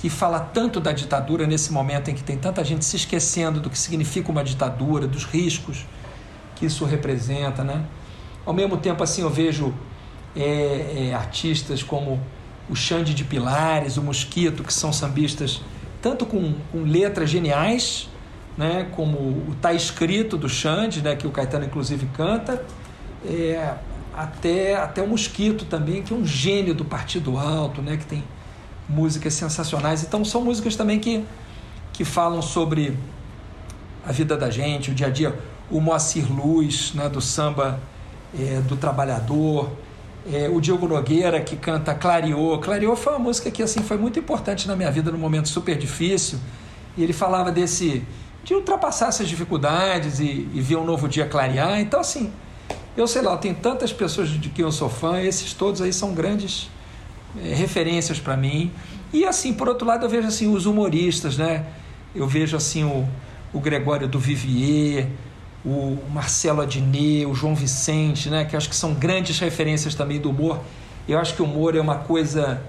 que 0.00 0.08
fala 0.08 0.40
tanto 0.40 0.80
da 0.80 0.92
ditadura 0.92 1.46
nesse 1.46 1.70
momento 1.70 2.10
em 2.10 2.14
que 2.14 2.22
tem 2.22 2.38
tanta 2.38 2.64
gente 2.64 2.86
se 2.86 2.96
esquecendo 2.96 3.60
do 3.60 3.68
que 3.68 3.78
significa 3.78 4.30
uma 4.30 4.42
ditadura, 4.42 5.06
dos 5.06 5.24
riscos 5.24 5.84
que 6.56 6.64
isso 6.64 6.86
representa. 6.86 7.62
Né? 7.62 7.84
Ao 8.46 8.54
mesmo 8.54 8.78
tempo, 8.78 9.02
assim, 9.02 9.20
eu 9.20 9.28
vejo 9.28 9.74
é, 10.34 11.10
é, 11.10 11.14
artistas 11.14 11.82
como 11.82 12.18
o 12.70 12.74
Xande 12.74 13.12
de 13.12 13.24
Pilares, 13.24 13.98
o 13.98 14.02
Mosquito, 14.02 14.64
que 14.64 14.72
são 14.72 14.90
sambistas 14.90 15.60
tanto 16.00 16.24
com, 16.24 16.54
com 16.72 16.82
letras 16.82 17.28
geniais, 17.28 18.08
né, 18.56 18.88
como 18.92 19.18
o 19.18 19.54
Tá 19.60 19.74
Escrito 19.74 20.38
do 20.38 20.48
Xande, 20.48 21.02
né, 21.02 21.14
que 21.14 21.26
o 21.26 21.30
Caetano 21.30 21.66
inclusive 21.66 22.06
canta, 22.14 22.64
é, 23.24 23.74
até, 24.14 24.76
até 24.76 25.02
o 25.02 25.08
Mosquito 25.08 25.64
também, 25.64 26.02
que 26.02 26.12
é 26.12 26.16
um 26.16 26.24
gênio 26.24 26.74
do 26.74 26.84
Partido 26.84 27.38
Alto, 27.38 27.80
né? 27.82 27.96
que 27.96 28.06
tem 28.06 28.24
músicas 28.88 29.34
sensacionais. 29.34 30.02
Então 30.02 30.24
são 30.24 30.44
músicas 30.44 30.76
também 30.76 30.98
que, 30.98 31.24
que 31.92 32.04
falam 32.04 32.42
sobre 32.42 32.96
a 34.06 34.12
vida 34.12 34.36
da 34.36 34.50
gente, 34.50 34.90
o 34.90 34.94
dia 34.94 35.06
a 35.06 35.10
dia. 35.10 35.38
O 35.70 35.80
Moacir 35.80 36.30
Luz, 36.32 36.92
né, 36.94 37.08
do 37.08 37.20
samba 37.20 37.78
é, 38.36 38.60
do 38.60 38.76
trabalhador, 38.76 39.70
é, 40.32 40.48
o 40.48 40.60
Diogo 40.60 40.88
Nogueira, 40.88 41.40
que 41.40 41.56
canta 41.56 41.94
Clareou. 41.94 42.58
Clareou 42.58 42.96
foi 42.96 43.12
uma 43.12 43.20
música 43.20 43.50
que 43.50 43.62
assim, 43.62 43.80
foi 43.82 43.96
muito 43.96 44.18
importante 44.18 44.66
na 44.66 44.74
minha 44.74 44.90
vida 44.90 45.10
num 45.12 45.18
momento 45.18 45.48
super 45.48 45.78
difícil. 45.78 46.38
E 46.96 47.02
ele 47.02 47.12
falava 47.12 47.52
desse 47.52 48.04
de 48.42 48.54
ultrapassar 48.54 49.08
essas 49.08 49.28
dificuldades 49.28 50.18
e, 50.18 50.48
e 50.52 50.60
ver 50.60 50.76
um 50.76 50.84
novo 50.84 51.08
dia 51.08 51.26
clarear. 51.26 51.78
Então, 51.80 52.00
assim, 52.00 52.32
eu 52.96 53.06
sei 53.06 53.22
lá, 53.22 53.36
tem 53.36 53.54
tantas 53.54 53.92
pessoas 53.92 54.28
de 54.28 54.48
quem 54.48 54.64
eu 54.64 54.72
sou 54.72 54.88
fã, 54.88 55.20
esses 55.20 55.52
todos 55.52 55.80
aí 55.80 55.92
são 55.92 56.12
grandes 56.12 56.70
é, 57.42 57.54
referências 57.54 58.18
para 58.18 58.36
mim. 58.36 58.72
E 59.12 59.24
assim, 59.24 59.52
por 59.52 59.68
outro 59.68 59.86
lado, 59.86 60.04
eu 60.04 60.08
vejo 60.08 60.28
assim 60.28 60.52
os 60.52 60.66
humoristas, 60.66 61.36
né? 61.36 61.66
Eu 62.14 62.26
vejo 62.26 62.56
assim 62.56 62.84
o, 62.84 63.08
o 63.52 63.60
Gregório 63.60 64.08
do 64.08 64.18
Vivier, 64.18 65.08
o 65.64 65.98
Marcelo 66.12 66.60
Adnet, 66.60 67.26
o 67.26 67.34
João 67.34 67.54
Vicente, 67.54 68.28
né? 68.28 68.44
Que 68.44 68.56
acho 68.56 68.68
que 68.68 68.76
são 68.76 68.94
grandes 68.94 69.38
referências 69.38 69.94
também 69.94 70.20
do 70.20 70.30
humor. 70.30 70.60
Eu 71.08 71.18
acho 71.18 71.34
que 71.34 71.42
o 71.42 71.44
humor 71.44 71.76
é 71.76 71.80
uma 71.80 71.96
coisa 71.96 72.62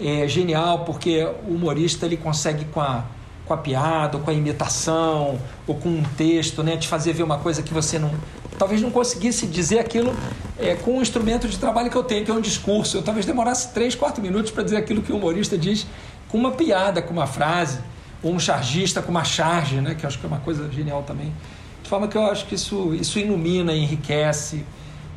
é, 0.00 0.26
genial, 0.26 0.84
porque 0.84 1.24
o 1.46 1.54
humorista 1.54 2.06
ele 2.06 2.16
consegue 2.16 2.64
com 2.66 2.80
a, 2.80 3.04
com 3.50 3.54
a 3.54 3.56
piada, 3.56 4.16
ou 4.16 4.22
com 4.22 4.30
a 4.30 4.32
imitação, 4.32 5.36
ou 5.66 5.74
com 5.74 5.88
um 5.88 6.04
texto, 6.16 6.62
né? 6.62 6.76
Te 6.76 6.86
fazer 6.86 7.12
ver 7.12 7.24
uma 7.24 7.38
coisa 7.38 7.64
que 7.64 7.74
você 7.74 7.98
não, 7.98 8.12
talvez 8.56 8.80
não 8.80 8.92
conseguisse 8.92 9.44
dizer 9.44 9.80
aquilo 9.80 10.14
é, 10.56 10.76
com 10.76 10.98
o 10.98 11.02
instrumento 11.02 11.48
de 11.48 11.58
trabalho 11.58 11.90
que 11.90 11.96
eu 11.96 12.04
tenho, 12.04 12.24
que 12.24 12.30
é 12.30 12.34
um 12.34 12.40
discurso. 12.40 12.96
Eu 12.96 13.02
talvez 13.02 13.26
demorasse 13.26 13.74
três, 13.74 13.96
quatro 13.96 14.22
minutos 14.22 14.52
para 14.52 14.62
dizer 14.62 14.76
aquilo 14.76 15.02
que 15.02 15.12
o 15.12 15.16
humorista 15.16 15.58
diz 15.58 15.84
com 16.28 16.38
uma 16.38 16.52
piada, 16.52 17.02
com 17.02 17.12
uma 17.12 17.26
frase, 17.26 17.80
ou 18.22 18.32
um 18.32 18.38
chargista 18.38 19.02
com 19.02 19.10
uma 19.10 19.24
charge, 19.24 19.80
né? 19.80 19.96
que 19.96 20.04
eu 20.04 20.08
acho 20.08 20.20
que 20.20 20.26
é 20.26 20.28
uma 20.28 20.38
coisa 20.38 20.70
genial 20.70 21.02
também. 21.02 21.32
De 21.82 21.88
forma 21.88 22.06
que 22.06 22.16
eu 22.16 22.26
acho 22.26 22.46
que 22.46 22.54
isso, 22.54 22.94
isso 22.94 23.18
ilumina, 23.18 23.74
enriquece 23.74 24.64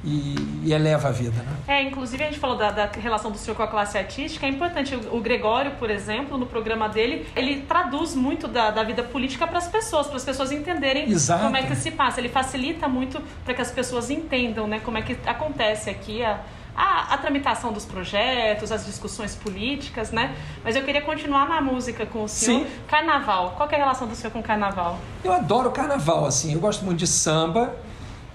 e, 0.04 0.36
e, 0.64 0.74
eleva 0.74 1.08
a 1.08 1.12
vida. 1.12 1.42
Né? 1.42 1.56
É, 1.68 1.82
inclusive 1.82 2.22
a 2.24 2.28
gente 2.28 2.40
falou 2.40 2.58
da, 2.58 2.72
da, 2.72 2.86
relação 2.86 3.32
do 3.32 3.38
senhor 3.38 3.56
com 3.56 3.64
a 3.64 3.68
classe 3.68 3.98
artística, 3.98 4.46
é 4.46 4.50
importante. 4.50 4.96
O, 4.96 5.22
Gregório, 5.22 5.72
por 5.80 5.90
exemplo, 5.90 6.38
no 6.38 6.46
programa 6.46 6.90
dele, 6.90 7.26
ele 7.36 7.62
traduz 7.62 8.14
muito 8.14 8.48
da, 8.48 8.70
da 8.70 8.84
vida 8.84 9.02
política 9.02 9.48
para 9.48 9.58
as 9.58 9.68
pessoas, 9.68 10.08
para 10.08 10.18
as 10.18 10.26
pessoas 10.26 10.52
entenderem 10.52 11.10
Exato. 11.10 11.44
como 11.44 11.56
é 11.56 11.64
que 11.64 11.76
se 11.76 11.92
passa. 11.92 12.20
Ele 12.20 12.30
facilita 12.30 12.88
muito 12.88 13.22
para 13.46 13.54
que 13.54 13.62
as 13.62 13.72
pessoas 13.72 14.10
entendam 14.10 14.68
né, 14.68 14.82
como 14.84 14.98
é 14.98 15.02
que 15.02 15.18
acontece 15.26 15.90
aqui 15.90 16.24
a, 16.24 16.42
a, 16.76 17.14
a, 17.14 17.18
tramitação 17.18 17.72
dos 17.72 17.86
projetos, 17.86 18.74
as 18.74 18.86
discussões 18.86 19.36
políticas, 19.36 20.12
né? 20.12 20.36
Mas 20.64 20.76
eu 20.76 20.84
queria 20.84 21.02
continuar 21.02 21.48
na 21.48 21.62
música 21.62 22.06
com 22.06 22.24
o 22.24 22.28
senhor. 22.28 22.66
Sim. 22.66 22.72
Carnaval, 22.88 23.54
qual 23.56 23.70
é 23.70 23.76
a 23.76 23.78
relação 23.78 24.08
do 24.08 24.16
senhor 24.16 24.32
com 24.32 24.40
o 24.40 24.44
carnaval? 24.44 25.00
Eu 25.24 25.32
adoro 25.32 25.72
carnaval, 25.72 26.26
assim. 26.26 26.54
Eu 26.54 26.60
gosto 26.60 26.84
muito 26.84 27.00
de 27.00 27.08
samba. 27.08 27.74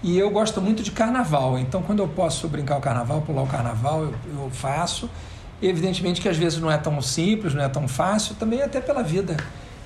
E 0.02 0.16
eu 0.16 0.30
gosto 0.30 0.60
muito 0.60 0.82
de 0.82 0.92
carnaval, 0.92 1.58
então 1.58 1.82
quando 1.82 1.98
eu 1.98 2.08
posso 2.08 2.46
brincar 2.46 2.76
o 2.76 2.80
carnaval, 2.80 3.20
pular 3.22 3.42
o 3.42 3.46
carnaval, 3.46 4.02
eu, 4.02 4.14
eu 4.38 4.50
faço. 4.50 5.10
Evidentemente 5.60 6.20
que 6.20 6.28
às 6.28 6.36
vezes 6.36 6.60
não 6.60 6.70
é 6.70 6.78
tão 6.78 7.02
simples, 7.02 7.52
não 7.52 7.64
é 7.64 7.68
tão 7.68 7.88
fácil, 7.88 8.36
também 8.36 8.62
até 8.62 8.80
pela 8.80 9.02
vida 9.02 9.36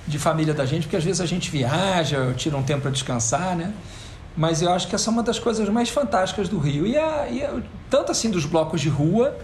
de 0.05 0.19
família 0.19 0.53
da 0.53 0.65
gente, 0.65 0.83
porque 0.83 0.97
às 0.97 1.03
vezes 1.03 1.19
a 1.19 1.25
gente 1.25 1.49
viaja, 1.49 2.17
eu 2.17 2.33
tiro 2.35 2.57
um 2.57 2.63
tempo 2.63 2.81
para 2.81 2.91
descansar, 2.91 3.55
né? 3.55 3.73
Mas 4.35 4.61
eu 4.61 4.71
acho 4.71 4.87
que 4.87 4.95
essa 4.95 5.09
é 5.09 5.11
uma 5.11 5.23
das 5.23 5.39
coisas 5.39 5.67
mais 5.69 5.89
fantásticas 5.89 6.49
do 6.49 6.59
Rio. 6.59 6.85
E, 6.85 6.97
a, 6.97 7.27
e 7.29 7.43
a, 7.43 7.61
tanto 7.89 8.11
assim 8.11 8.29
dos 8.29 8.45
blocos 8.45 8.81
de 8.81 8.89
rua, 8.89 9.37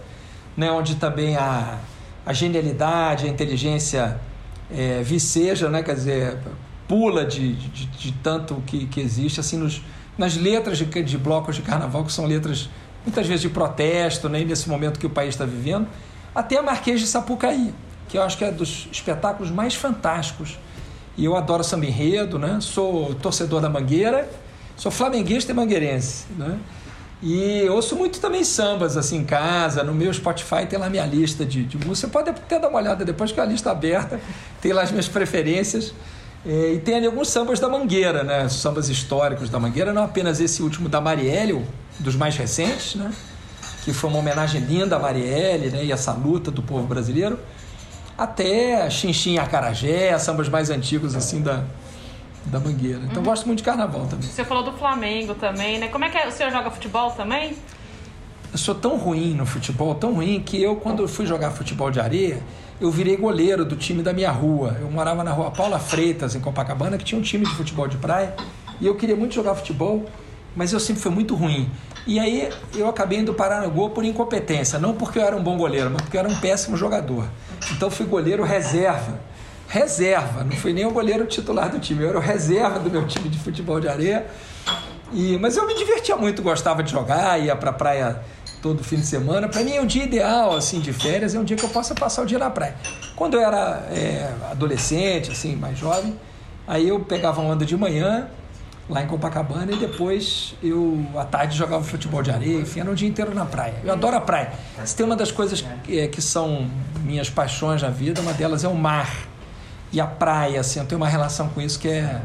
né, 0.56 0.70
onde 0.70 0.96
também 0.96 1.36
a, 1.36 1.78
a 2.26 2.32
genialidade, 2.32 3.26
a 3.26 3.28
inteligência 3.28 4.20
é, 4.70 5.02
viceja, 5.02 5.68
né, 5.68 5.82
quer 5.82 5.94
dizer, 5.94 6.38
pula 6.88 7.24
de, 7.24 7.54
de, 7.54 7.86
de 7.86 8.12
tanto 8.12 8.62
que, 8.66 8.86
que 8.86 9.00
existe, 9.00 9.38
assim, 9.40 9.56
nos, 9.56 9.80
nas 10.20 10.36
letras 10.36 10.76
de, 10.76 10.84
de 10.84 11.16
blocos 11.16 11.56
de 11.56 11.62
carnaval, 11.62 12.04
que 12.04 12.12
são 12.12 12.26
letras 12.26 12.68
muitas 13.06 13.26
vezes 13.26 13.40
de 13.40 13.48
protesto, 13.48 14.28
né, 14.28 14.44
nesse 14.44 14.68
momento 14.68 15.00
que 15.00 15.06
o 15.06 15.10
país 15.10 15.30
está 15.30 15.46
vivendo, 15.46 15.88
até 16.34 16.58
a 16.58 16.62
Marquês 16.62 17.00
de 17.00 17.06
Sapucaí, 17.06 17.72
que 18.06 18.18
eu 18.18 18.22
acho 18.22 18.36
que 18.36 18.44
é 18.44 18.52
dos 18.52 18.86
espetáculos 18.92 19.50
mais 19.50 19.74
fantásticos. 19.74 20.58
E 21.16 21.24
eu 21.24 21.34
adoro 21.34 21.64
samba 21.64 21.86
enredo, 21.86 22.38
né? 22.38 22.58
sou 22.60 23.14
torcedor 23.14 23.62
da 23.62 23.70
Mangueira, 23.70 24.28
sou 24.76 24.92
flamenguista 24.92 25.52
e 25.52 25.54
mangueirense. 25.54 26.26
Né? 26.36 26.58
E 27.22 27.66
ouço 27.70 27.96
muito 27.96 28.20
também 28.20 28.44
sambas 28.44 28.98
assim 28.98 29.16
em 29.16 29.24
casa, 29.24 29.82
no 29.82 29.94
meu 29.94 30.12
Spotify 30.12 30.66
tem 30.68 30.78
lá 30.78 30.90
minha 30.90 31.06
lista 31.06 31.46
de, 31.46 31.64
de 31.64 31.78
música. 31.78 31.94
Você 31.94 32.08
pode 32.08 32.28
até 32.28 32.58
dar 32.58 32.68
uma 32.68 32.78
olhada 32.78 33.06
depois 33.06 33.32
que 33.32 33.40
a 33.40 33.44
lista 33.46 33.70
é 33.70 33.72
aberta, 33.72 34.20
tem 34.60 34.72
lá 34.72 34.82
as 34.82 34.90
minhas 34.90 35.08
preferências. 35.08 35.94
É, 36.44 36.72
e 36.72 36.78
tem 36.78 36.94
ali 36.96 37.06
alguns 37.06 37.28
sambas 37.28 37.60
da 37.60 37.68
Mangueira, 37.68 38.22
né? 38.22 38.48
Sambas 38.48 38.88
históricos 38.88 39.50
da 39.50 39.58
Mangueira, 39.58 39.92
não 39.92 40.04
apenas 40.04 40.40
esse 40.40 40.62
último 40.62 40.88
da 40.88 41.00
Marielle, 41.00 41.64
dos 41.98 42.16
mais 42.16 42.36
recentes, 42.36 42.94
né? 42.94 43.12
Que 43.84 43.92
foi 43.92 44.08
uma 44.08 44.18
homenagem 44.18 44.60
linda 44.60 44.96
à 44.96 44.98
Marielle, 44.98 45.70
né? 45.70 45.84
E 45.84 45.92
essa 45.92 46.12
luta 46.12 46.50
do 46.50 46.62
povo 46.62 46.86
brasileiro. 46.86 47.38
Até 48.16 48.88
Xinxim 48.90 49.34
e 49.34 49.38
Acarajé, 49.38 50.18
sambas 50.18 50.48
mais 50.48 50.70
antigos, 50.70 51.14
assim, 51.14 51.42
da, 51.42 51.62
da 52.46 52.58
Mangueira. 52.58 53.00
Então 53.04 53.18
uhum. 53.18 53.28
gosto 53.28 53.46
muito 53.46 53.58
de 53.58 53.64
carnaval 53.64 54.06
também. 54.06 54.28
Você 54.28 54.44
falou 54.44 54.62
do 54.62 54.72
Flamengo 54.72 55.34
também, 55.34 55.78
né? 55.78 55.88
Como 55.88 56.04
é 56.04 56.10
que 56.10 56.18
é? 56.18 56.26
o 56.26 56.32
senhor 56.32 56.50
joga 56.50 56.70
futebol 56.70 57.10
também? 57.12 57.56
Eu 58.52 58.58
sou 58.58 58.74
tão 58.74 58.96
ruim 58.96 59.32
no 59.34 59.46
futebol, 59.46 59.94
tão 59.94 60.14
ruim, 60.14 60.40
que 60.40 60.60
eu, 60.60 60.74
quando 60.74 61.06
fui 61.06 61.24
jogar 61.24 61.52
futebol 61.52 61.88
de 61.88 62.00
areia, 62.00 62.42
eu 62.80 62.90
virei 62.90 63.16
goleiro 63.16 63.64
do 63.64 63.76
time 63.76 64.02
da 64.02 64.12
minha 64.12 64.30
rua. 64.32 64.76
Eu 64.80 64.90
morava 64.90 65.22
na 65.22 65.30
rua 65.30 65.52
Paula 65.52 65.78
Freitas, 65.78 66.34
em 66.34 66.40
Copacabana, 66.40 66.98
que 66.98 67.04
tinha 67.04 67.18
um 67.18 67.22
time 67.22 67.44
de 67.44 67.54
futebol 67.54 67.86
de 67.86 67.96
praia. 67.96 68.34
E 68.80 68.86
eu 68.86 68.96
queria 68.96 69.14
muito 69.14 69.36
jogar 69.36 69.54
futebol, 69.54 70.04
mas 70.56 70.72
eu 70.72 70.80
sempre 70.80 71.00
fui 71.00 71.12
muito 71.12 71.36
ruim. 71.36 71.70
E 72.08 72.18
aí 72.18 72.48
eu 72.74 72.88
acabei 72.88 73.20
indo 73.20 73.32
parar 73.34 73.60
no 73.60 73.70
gol 73.70 73.90
por 73.90 74.04
incompetência, 74.04 74.80
não 74.80 74.94
porque 74.94 75.20
eu 75.20 75.22
era 75.22 75.36
um 75.36 75.42
bom 75.42 75.56
goleiro, 75.56 75.88
mas 75.88 76.02
porque 76.02 76.16
eu 76.16 76.20
era 76.20 76.28
um 76.28 76.34
péssimo 76.40 76.76
jogador. 76.76 77.26
Então 77.70 77.88
fui 77.88 78.04
goleiro 78.04 78.42
reserva. 78.42 79.20
Reserva, 79.68 80.42
não 80.42 80.56
fui 80.56 80.72
nem 80.72 80.84
o 80.84 80.90
goleiro 80.90 81.24
titular 81.26 81.70
do 81.70 81.78
time, 81.78 82.02
eu 82.02 82.08
era 82.08 82.18
o 82.18 82.20
reserva 82.20 82.80
do 82.80 82.90
meu 82.90 83.06
time 83.06 83.28
de 83.28 83.38
futebol 83.38 83.78
de 83.78 83.86
areia. 83.86 84.26
E, 85.12 85.38
mas 85.38 85.56
eu 85.56 85.66
me 85.66 85.74
divertia 85.74 86.16
muito, 86.16 86.42
gostava 86.42 86.82
de 86.82 86.90
jogar, 86.90 87.38
ia 87.40 87.54
para 87.54 87.70
a 87.70 87.72
praia 87.72 88.20
todo 88.62 88.82
fim 88.84 88.96
de 88.96 89.06
semana. 89.06 89.48
Para 89.48 89.62
mim, 89.62 89.72
é 89.72 89.80
um 89.80 89.86
dia 89.86 90.04
ideal 90.04 90.56
assim 90.56 90.80
de 90.80 90.92
férias 90.92 91.34
é 91.34 91.38
um 91.38 91.44
dia 91.44 91.56
que 91.56 91.64
eu 91.64 91.68
possa 91.68 91.94
passar 91.94 92.22
o 92.22 92.26
dia 92.26 92.38
na 92.38 92.50
praia. 92.50 92.76
Quando 93.16 93.34
eu 93.34 93.40
era 93.40 93.86
é, 93.90 94.32
adolescente, 94.50 95.30
assim, 95.30 95.56
mais 95.56 95.78
jovem, 95.78 96.18
aí 96.66 96.88
eu 96.88 97.00
pegava 97.00 97.40
onda 97.40 97.64
de 97.64 97.76
manhã 97.76 98.28
lá 98.88 99.02
em 99.02 99.06
Copacabana 99.06 99.70
e 99.72 99.76
depois 99.76 100.54
eu 100.62 101.04
à 101.16 101.24
tarde 101.24 101.56
jogava 101.56 101.82
futebol 101.84 102.22
de 102.22 102.30
areia, 102.30 102.58
enfim, 102.58 102.80
era 102.80 102.90
um 102.90 102.94
dia 102.94 103.08
inteiro 103.08 103.32
na 103.34 103.46
praia. 103.46 103.74
Eu 103.84 103.92
adoro 103.92 104.16
a 104.16 104.20
praia. 104.20 104.52
Se 104.84 104.96
tem 104.96 105.06
uma 105.06 105.16
das 105.16 105.30
coisas 105.30 105.64
que, 105.84 105.98
é, 105.98 106.08
que 106.08 106.20
são 106.20 106.68
minhas 107.04 107.30
paixões 107.30 107.82
na 107.82 107.88
vida, 107.88 108.20
uma 108.20 108.32
delas 108.32 108.64
é 108.64 108.68
o 108.68 108.74
mar 108.74 109.28
e 109.92 110.00
a 110.00 110.06
praia, 110.06 110.60
assim, 110.60 110.80
eu 110.80 110.86
tenho 110.86 111.00
uma 111.00 111.08
relação 111.08 111.48
com 111.48 111.60
isso 111.60 111.78
que 111.78 111.88
é, 111.88 112.20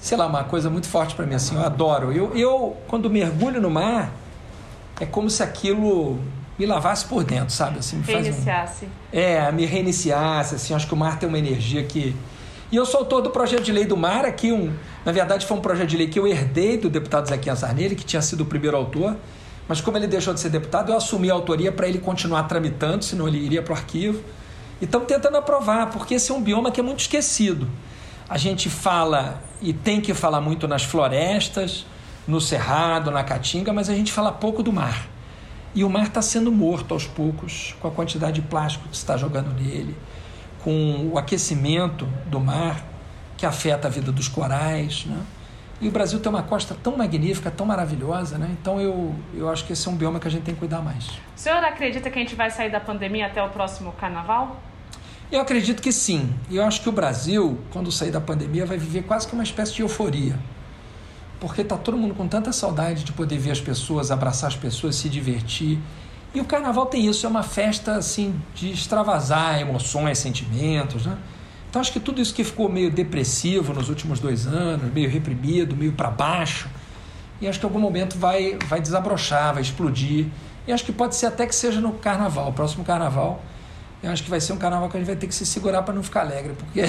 sei 0.00 0.16
lá, 0.16 0.26
uma 0.26 0.44
coisa 0.44 0.68
muito 0.68 0.86
forte 0.86 1.14
para 1.14 1.26
mim, 1.26 1.34
assim, 1.34 1.54
eu 1.54 1.64
adoro. 1.64 2.12
Eu, 2.12 2.36
eu 2.36 2.76
quando 2.86 3.08
mergulho 3.08 3.60
no 3.60 3.70
mar 3.70 4.12
é 5.00 5.06
como 5.06 5.28
se 5.28 5.42
aquilo 5.42 6.18
me 6.58 6.66
lavasse 6.66 7.04
por 7.04 7.24
dentro, 7.24 7.50
sabe? 7.50 7.78
Assim, 7.78 7.96
me 7.96 8.04
reiniciasse. 8.04 8.84
Um... 8.84 8.88
É, 9.12 9.50
me 9.50 9.66
reiniciasse, 9.66 10.54
assim, 10.54 10.74
acho 10.74 10.86
que 10.86 10.94
o 10.94 10.96
mar 10.96 11.18
tem 11.18 11.28
uma 11.28 11.38
energia 11.38 11.82
que... 11.82 12.14
E 12.70 12.76
eu 12.76 12.86
sou 12.86 13.00
autor 13.00 13.20
do 13.22 13.30
projeto 13.30 13.62
de 13.62 13.72
lei 13.72 13.84
do 13.84 13.96
mar, 13.96 14.24
aqui 14.24 14.52
um... 14.52 14.72
Na 15.04 15.12
verdade, 15.12 15.46
foi 15.46 15.56
um 15.56 15.60
projeto 15.60 15.88
de 15.88 15.96
lei 15.96 16.08
que 16.08 16.18
eu 16.18 16.26
herdei 16.26 16.78
do 16.78 16.88
deputado 16.88 17.28
Zequinha 17.28 17.54
Zarnelli, 17.54 17.94
que 17.94 18.04
tinha 18.04 18.22
sido 18.22 18.42
o 18.42 18.46
primeiro 18.46 18.76
autor, 18.76 19.16
mas 19.68 19.80
como 19.80 19.96
ele 19.96 20.06
deixou 20.06 20.32
de 20.32 20.40
ser 20.40 20.48
deputado, 20.48 20.92
eu 20.92 20.96
assumi 20.96 21.30
a 21.30 21.34
autoria 21.34 21.72
para 21.72 21.88
ele 21.88 21.98
continuar 21.98 22.44
tramitando, 22.44 23.04
senão 23.04 23.26
ele 23.26 23.38
iria 23.38 23.62
para 23.62 23.72
o 23.72 23.76
arquivo. 23.76 24.22
E 24.80 24.84
estamos 24.84 25.06
tentando 25.06 25.36
aprovar, 25.36 25.90
porque 25.90 26.14
esse 26.14 26.30
é 26.30 26.34
um 26.34 26.42
bioma 26.42 26.70
que 26.70 26.80
é 26.80 26.82
muito 26.82 27.00
esquecido. 27.00 27.68
A 28.28 28.38
gente 28.38 28.70
fala 28.70 29.42
e 29.60 29.72
tem 29.72 30.00
que 30.00 30.14
falar 30.14 30.40
muito 30.40 30.66
nas 30.66 30.82
florestas, 30.82 31.86
no 32.26 32.40
Cerrado, 32.40 33.10
na 33.10 33.22
Caatinga, 33.22 33.72
mas 33.72 33.88
a 33.88 33.94
gente 33.94 34.12
fala 34.12 34.32
pouco 34.32 34.62
do 34.62 34.72
mar. 34.72 35.06
E 35.74 35.84
o 35.84 35.90
mar 35.90 36.06
está 36.06 36.22
sendo 36.22 36.52
morto 36.52 36.94
aos 36.94 37.06
poucos, 37.06 37.74
com 37.80 37.88
a 37.88 37.90
quantidade 37.90 38.40
de 38.40 38.46
plástico 38.46 38.88
que 38.88 38.96
se 38.96 39.02
está 39.02 39.16
jogando 39.16 39.52
nele, 39.52 39.96
com 40.62 41.10
o 41.12 41.18
aquecimento 41.18 42.08
do 42.26 42.40
mar, 42.40 42.82
que 43.36 43.44
afeta 43.44 43.88
a 43.88 43.90
vida 43.90 44.12
dos 44.12 44.28
corais. 44.28 45.04
Né? 45.04 45.20
E 45.80 45.88
o 45.88 45.90
Brasil 45.90 46.20
tem 46.20 46.30
uma 46.30 46.44
costa 46.44 46.76
tão 46.80 46.96
magnífica, 46.96 47.50
tão 47.50 47.66
maravilhosa, 47.66 48.38
né? 48.38 48.48
então 48.52 48.80
eu, 48.80 49.14
eu 49.34 49.48
acho 49.50 49.64
que 49.66 49.72
esse 49.72 49.86
é 49.86 49.90
um 49.90 49.96
bioma 49.96 50.20
que 50.20 50.28
a 50.28 50.30
gente 50.30 50.44
tem 50.44 50.54
que 50.54 50.60
cuidar 50.60 50.80
mais. 50.80 51.06
O 51.06 51.10
senhor 51.34 51.62
acredita 51.62 52.08
que 52.08 52.18
a 52.18 52.22
gente 52.22 52.36
vai 52.36 52.50
sair 52.50 52.70
da 52.70 52.80
pandemia 52.80 53.26
até 53.26 53.42
o 53.42 53.50
próximo 53.50 53.92
carnaval? 53.92 54.62
Eu 55.32 55.40
acredito 55.40 55.82
que 55.82 55.90
sim. 55.90 56.32
Eu 56.48 56.64
acho 56.64 56.80
que 56.80 56.88
o 56.88 56.92
Brasil, 56.92 57.58
quando 57.72 57.90
sair 57.90 58.12
da 58.12 58.20
pandemia, 58.20 58.64
vai 58.64 58.78
viver 58.78 59.02
quase 59.02 59.26
que 59.26 59.34
uma 59.34 59.42
espécie 59.42 59.74
de 59.74 59.82
euforia 59.82 60.38
porque 61.46 61.60
está 61.60 61.76
todo 61.76 61.94
mundo 61.98 62.14
com 62.14 62.26
tanta 62.26 62.52
saudade 62.52 63.04
de 63.04 63.12
poder 63.12 63.36
ver 63.36 63.50
as 63.50 63.60
pessoas, 63.60 64.10
abraçar 64.10 64.48
as 64.48 64.56
pessoas, 64.56 64.96
se 64.96 65.10
divertir. 65.10 65.78
E 66.34 66.40
o 66.40 66.44
carnaval 66.46 66.86
tem 66.86 67.06
isso, 67.06 67.26
é 67.26 67.28
uma 67.28 67.42
festa 67.42 67.96
assim 67.96 68.34
de 68.54 68.70
extravasar 68.70 69.60
emoções, 69.60 70.18
sentimentos, 70.18 71.04
né? 71.04 71.18
Então 71.68 71.82
acho 71.82 71.92
que 71.92 72.00
tudo 72.00 72.22
isso 72.22 72.32
que 72.32 72.42
ficou 72.42 72.68
meio 72.68 72.90
depressivo 72.90 73.74
nos 73.74 73.90
últimos 73.90 74.20
dois 74.20 74.46
anos, 74.46 74.90
meio 74.90 75.10
reprimido, 75.10 75.76
meio 75.76 75.92
para 75.92 76.08
baixo, 76.08 76.66
e 77.42 77.46
acho 77.46 77.60
que 77.60 77.66
em 77.66 77.68
algum 77.68 77.80
momento 77.80 78.16
vai, 78.16 78.56
vai 78.66 78.80
desabrochar, 78.80 79.52
vai 79.52 79.62
explodir. 79.62 80.26
E 80.66 80.72
acho 80.72 80.82
que 80.82 80.92
pode 80.92 81.14
ser 81.14 81.26
até 81.26 81.46
que 81.46 81.54
seja 81.54 81.78
no 81.78 81.92
carnaval, 81.92 82.48
o 82.48 82.52
próximo 82.54 82.84
carnaval. 82.84 83.42
Eu 84.02 84.10
acho 84.10 84.22
que 84.22 84.30
vai 84.30 84.40
ser 84.40 84.54
um 84.54 84.56
carnaval 84.56 84.88
que 84.88 84.96
a 84.96 85.00
gente 85.00 85.06
vai 85.06 85.16
ter 85.16 85.26
que 85.26 85.34
se 85.34 85.44
segurar 85.44 85.82
para 85.82 85.92
não 85.92 86.02
ficar 86.02 86.22
alegre, 86.22 86.54
porque 86.54 86.84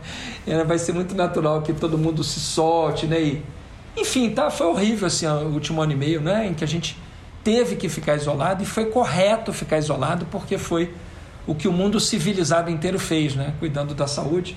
vai 0.66 0.78
ser 0.78 0.94
muito 0.94 1.14
natural 1.14 1.60
que 1.60 1.74
todo 1.74 1.98
mundo 1.98 2.24
se 2.24 2.40
solte, 2.40 3.06
né? 3.06 3.20
E, 3.20 3.61
enfim, 3.96 4.30
tá, 4.30 4.50
foi 4.50 4.66
horrível 4.66 5.06
assim, 5.06 5.26
o 5.26 5.48
último 5.48 5.82
ano 5.82 5.92
e 5.92 5.96
meio, 5.96 6.20
né, 6.20 6.46
em 6.46 6.54
que 6.54 6.64
a 6.64 6.68
gente 6.68 6.96
teve 7.44 7.76
que 7.76 7.88
ficar 7.88 8.16
isolado 8.16 8.62
e 8.62 8.66
foi 8.66 8.86
correto 8.86 9.52
ficar 9.52 9.78
isolado 9.78 10.26
porque 10.30 10.56
foi 10.56 10.94
o 11.46 11.54
que 11.54 11.66
o 11.66 11.72
mundo 11.72 11.98
civilizado 11.98 12.70
inteiro 12.70 12.98
fez, 12.98 13.34
né, 13.34 13.54
cuidando 13.58 13.94
da 13.94 14.06
saúde. 14.06 14.56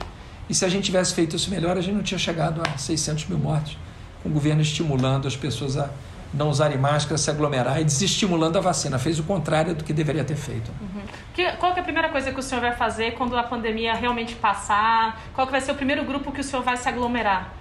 E 0.50 0.54
se 0.54 0.64
a 0.64 0.70
gente 0.70 0.86
tivesse 0.86 1.14
feito 1.14 1.36
isso 1.36 1.50
melhor, 1.50 1.78
a 1.78 1.82
gente 1.82 1.96
não 1.96 2.04
tinha 2.04 2.20
chegado 2.20 2.62
a 2.62 2.78
600 2.78 3.26
mil 3.26 3.40
mortes, 3.40 3.78
com 4.22 4.30
o 4.30 4.32
governo 4.32 4.62
estimulando 4.62 5.28
as 5.28 5.36
pessoas 5.36 5.76
a 5.78 5.90
não 6.34 6.50
usarem 6.50 6.78
máscara, 6.78 7.18
se 7.18 7.30
aglomerar 7.30 7.80
e 7.82 7.84
desestimulando 7.84 8.58
a 8.58 8.62
vacina. 8.62 9.00
Fez 9.00 9.18
o 9.20 9.24
contrário 9.24 9.74
do 9.74 9.84
que 9.84 9.94
deveria 9.94 10.24
ter 10.24 10.36
feito. 10.36 10.70
Uhum. 10.82 11.02
Que, 11.34 11.52
qual 11.54 11.74
é 11.74 11.80
a 11.80 11.84
primeira 11.84 12.10
coisa 12.10 12.32
que 12.32 12.40
o 12.40 12.44
senhor 12.44 12.62
vai 12.62 12.76
fazer 12.76 13.14
quando 13.14 13.38
a 13.38 13.44
pandemia 13.44 13.94
realmente 13.94 14.36
passar? 14.36 15.22
Qual 15.34 15.48
vai 15.48 15.62
ser 15.62 15.72
o 15.72 15.76
primeiro 15.76 16.04
grupo 16.04 16.32
que 16.32 16.42
o 16.42 16.44
senhor 16.44 16.62
vai 16.62 16.78
se 16.78 16.88
aglomerar? 16.88 17.54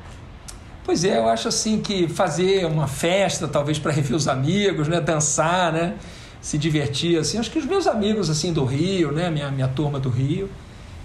Pois 0.85 1.03
é, 1.03 1.17
eu 1.17 1.27
acho 1.27 1.49
assim 1.49 1.81
que 1.81 2.07
fazer 2.07 2.67
uma 2.67 2.87
festa, 2.87 3.49
talvez 3.49 3.79
para 3.79 3.91
rever 3.91 4.15
os 4.15 4.29
amigos, 4.29 4.87
né, 4.87 5.01
dançar, 5.01 5.73
né, 5.73 5.95
se 6.43 6.59
divertir, 6.59 7.19
assim, 7.19 7.39
acho 7.39 7.51
que 7.51 7.59
os 7.59 7.65
meus 7.65 7.87
amigos 7.87 8.29
assim 8.29 8.53
do 8.53 8.67
Rio, 8.67 9.11
né, 9.11 9.31
minha 9.31 9.51
minha 9.51 9.67
turma 9.67 9.99
do 9.99 10.11
Rio, 10.11 10.51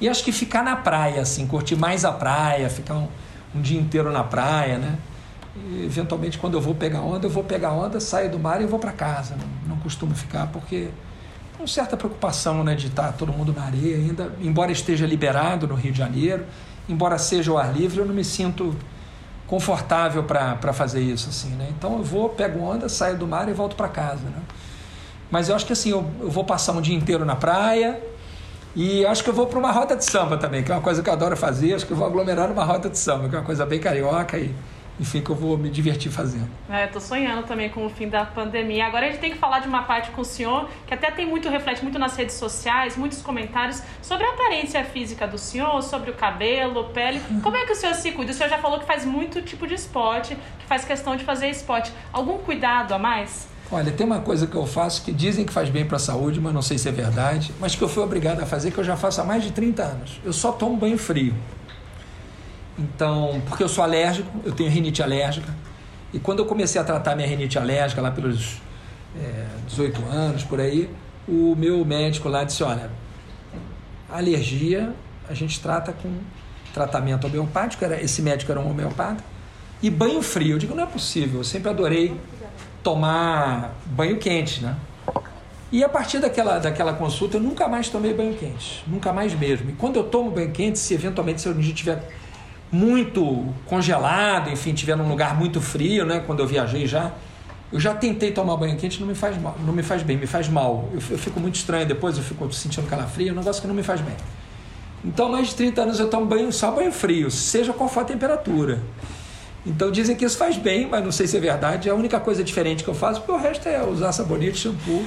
e 0.01 0.09
acho 0.09 0.21
que 0.21 0.33
ficar 0.33 0.63
na 0.63 0.75
praia, 0.75 1.21
assim, 1.21 1.47
curtir 1.47 1.77
mais 1.77 2.03
a 2.03 2.11
praia, 2.11 2.69
ficar 2.69 2.95
um, 2.95 3.07
um 3.55 3.61
dia 3.61 3.79
inteiro 3.79 4.11
na 4.11 4.21
praia, 4.21 4.77
né, 4.77 4.97
e, 5.55 5.85
eventualmente 5.85 6.37
quando 6.37 6.55
eu 6.55 6.61
vou 6.61 6.75
pegar 6.75 6.99
onda, 6.99 7.27
eu 7.27 7.31
vou 7.31 7.45
pegar 7.45 7.71
onda, 7.71 8.01
saio 8.01 8.29
do 8.29 8.37
mar 8.37 8.61
e 8.61 8.65
vou 8.65 8.79
para 8.79 8.91
casa, 8.91 9.37
não, 9.37 9.75
não 9.75 9.81
costumo 9.81 10.13
ficar 10.13 10.47
porque 10.47 10.89
com 11.57 11.65
certa 11.65 11.95
preocupação, 11.95 12.65
né, 12.65 12.75
de 12.75 12.87
estar 12.87 13.13
todo 13.13 13.31
mundo 13.31 13.53
na 13.53 13.63
areia 13.63 13.95
ainda, 13.95 14.33
embora 14.41 14.73
esteja 14.73 15.05
liberado 15.05 15.65
no 15.65 15.75
Rio 15.75 15.93
de 15.93 15.97
Janeiro, 15.97 16.43
embora 16.89 17.17
seja 17.17 17.49
o 17.49 17.57
ar 17.57 17.73
livre, 17.73 17.99
eu 17.99 18.05
não 18.05 18.13
me 18.13 18.25
sinto 18.25 18.75
confortável 19.49 20.23
para 20.23 20.71
fazer 20.73 21.01
isso, 21.01 21.29
assim, 21.29 21.49
né? 21.55 21.69
Então 21.75 21.93
eu 21.97 22.03
vou, 22.03 22.29
pego 22.29 22.59
onda, 22.59 22.87
saio 22.87 23.17
do 23.17 23.25
mar 23.25 23.49
e 23.49 23.53
volto 23.53 23.75
para 23.75 23.87
casa, 23.87 24.23
né? 24.23 24.41
Mas 25.31 25.49
eu 25.49 25.55
acho 25.55 25.65
que 25.65 25.73
assim, 25.73 25.89
eu, 25.89 26.05
eu 26.21 26.29
vou 26.29 26.43
passar 26.43 26.73
um 26.73 26.81
dia 26.81 26.95
inteiro 26.95 27.25
na 27.25 27.35
praia 27.35 27.99
e 28.75 29.03
acho 29.07 29.23
que 29.23 29.29
eu 29.29 29.33
vou 29.33 29.47
para 29.47 29.57
uma 29.57 29.71
roda 29.71 29.95
de 29.95 30.05
samba 30.05 30.37
também, 30.37 30.63
que 30.63 30.71
é 30.71 30.75
uma 30.75 30.81
coisa 30.81 31.01
que 31.01 31.09
eu 31.09 31.13
adoro 31.13 31.35
fazer, 31.35 31.73
acho 31.73 31.85
que 31.85 31.91
eu 31.91 31.97
vou 31.97 32.05
aglomerar 32.05 32.47
numa 32.47 32.63
roda 32.63 32.89
de 32.89 32.97
samba, 32.97 33.27
que 33.27 33.35
é 33.35 33.39
uma 33.39 33.45
coisa 33.45 33.65
bem 33.65 33.79
carioca 33.79 34.37
e 34.37 34.53
enfim, 34.99 35.21
que 35.21 35.29
eu 35.29 35.35
vou 35.35 35.57
me 35.57 35.69
divertir 35.69 36.11
fazendo. 36.11 36.49
É, 36.69 36.87
tô 36.87 36.99
sonhando 36.99 37.43
também 37.43 37.69
com 37.69 37.85
o 37.85 37.89
fim 37.89 38.09
da 38.09 38.25
pandemia. 38.25 38.85
Agora 38.85 39.05
a 39.07 39.09
gente 39.09 39.21
tem 39.21 39.31
que 39.31 39.37
falar 39.37 39.59
de 39.59 39.67
uma 39.67 39.83
parte 39.83 40.11
com 40.11 40.21
o 40.21 40.25
senhor, 40.25 40.69
que 40.85 40.93
até 40.93 41.09
tem 41.09 41.25
muito, 41.25 41.47
reflete 41.49 41.81
muito 41.81 41.97
nas 41.97 42.15
redes 42.15 42.35
sociais, 42.35 42.97
muitos 42.97 43.21
comentários 43.21 43.81
sobre 44.01 44.25
a 44.25 44.31
aparência 44.31 44.83
física 44.83 45.27
do 45.27 45.37
senhor, 45.37 45.81
sobre 45.81 46.11
o 46.11 46.13
cabelo, 46.13 46.85
pele. 46.89 47.21
Como 47.41 47.55
é 47.55 47.65
que 47.65 47.71
o 47.71 47.75
senhor 47.75 47.95
se 47.95 48.11
cuida? 48.11 48.31
O 48.31 48.35
senhor 48.35 48.49
já 48.49 48.57
falou 48.57 48.79
que 48.79 48.85
faz 48.85 49.05
muito 49.05 49.41
tipo 49.41 49.65
de 49.65 49.75
esporte, 49.75 50.37
que 50.59 50.65
faz 50.65 50.83
questão 50.83 51.15
de 51.15 51.23
fazer 51.23 51.49
esporte. 51.49 51.91
Algum 52.11 52.37
cuidado 52.39 52.93
a 52.93 52.99
mais? 52.99 53.47
Olha, 53.71 53.91
tem 53.91 54.03
uma 54.03 54.19
coisa 54.19 54.47
que 54.47 54.55
eu 54.55 54.65
faço 54.65 55.03
que 55.03 55.11
dizem 55.11 55.45
que 55.45 55.53
faz 55.53 55.69
bem 55.69 55.85
para 55.85 55.97
a 55.97 55.99
saúde, 55.99 56.41
mas 56.41 56.51
não 56.51 56.61
sei 56.61 56.79
se 56.79 56.89
é 56.89 56.91
verdade, 56.91 57.53
mas 57.59 57.75
que 57.75 57.81
eu 57.83 57.87
fui 57.87 58.01
obrigado 58.01 58.41
a 58.41 58.45
fazer, 58.45 58.71
que 58.71 58.79
eu 58.79 58.83
já 58.83 58.97
faço 58.97 59.21
há 59.21 59.23
mais 59.23 59.43
de 59.43 59.51
30 59.51 59.83
anos. 59.83 60.19
Eu 60.25 60.33
só 60.33 60.51
tomo 60.51 60.75
banho 60.75 60.97
frio. 60.97 61.35
Então, 62.79 63.41
porque 63.47 63.61
eu 63.61 63.67
sou 63.67 63.83
alérgico, 63.83 64.31
eu 64.45 64.53
tenho 64.53 64.69
rinite 64.69 65.03
alérgica. 65.03 65.53
E 66.13 66.19
quando 66.19 66.39
eu 66.39 66.45
comecei 66.45 66.79
a 66.79 66.83
tratar 66.83 67.15
minha 67.15 67.27
rinite 67.27 67.59
alérgica 67.59 68.01
lá 68.01 68.09
pelos 68.09 68.61
é, 69.15 69.45
18 69.67 70.01
anos, 70.05 70.43
por 70.43 70.61
aí, 70.61 70.89
o 71.27 71.55
meu 71.57 71.83
médico 71.83 72.29
lá 72.29 72.45
disse, 72.45 72.63
olha, 72.63 72.89
alergia 74.09 74.93
a 75.29 75.33
gente 75.33 75.59
trata 75.59 75.91
com 75.91 76.09
tratamento 76.73 77.27
homeopático, 77.27 77.83
era, 77.83 78.01
esse 78.01 78.21
médico 78.21 78.51
era 78.51 78.59
um 78.59 78.69
homeopata, 78.71 79.23
e 79.81 79.89
banho 79.89 80.21
frio. 80.21 80.55
Eu 80.55 80.57
digo, 80.57 80.73
não 80.73 80.83
é 80.83 80.87
possível, 80.87 81.41
eu 81.41 81.43
sempre 81.43 81.69
adorei 81.69 82.19
tomar 82.81 83.75
banho 83.85 84.17
quente, 84.17 84.61
né? 84.63 84.75
E 85.71 85.83
a 85.83 85.89
partir 85.89 86.19
daquela, 86.19 86.57
daquela 86.57 86.93
consulta, 86.93 87.37
eu 87.37 87.41
nunca 87.41 87.67
mais 87.67 87.89
tomei 87.89 88.13
banho 88.13 88.33
quente, 88.33 88.83
nunca 88.87 89.13
mais 89.13 89.35
mesmo. 89.35 89.69
E 89.69 89.73
quando 89.73 89.97
eu 89.97 90.03
tomo 90.03 90.31
banho 90.31 90.51
quente, 90.51 90.79
se 90.79 90.95
eventualmente 90.95 91.41
se 91.41 91.47
eu 91.47 91.73
tiver 91.73 92.09
muito 92.71 93.47
congelado, 93.65 94.49
enfim, 94.49 94.73
estiver 94.73 94.95
num 94.95 95.07
lugar 95.07 95.37
muito 95.37 95.59
frio, 95.59 96.05
né? 96.05 96.23
Quando 96.25 96.39
eu 96.39 96.47
viajei 96.47 96.85
já, 96.85 97.11
eu 97.71 97.79
já 97.79 97.93
tentei 97.93 98.31
tomar 98.31 98.57
banho 98.57 98.77
quente, 98.77 98.99
não 98.99 99.07
me 99.07 99.15
faz 99.15 99.39
mal, 99.39 99.55
não 99.65 99.73
me 99.73 99.83
faz 99.83 100.03
bem, 100.03 100.17
me 100.17 100.27
faz 100.27 100.47
mal. 100.47 100.89
Eu, 100.93 101.01
fico 101.01 101.39
muito 101.39 101.55
estranho 101.55 101.85
depois, 101.85 102.17
eu 102.17 102.23
fico 102.23 102.51
sentindo 102.51 102.87
calafrio, 102.87 103.29
é 103.29 103.31
um 103.31 103.35
negócio 103.35 103.61
que 103.61 103.67
não 103.67 103.75
me 103.75 103.83
faz 103.83 104.01
bem. 104.01 104.15
Então, 105.03 105.29
mais 105.29 105.49
de 105.49 105.55
30 105.55 105.81
anos 105.81 105.99
eu 105.99 106.09
tomo 106.09 106.25
banho, 106.25 106.51
só 106.51 106.71
banho 106.71 106.91
frio, 106.91 107.31
seja 107.31 107.73
qual 107.73 107.89
for 107.89 108.01
a 108.01 108.05
temperatura. 108.05 108.81
Então 109.65 109.91
dizem 109.91 110.15
que 110.15 110.23
isso 110.25 110.37
faz 110.37 110.57
bem, 110.57 110.87
mas 110.87 111.03
não 111.03 111.11
sei 111.11 111.27
se 111.27 111.37
é 111.37 111.39
verdade. 111.39 111.89
A 111.89 111.95
única 111.95 112.19
coisa 112.19 112.43
diferente 112.43 112.83
que 112.83 112.89
eu 112.89 112.95
faço, 112.95 113.21
porque 113.21 113.31
o 113.31 113.37
resto 113.37 113.67
é 113.67 113.83
usar 113.83 114.11
sabonete, 114.11 114.57
shampoo 114.57 115.05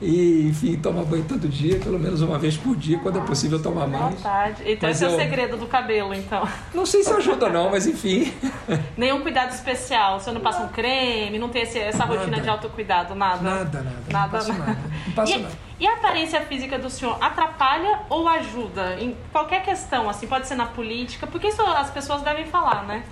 e, 0.00 0.48
enfim, 0.48 0.76
tomar 0.76 1.04
banho 1.04 1.24
todo 1.24 1.46
dia, 1.46 1.78
pelo 1.78 1.98
menos 1.98 2.22
uma 2.22 2.38
vez 2.38 2.56
por 2.56 2.74
dia, 2.74 2.98
quando 2.98 3.18
é 3.18 3.22
possível 3.22 3.62
tomar 3.62 3.86
mais. 3.86 4.14
Vontade. 4.14 4.62
Então 4.64 4.88
mas 4.88 4.96
esse 4.96 5.04
é 5.04 5.14
o 5.14 5.16
segredo 5.16 5.58
do 5.58 5.66
cabelo, 5.66 6.14
então. 6.14 6.48
Não 6.72 6.86
sei 6.86 7.02
se 7.04 7.12
ajuda 7.12 7.46
ou 7.46 7.52
não, 7.52 7.70
mas 7.70 7.86
enfim. 7.86 8.32
Nenhum 8.96 9.20
cuidado 9.20 9.50
especial. 9.50 10.18
Você 10.18 10.30
não 10.30 10.40
passa 10.40 10.62
um 10.62 10.68
creme, 10.68 11.38
não 11.38 11.50
tem 11.50 11.62
essa 11.62 12.04
rotina 12.04 12.30
nada. 12.30 12.42
de 12.42 12.48
autocuidado, 12.48 13.14
nada? 13.14 13.42
Nada, 13.42 13.82
nada. 13.82 13.96
Nada, 14.10 14.38
não 14.38 14.48
nada. 14.48 14.66
nada. 14.66 14.80
Não 15.06 15.12
passa 15.12 15.32
e, 15.32 15.38
nada. 15.38 15.54
E 15.78 15.86
a 15.86 15.92
aparência 15.94 16.40
física 16.42 16.78
do 16.78 16.88
senhor 16.88 17.18
atrapalha 17.20 18.00
ou 18.08 18.26
ajuda? 18.26 18.96
Em 19.00 19.14
qualquer 19.30 19.62
questão, 19.62 20.08
assim, 20.08 20.26
pode 20.26 20.48
ser 20.48 20.54
na 20.54 20.66
política, 20.66 21.26
porque 21.26 21.48
isso 21.48 21.60
as 21.62 21.90
pessoas 21.90 22.22
devem 22.22 22.46
falar, 22.46 22.84
né? 22.84 23.02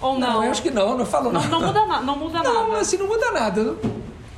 Ou 0.00 0.18
não? 0.18 0.34
Não, 0.34 0.44
eu 0.44 0.50
acho 0.52 0.62
que 0.62 0.70
não, 0.70 0.96
não 0.96 1.06
falo 1.06 1.32
não, 1.32 1.40
nada. 1.40 1.48
Não 1.48 1.60
muda, 1.60 1.86
na, 1.86 2.00
não 2.00 2.16
muda 2.16 2.42
não, 2.42 2.54
nada. 2.54 2.68
Não, 2.68 2.76
assim, 2.76 2.96
não 2.96 3.06
muda 3.06 3.30
nada. 3.32 3.76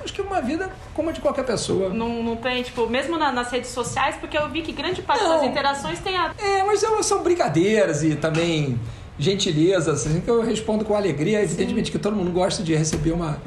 Acho 0.04 0.12
que 0.12 0.20
uma 0.20 0.40
vida 0.42 0.70
como 0.92 1.08
a 1.08 1.12
de 1.12 1.20
qualquer 1.20 1.44
pessoa. 1.44 1.88
Não, 1.88 2.22
não 2.22 2.36
tem, 2.36 2.62
tipo, 2.62 2.86
mesmo 2.88 3.18
na, 3.18 3.32
nas 3.32 3.50
redes 3.50 3.70
sociais, 3.70 4.16
porque 4.16 4.36
eu 4.36 4.50
vi 4.50 4.60
que 4.60 4.70
grande 4.70 5.00
parte 5.00 5.24
não. 5.24 5.30
das 5.30 5.44
interações 5.44 5.98
tem 6.00 6.14
a. 6.16 6.34
É, 6.38 6.62
mas 6.62 6.84
são 7.06 7.22
brincadeiras 7.22 8.02
e 8.02 8.14
também 8.14 8.78
gentilezas, 9.18 10.06
assim, 10.06 10.20
que 10.20 10.28
eu 10.28 10.42
respondo 10.42 10.84
com 10.84 10.94
alegria. 10.94 11.42
Evidentemente 11.42 11.86
Sim. 11.86 11.92
que 11.92 11.98
todo 11.98 12.14
mundo 12.14 12.30
gosta 12.30 12.62
de 12.62 12.74
receber 12.74 13.12
uma, 13.12 13.38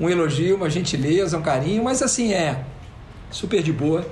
um 0.00 0.08
elogio, 0.08 0.56
uma 0.56 0.70
gentileza, 0.70 1.36
um 1.36 1.42
carinho, 1.42 1.84
mas 1.84 2.02
assim, 2.02 2.32
é 2.32 2.64
super 3.30 3.62
de 3.62 3.72
boa. 3.72 4.06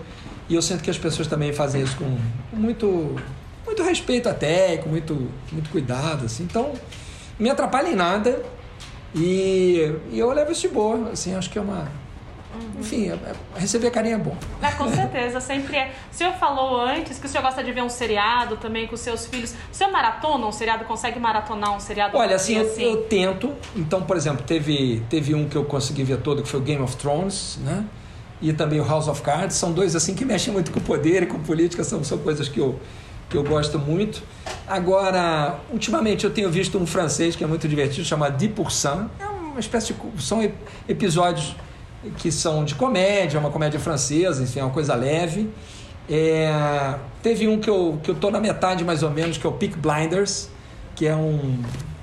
E 0.46 0.54
eu 0.54 0.60
sinto 0.60 0.82
que 0.82 0.90
as 0.90 0.98
pessoas 0.98 1.26
também 1.26 1.54
fazem 1.54 1.82
isso 1.82 1.96
com 1.96 2.18
muito, 2.52 3.16
muito 3.64 3.82
respeito 3.82 4.28
até, 4.28 4.76
com 4.76 4.90
muito, 4.90 5.30
muito 5.50 5.70
cuidado, 5.70 6.26
assim. 6.26 6.42
Então, 6.42 6.74
me 7.38 7.48
atrapalha 7.48 7.88
em 7.88 7.94
nada 7.94 8.42
e, 9.14 9.94
e 10.11 10.18
eu 10.18 10.31
levo 10.33 10.50
isso 10.50 10.62
de 10.62 10.68
boa, 10.68 11.11
assim, 11.12 11.35
acho 11.35 11.50
que 11.50 11.59
é 11.59 11.62
uma... 11.62 11.87
Uhum. 12.55 12.81
Enfim, 12.81 13.11
é, 13.11 13.14
é, 13.14 13.35
receber 13.59 13.90
carinho 13.90 14.14
é 14.14 14.18
bom. 14.18 14.37
É, 14.62 14.70
com 14.72 14.88
certeza, 14.94 15.40
sempre 15.40 15.77
é. 15.77 15.92
O 16.12 16.14
senhor 16.14 16.33
falou 16.35 16.81
antes 16.81 17.18
que 17.18 17.27
o 17.27 17.29
senhor 17.29 17.42
gosta 17.42 17.62
de 17.62 17.72
ver 17.72 17.83
um 17.83 17.88
seriado 17.88 18.57
também 18.57 18.87
com 18.87 18.96
seus 18.96 19.27
filhos. 19.27 19.55
O 19.72 19.74
senhor 19.74 19.90
maratona 19.90 20.46
um 20.46 20.53
seriado? 20.53 20.85
Consegue 20.85 21.18
maratonar 21.18 21.74
um 21.74 21.81
seriado? 21.81 22.16
Olha, 22.16 22.37
assim, 22.37 22.57
eu, 22.57 22.62
assim? 22.62 22.85
eu, 22.85 23.03
tento. 23.03 23.53
Então, 23.74 24.03
por 24.03 24.16
exemplo, 24.16 24.44
teve, 24.44 25.03
teve 25.11 25.35
um 25.35 25.48
que 25.48 25.57
eu 25.57 25.64
consegui 25.64 26.05
ver 26.05 26.18
todo, 26.18 26.42
que 26.42 26.48
foi 26.48 26.61
o 26.61 26.62
Game 26.62 26.83
of 26.83 26.96
Thrones, 26.96 27.59
né? 27.62 27.85
E 28.40 28.53
também 28.53 28.81
o 28.81 28.87
House 28.87 29.09
of 29.09 29.20
Cards. 29.22 29.57
São 29.57 29.72
dois, 29.72 29.96
assim, 29.96 30.14
que 30.14 30.24
mexem 30.24 30.53
muito 30.53 30.70
com 30.70 30.81
poder 30.81 31.24
e 31.24 31.27
com 31.27 31.40
política. 31.40 31.83
São, 31.83 32.05
são 32.05 32.18
coisas 32.18 32.48
que 32.48 32.61
eu, 32.61 32.79
que 33.28 33.37
eu 33.37 33.42
gosto 33.42 33.78
muito. 33.78 34.22
Agora, 34.66 35.56
ultimamente 35.72 36.24
eu 36.24 36.30
tenho 36.30 36.50
visto 36.50 36.78
um 36.78 36.87
francês 36.87 37.37
que 37.37 37.44
é 37.44 37.46
muito 37.46 37.68
divertido, 37.68 38.06
chamado 38.06 38.37
Dix 38.37 38.84
É 38.84 39.26
uma 39.26 39.60
espécie 39.60 39.92
de. 39.92 40.22
São 40.22 40.42
episódios 40.88 41.56
que 42.18 42.30
são 42.30 42.64
de 42.64 42.74
comédia, 42.74 43.40
uma 43.40 43.50
comédia 43.50 43.80
francesa, 43.80 44.42
enfim, 44.42 44.60
é 44.60 44.64
uma 44.64 44.72
coisa 44.72 44.94
leve. 44.94 45.50
É, 46.08 46.96
teve 47.22 47.48
um 47.48 47.58
que 47.58 47.68
eu, 47.68 47.98
que 48.02 48.10
eu 48.10 48.14
tô 48.14 48.30
na 48.30 48.40
metade 48.40 48.84
mais 48.84 49.02
ou 49.02 49.10
menos, 49.10 49.38
que 49.38 49.46
é 49.46 49.48
o 49.48 49.52
Peak 49.52 49.76
Blinders, 49.78 50.50
que 50.94 51.06
é 51.06 51.16
um. 51.16 51.62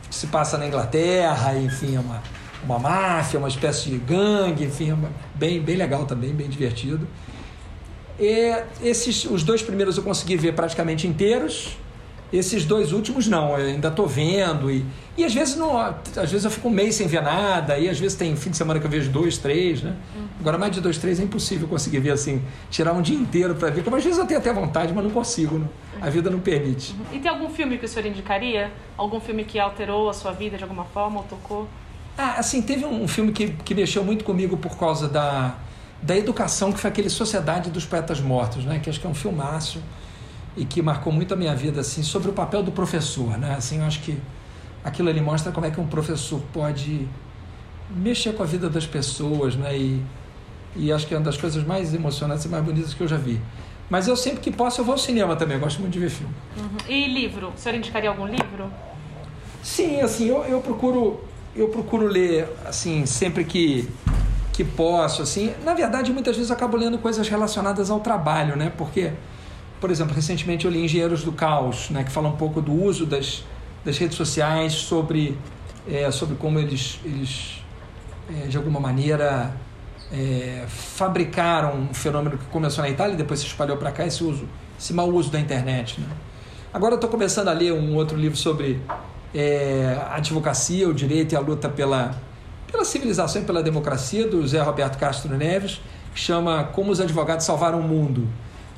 que 0.10 0.16
se 0.16 0.28
passa 0.28 0.58
na 0.58 0.68
Inglaterra, 0.68 1.56
enfim, 1.58 1.96
é 1.96 2.00
uma, 2.00 2.22
uma 2.64 2.80
máfia, 2.80 3.38
uma 3.40 3.48
espécie 3.48 3.90
de 3.90 3.98
gangue, 3.98 4.66
enfim, 4.66 4.90
é 4.90 4.94
uma, 4.94 5.10
bem, 5.36 5.62
bem 5.62 5.76
legal 5.76 6.06
também, 6.06 6.34
bem 6.34 6.50
divertido. 6.50 7.08
E 8.22 8.64
esses, 8.84 9.26
os 9.26 9.42
dois 9.42 9.64
primeiros 9.64 9.98
eu 9.98 10.04
consegui 10.04 10.38
ver 10.38 10.54
praticamente 10.54 11.08
inteiros. 11.08 11.76
Esses 12.32 12.64
dois 12.64 12.94
últimos 12.94 13.28
não, 13.28 13.58
eu 13.60 13.68
ainda 13.68 13.90
estou 13.90 14.08
vendo 14.08 14.72
e, 14.72 14.86
e 15.18 15.26
às 15.26 15.34
vezes 15.34 15.58
não, 15.58 15.78
às 15.78 16.32
vezes 16.32 16.46
eu 16.46 16.52
fico 16.52 16.70
um 16.70 16.72
mês 16.72 16.96
sem 16.96 17.06
ver 17.06 17.22
nada 17.22 17.78
e 17.78 17.90
às 17.90 18.00
vezes 18.00 18.16
tem 18.18 18.34
fim 18.38 18.52
de 18.52 18.56
semana 18.56 18.80
que 18.80 18.86
eu 18.86 18.90
vejo 18.90 19.10
dois, 19.12 19.38
três, 19.38 19.82
né? 19.82 19.94
Uhum. 20.16 20.28
Agora 20.40 20.58
mais 20.58 20.72
de 20.72 20.80
dois, 20.80 20.98
três 20.98 21.20
é 21.20 21.24
impossível 21.24 21.68
conseguir 21.68 22.00
ver 22.00 22.12
assim, 22.12 22.42
tirar 22.70 22.94
um 22.94 23.02
dia 23.02 23.18
inteiro 23.18 23.54
para 23.56 23.70
ver, 23.70 23.84
porque 23.84 23.98
às 23.98 24.04
vezes 24.06 24.18
eu 24.18 24.26
tenho 24.26 24.40
até 24.40 24.54
vontade, 24.54 24.94
mas 24.94 25.04
não 25.04 25.12
consigo, 25.12 25.58
né? 25.58 25.68
a 26.00 26.10
vida 26.10 26.30
não 26.30 26.40
permite. 26.40 26.94
Uhum. 26.94 27.18
E 27.18 27.20
tem 27.20 27.30
algum 27.30 27.50
filme 27.50 27.78
que 27.78 27.84
o 27.84 27.88
senhor 27.88 28.06
indicaria? 28.06 28.72
Algum 28.96 29.20
filme 29.20 29.44
que 29.44 29.60
alterou 29.60 30.10
a 30.10 30.14
sua 30.14 30.32
vida 30.32 30.56
de 30.56 30.64
alguma 30.64 30.86
forma 30.86 31.20
ou 31.20 31.26
tocou? 31.26 31.68
Ah, 32.18 32.36
assim, 32.38 32.62
teve 32.62 32.86
um 32.86 33.10
filme 33.10 33.34
que, 33.34 33.50
que 33.50 33.76
mexeu 33.76 34.06
muito 34.06 34.24
comigo 34.24 34.56
por 34.56 34.78
causa 34.78 35.10
da, 35.10 35.56
da 36.02 36.18
educação, 36.18 36.72
que 36.72 36.80
foi 36.80 36.90
aquele 36.90 37.10
Sociedade 37.10 37.70
dos 37.70 37.86
Poetas 37.86 38.20
Mortos, 38.20 38.66
né? 38.66 38.80
Que 38.80 38.90
acho 38.90 39.00
que 39.00 39.06
é 39.06 39.10
um 39.10 39.14
filmaço 39.14 39.82
e 40.58 40.66
que 40.66 40.82
marcou 40.82 41.14
muito 41.14 41.34
a 41.34 41.38
minha 41.38 41.56
vida 41.56 41.82
assim 41.82 42.04
sobre 42.04 42.30
o 42.30 42.34
papel 42.34 42.64
do 42.64 42.72
professor, 42.72 43.38
né? 43.38 43.56
Assim, 43.56 43.80
eu 43.80 43.86
acho 43.86 44.02
que 44.02 44.18
aquilo 44.84 45.10
ali 45.10 45.22
mostra 45.22 45.52
como 45.52 45.66
é 45.66 45.72
que 45.72 45.80
um 45.80 45.88
professor 45.88 46.42
pode 46.52 47.08
mexer 47.96 48.34
com 48.34 48.44
a 48.44 48.46
vida 48.46 48.70
das 48.70 48.86
pessoas, 48.86 49.56
né? 49.56 49.78
E, 49.78 50.04
e 50.76 50.92
acho 50.92 51.06
que 51.06 51.14
é 51.14 51.18
uma 51.18 51.24
das 51.24 51.38
coisas 51.38 51.64
mais 51.64 51.94
emocionantes 51.94 52.46
e 52.46 52.50
mais 52.50 52.64
bonitas 52.64 52.94
que 52.94 53.02
eu 53.02 53.08
já 53.08 53.18
vi. 53.18 53.40
Mas 53.90 54.08
eu 54.08 54.16
sempre 54.16 54.40
que 54.40 54.52
posso 54.52 54.82
eu 54.82 54.86
vou 54.86 54.94
ao 54.94 54.98
cinema 54.98 55.36
também, 55.36 55.56
eu 55.56 55.62
gosto 55.62 55.82
muito 55.82 55.94
de 55.94 56.00
ver 56.00 56.10
filme. 56.10 56.34
Uhum. 56.58 56.78
E 56.90 57.08
livro? 57.08 57.50
O 57.50 57.58
senhor 57.58 57.76
indicaria 57.76 58.10
algum 58.10 58.26
livro? 58.26 58.72
Sim, 59.62 60.02
assim, 60.02 60.28
eu, 60.28 60.44
eu 60.46 60.62
procuro 60.62 61.20
eu 61.54 61.68
procuro 61.68 62.08
ler 62.08 62.48
assim 62.66 63.06
sempre 63.06 63.44
que 63.44 63.90
que 64.54 64.64
posso, 64.64 65.22
assim. 65.22 65.54
Na 65.64 65.74
verdade, 65.74 66.12
muitas 66.12 66.36
vezes 66.36 66.50
eu 66.50 66.56
acabo 66.56 66.78
lendo 66.78 66.98
coisas 66.98 67.28
relacionadas 67.28 67.90
ao 67.90 68.00
trabalho, 68.00 68.56
né? 68.56 68.72
Porque 68.78 69.12
por 69.82 69.90
exemplo, 69.90 70.14
recentemente 70.14 70.66
eu 70.66 70.72
li 70.72 70.86
Engenheiros 70.86 71.24
do 71.24 71.32
Caos, 71.32 71.90
né, 71.90 72.04
que 72.04 72.12
fala 72.12 72.30
um 72.30 72.38
pouco 72.38 72.62
do 72.62 72.72
uso 72.72 73.04
das, 73.04 73.44
das 73.84 73.98
redes 73.98 74.16
sociais 74.16 74.74
sobre, 74.74 75.36
é, 75.90 76.10
sobre 76.12 76.36
como 76.36 76.60
eles, 76.60 77.00
eles 77.04 77.64
é, 78.30 78.46
de 78.46 78.56
alguma 78.56 78.80
maneira, 78.80 79.52
é, 80.14 80.66
fabricaram 80.68 81.88
um 81.90 81.94
fenômeno 81.96 82.38
que 82.38 82.46
começou 82.46 82.84
na 82.84 82.92
Itália 82.92 83.16
e 83.16 83.18
depois 83.18 83.40
se 83.40 83.48
espalhou 83.48 83.76
para 83.76 83.92
cá, 83.92 84.06
esse, 84.06 84.24
uso, 84.24 84.48
esse 84.80 84.94
mau 84.94 85.10
uso 85.10 85.32
da 85.32 85.40
internet. 85.40 86.00
Né? 86.00 86.08
Agora 86.72 86.94
eu 86.94 86.98
estou 86.98 87.10
começando 87.10 87.48
a 87.48 87.54
ler 87.54 87.74
um 87.74 87.96
outro 87.96 88.16
livro 88.16 88.38
sobre 88.38 88.80
é, 89.34 90.00
advocacia, 90.12 90.88
o 90.88 90.94
direito 90.94 91.34
e 91.34 91.36
a 91.36 91.40
luta 91.40 91.68
pela, 91.68 92.12
pela 92.72 92.86
civilização 92.86 93.42
e 93.42 93.46
pela 93.46 93.62
democracia, 93.62 94.28
do 94.28 94.48
Zé 94.48 94.62
Roberto 94.62 94.98
Castro 94.98 95.36
Neves, 95.36 95.82
que 96.14 96.20
chama 96.20 96.64
Como 96.66 96.92
os 96.92 97.00
Advogados 97.00 97.46
Salvaram 97.46 97.80
o 97.80 97.84
Mundo. 97.84 98.28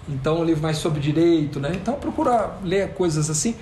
Então, 0.09 0.41
um 0.41 0.43
livro 0.43 0.61
mais 0.61 0.77
sobre 0.77 0.99
direito, 0.99 1.59
né? 1.59 1.71
Então, 1.73 1.93
procura 1.93 2.57
ler 2.63 2.93
coisas 2.93 3.29
assim, 3.29 3.55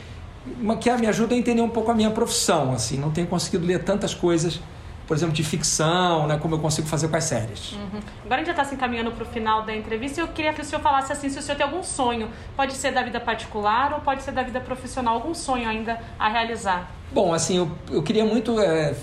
que 0.79 0.91
me 0.93 1.07
ajuda 1.07 1.35
a 1.35 1.37
entender 1.37 1.61
um 1.61 1.69
pouco 1.69 1.91
a 1.91 1.93
minha 1.93 2.09
profissão, 2.09 2.73
assim. 2.73 2.97
Não 2.97 3.11
tenho 3.11 3.27
conseguido 3.27 3.65
ler 3.65 3.83
tantas 3.83 4.15
coisas, 4.15 4.59
por 5.05 5.15
exemplo, 5.15 5.35
de 5.35 5.43
ficção, 5.43 6.25
né? 6.25 6.39
Como 6.41 6.55
eu 6.55 6.59
consigo 6.59 6.87
fazer 6.87 7.09
com 7.09 7.15
as 7.15 7.25
séries. 7.25 7.73
Uhum. 7.73 7.99
Agora 8.25 8.35
a 8.35 8.37
gente 8.37 8.47
já 8.47 8.53
está 8.53 8.65
se 8.65 8.73
encaminhando 8.73 9.11
para 9.11 9.23
o 9.23 9.27
final 9.27 9.63
da 9.63 9.75
entrevista 9.75 10.19
e 10.19 10.23
eu 10.23 10.27
queria 10.29 10.51
que 10.51 10.61
o 10.61 10.65
senhor 10.65 10.81
falasse 10.81 11.13
assim, 11.13 11.29
se 11.29 11.37
o 11.37 11.41
senhor 11.41 11.57
tem 11.57 11.65
algum 11.65 11.83
sonho, 11.83 12.29
pode 12.55 12.73
ser 12.73 12.91
da 12.91 13.03
vida 13.03 13.19
particular 13.19 13.93
ou 13.93 13.99
pode 13.99 14.23
ser 14.23 14.31
da 14.31 14.41
vida 14.41 14.59
profissional, 14.59 15.13
algum 15.13 15.35
sonho 15.35 15.69
ainda 15.69 16.01
a 16.17 16.27
realizar? 16.27 16.89
Bom, 17.11 17.33
assim, 17.33 17.57
eu, 17.57 17.71
eu 17.91 18.01
queria 18.01 18.25
muito 18.25 18.59
é, 18.59 18.95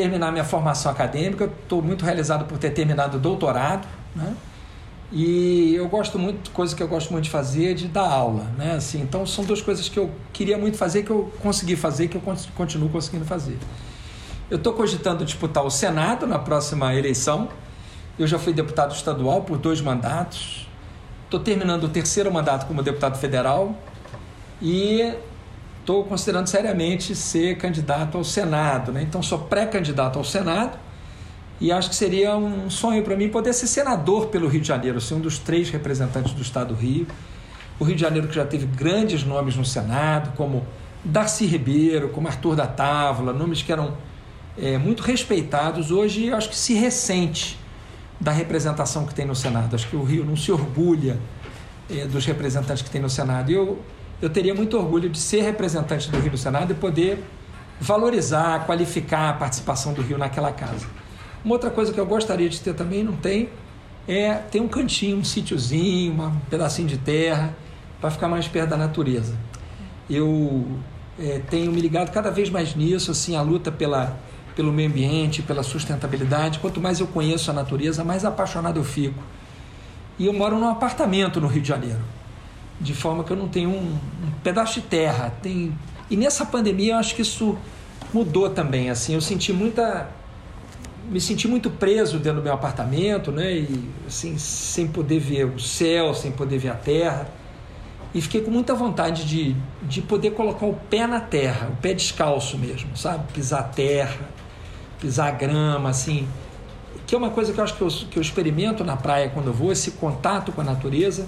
terminar 0.00 0.32
minha 0.32 0.44
formação 0.44 0.90
acadêmica, 0.90 1.44
estou 1.44 1.82
muito 1.82 2.06
realizado 2.06 2.46
por 2.46 2.56
ter 2.56 2.70
terminado 2.70 3.18
o 3.18 3.20
doutorado, 3.20 3.86
né? 4.16 4.34
E 5.12 5.74
eu 5.74 5.88
gosto 5.88 6.18
muito, 6.18 6.50
coisa 6.52 6.74
que 6.74 6.82
eu 6.82 6.88
gosto 6.88 7.10
muito 7.12 7.24
de 7.24 7.30
fazer, 7.30 7.74
de 7.74 7.86
dar 7.86 8.08
aula, 8.08 8.44
né? 8.56 8.76
Assim, 8.76 9.02
então 9.02 9.26
são 9.26 9.44
duas 9.44 9.60
coisas 9.60 9.90
que 9.90 9.98
eu 9.98 10.10
queria 10.32 10.56
muito 10.56 10.78
fazer, 10.78 11.02
que 11.02 11.10
eu 11.10 11.30
consegui 11.42 11.76
fazer, 11.76 12.08
que 12.08 12.16
eu 12.16 12.22
continuo 12.56 12.88
conseguindo 12.88 13.26
fazer. 13.26 13.58
Eu 14.48 14.56
estou 14.56 14.72
cogitando 14.72 15.22
disputar 15.22 15.64
o 15.64 15.70
Senado 15.70 16.26
na 16.26 16.38
próxima 16.38 16.94
eleição. 16.94 17.48
Eu 18.18 18.26
já 18.26 18.38
fui 18.38 18.54
deputado 18.54 18.94
estadual 18.94 19.42
por 19.42 19.58
dois 19.58 19.80
mandatos. 19.80 20.66
Estou 21.24 21.40
terminando 21.40 21.84
o 21.84 21.88
terceiro 21.88 22.32
mandato 22.32 22.66
como 22.66 22.82
deputado 22.82 23.18
federal 23.18 23.74
e 24.62 25.12
estou 25.80 26.04
considerando 26.04 26.46
seriamente 26.46 27.14
ser 27.14 27.56
candidato 27.58 28.16
ao 28.16 28.24
Senado. 28.24 28.92
Né? 28.92 29.02
Então, 29.02 29.22
sou 29.22 29.38
pré-candidato 29.38 30.18
ao 30.18 30.24
Senado 30.24 30.78
e 31.60 31.70
acho 31.70 31.90
que 31.90 31.94
seria 31.94 32.36
um 32.36 32.70
sonho 32.70 33.02
para 33.02 33.14
mim 33.14 33.28
poder 33.28 33.52
ser 33.52 33.66
senador 33.66 34.28
pelo 34.28 34.48
Rio 34.48 34.62
de 34.62 34.68
Janeiro, 34.68 35.00
ser 35.00 35.14
um 35.14 35.20
dos 35.20 35.38
três 35.38 35.68
representantes 35.68 36.32
do 36.32 36.40
Estado 36.40 36.74
do 36.74 36.80
Rio. 36.80 37.06
O 37.78 37.84
Rio 37.84 37.94
de 37.94 38.00
Janeiro 38.00 38.28
que 38.28 38.34
já 38.34 38.46
teve 38.46 38.66
grandes 38.66 39.24
nomes 39.24 39.56
no 39.56 39.64
Senado, 39.64 40.32
como 40.36 40.64
Darcy 41.04 41.44
Ribeiro, 41.44 42.08
como 42.10 42.28
Arthur 42.28 42.56
da 42.56 42.66
Távola, 42.66 43.32
nomes 43.32 43.62
que 43.62 43.70
eram 43.70 43.94
é, 44.56 44.78
muito 44.78 45.02
respeitados. 45.02 45.90
Hoje 45.90 46.32
acho 46.32 46.48
que 46.48 46.56
se 46.56 46.74
ressente 46.74 47.58
da 48.18 48.32
representação 48.32 49.04
que 49.04 49.14
tem 49.14 49.26
no 49.26 49.34
Senado. 49.34 49.74
Acho 49.74 49.88
que 49.88 49.96
o 49.96 50.02
Rio 50.02 50.24
não 50.24 50.36
se 50.36 50.50
orgulha 50.50 51.18
é, 51.90 52.06
dos 52.06 52.24
representantes 52.24 52.82
que 52.82 52.90
tem 52.90 53.00
no 53.00 53.10
Senado. 53.10 53.50
E 53.50 53.54
eu 53.54 53.78
eu 54.20 54.28
teria 54.28 54.54
muito 54.54 54.76
orgulho 54.76 55.08
de 55.08 55.18
ser 55.18 55.42
representante 55.42 56.10
do 56.10 56.18
Rio 56.18 56.32
no 56.32 56.38
Senado 56.38 56.72
e 56.72 56.74
poder 56.74 57.24
valorizar, 57.80 58.66
qualificar 58.66 59.30
a 59.30 59.32
participação 59.32 59.92
do 59.92 60.02
Rio 60.02 60.18
naquela 60.18 60.52
casa. 60.52 60.86
Uma 61.44 61.54
outra 61.54 61.70
coisa 61.70 61.92
que 61.92 61.98
eu 61.98 62.04
gostaria 62.04 62.48
de 62.48 62.60
ter 62.60 62.74
também, 62.74 63.02
não 63.02 63.16
tem, 63.16 63.48
é 64.06 64.34
ter 64.34 64.60
um 64.60 64.68
cantinho, 64.68 65.16
um 65.16 65.24
sítiozinho, 65.24 66.22
um 66.22 66.38
pedacinho 66.50 66.86
de 66.86 66.98
terra, 66.98 67.54
para 68.00 68.10
ficar 68.10 68.28
mais 68.28 68.46
perto 68.46 68.70
da 68.70 68.76
natureza. 68.76 69.34
Eu 70.08 70.66
é, 71.18 71.40
tenho 71.50 71.72
me 71.72 71.80
ligado 71.80 72.10
cada 72.10 72.30
vez 72.30 72.50
mais 72.50 72.74
nisso, 72.74 73.10
assim, 73.10 73.36
a 73.36 73.42
luta 73.42 73.72
pela, 73.72 74.18
pelo 74.54 74.72
meio 74.72 74.88
ambiente, 74.88 75.42
pela 75.42 75.62
sustentabilidade. 75.62 76.58
Quanto 76.58 76.80
mais 76.80 77.00
eu 77.00 77.06
conheço 77.06 77.50
a 77.50 77.54
natureza, 77.54 78.04
mais 78.04 78.24
apaixonado 78.24 78.78
eu 78.78 78.84
fico. 78.84 79.22
E 80.18 80.26
eu 80.26 80.32
moro 80.32 80.58
num 80.58 80.68
apartamento 80.68 81.40
no 81.40 81.46
Rio 81.46 81.62
de 81.62 81.68
Janeiro, 81.68 82.00
de 82.80 82.94
forma 82.94 83.22
que 83.22 83.30
eu 83.30 83.36
não 83.36 83.48
tenho 83.48 83.70
um, 83.70 83.92
um 83.92 84.30
pedaço 84.42 84.80
de 84.80 84.86
terra. 84.86 85.32
Tem... 85.42 85.76
E 86.08 86.16
nessa 86.16 86.46
pandemia 86.46 86.94
eu 86.94 86.98
acho 86.98 87.14
que 87.14 87.22
isso 87.22 87.56
mudou 88.12 88.50
também. 88.50 88.90
Assim, 88.90 89.14
eu 89.14 89.20
senti 89.20 89.52
muita 89.52 90.08
me 91.10 91.20
senti 91.20 91.48
muito 91.48 91.68
preso 91.70 92.18
dentro 92.18 92.40
do 92.40 92.44
meu 92.44 92.52
apartamento, 92.52 93.32
né? 93.32 93.52
E 93.52 93.90
assim, 94.06 94.38
sem 94.38 94.86
poder 94.86 95.18
ver 95.18 95.44
o 95.44 95.58
céu, 95.58 96.14
sem 96.14 96.30
poder 96.30 96.58
ver 96.58 96.68
a 96.68 96.74
terra. 96.74 97.28
E 98.14 98.20
fiquei 98.20 98.40
com 98.40 98.50
muita 98.50 98.74
vontade 98.74 99.24
de, 99.24 99.56
de 99.82 100.02
poder 100.02 100.32
colocar 100.32 100.66
o 100.66 100.74
pé 100.74 101.06
na 101.06 101.20
terra, 101.20 101.68
o 101.72 101.76
pé 101.76 101.94
descalço 101.94 102.56
mesmo, 102.56 102.96
sabe? 102.96 103.24
Pisar 103.32 103.60
a 103.60 103.64
terra, 103.64 104.20
pisar 105.00 105.28
a 105.28 105.30
grama, 105.32 105.88
assim. 105.88 106.28
Que 107.06 107.14
é 107.14 107.18
uma 107.18 107.30
coisa 107.30 107.52
que 107.52 107.58
eu 107.58 107.64
acho 107.64 107.74
que 107.74 107.82
eu, 107.82 107.88
que 107.88 108.16
eu 108.16 108.20
experimento 108.20 108.84
na 108.84 108.96
praia 108.96 109.30
quando 109.30 109.48
eu 109.48 109.52
vou, 109.52 109.72
esse 109.72 109.92
contato 109.92 110.52
com 110.52 110.60
a 110.60 110.64
natureza. 110.64 111.26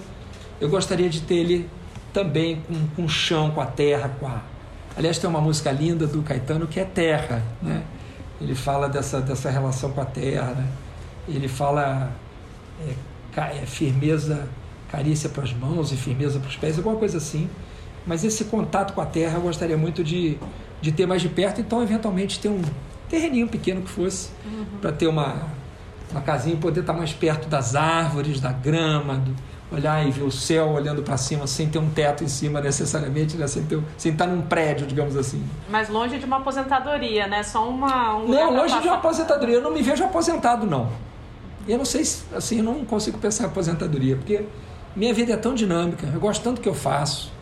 Eu 0.63 0.69
gostaria 0.69 1.11
de 1.11 1.23
ter 1.23 1.35
ele 1.35 1.69
também 2.13 2.63
com, 2.69 2.87
com 2.95 3.05
o 3.07 3.09
chão, 3.09 3.51
com 3.51 3.61
a 3.61 3.67
terra, 3.67 4.09
com 4.21 4.29
a. 4.29 4.43
Aliás, 4.97 5.19
tem 5.19 5.29
uma 5.29 5.41
música 5.41 5.73
linda 5.73 6.07
do 6.07 6.23
Caetano 6.23 6.69
que 6.69 6.79
é 6.79 6.85
Terra, 6.85 7.43
né? 7.61 7.83
ele 8.41 8.55
fala 8.55 8.89
dessa, 8.89 9.21
dessa 9.21 9.51
relação 9.51 9.91
com 9.91 10.01
a 10.01 10.05
terra, 10.05 10.53
né? 10.53 10.69
ele 11.27 11.49
fala 11.49 12.13
é, 12.81 13.41
é, 13.41 13.67
firmeza, 13.67 14.49
carícia 14.89 15.29
para 15.29 15.43
as 15.43 15.53
mãos 15.53 15.91
e 15.91 15.97
firmeza 15.97 16.39
para 16.39 16.49
os 16.49 16.57
pés, 16.57 16.79
alguma 16.79 16.95
coisa 16.95 17.19
assim. 17.19 17.51
Mas 18.07 18.23
esse 18.23 18.45
contato 18.45 18.93
com 18.93 19.01
a 19.01 19.07
terra 19.07 19.39
eu 19.39 19.43
gostaria 19.43 19.77
muito 19.77 20.05
de, 20.05 20.39
de 20.81 20.93
ter 20.93 21.07
mais 21.07 21.23
de 21.23 21.29
perto, 21.29 21.61
então 21.61 21.83
eventualmente 21.83 22.39
ter 22.39 22.49
um 22.49 22.63
terreninho 23.09 23.49
pequeno 23.49 23.83
que 23.83 23.91
fosse, 23.91 24.31
uhum. 24.45 24.79
para 24.81 24.93
ter 24.93 25.09
uma, 25.09 25.49
uma 26.13 26.21
casinha 26.21 26.55
e 26.55 26.59
poder 26.59 26.83
estar 26.83 26.93
mais 26.93 27.13
perto 27.13 27.49
das 27.49 27.75
árvores, 27.75 28.41
da 28.41 28.53
grama, 28.53 29.17
do, 29.17 29.35
olhar 29.73 30.07
e 30.07 30.11
ver 30.11 30.23
o 30.23 30.31
céu 30.31 30.71
olhando 30.71 31.03
para 31.03 31.17
cima 31.17 31.47
sem 31.47 31.69
ter 31.69 31.79
um 31.79 31.91
teto 31.91 32.23
em 32.23 32.29
cima 32.29 32.61
necessariamente, 32.61 33.37
né? 33.37 33.47
sem, 33.47 33.65
ter, 33.65 33.81
sem 33.97 34.13
estar 34.13 34.27
num 34.27 34.43
prédio, 34.43 34.87
digamos 34.87 35.17
assim. 35.17 35.43
Mas 35.69 35.89
longe 35.89 36.19
de 36.19 36.25
uma 36.25 36.39
aposentadoria, 36.39 37.27
né? 37.27 37.43
Só 37.43 37.69
uma. 37.69 38.17
Um 38.17 38.29
não, 38.29 38.55
longe 38.55 38.79
de 38.81 38.87
uma 38.87 38.97
aposentadoria. 38.97 39.57
Eu 39.57 39.63
não 39.63 39.73
me 39.73 39.83
vejo 39.83 40.05
aposentado, 40.05 40.67
não. 40.67 40.91
Eu 41.67 41.79
não 41.79 41.85
sei, 41.85 42.03
assim, 42.35 42.59
eu 42.59 42.65
não 42.65 42.85
consigo 42.85 43.19
pensar 43.19 43.45
em 43.45 43.47
aposentadoria, 43.47 44.17
porque 44.17 44.45
minha 44.97 45.15
vida 45.15 45.33
é 45.33 45.37
tão 45.37 45.55
dinâmica, 45.55 46.09
eu 46.13 46.21
gosto 46.21 46.43
tanto 46.43 46.57
do 46.57 46.61
que 46.61 46.69
eu 46.69 46.75
faço. 46.75 47.33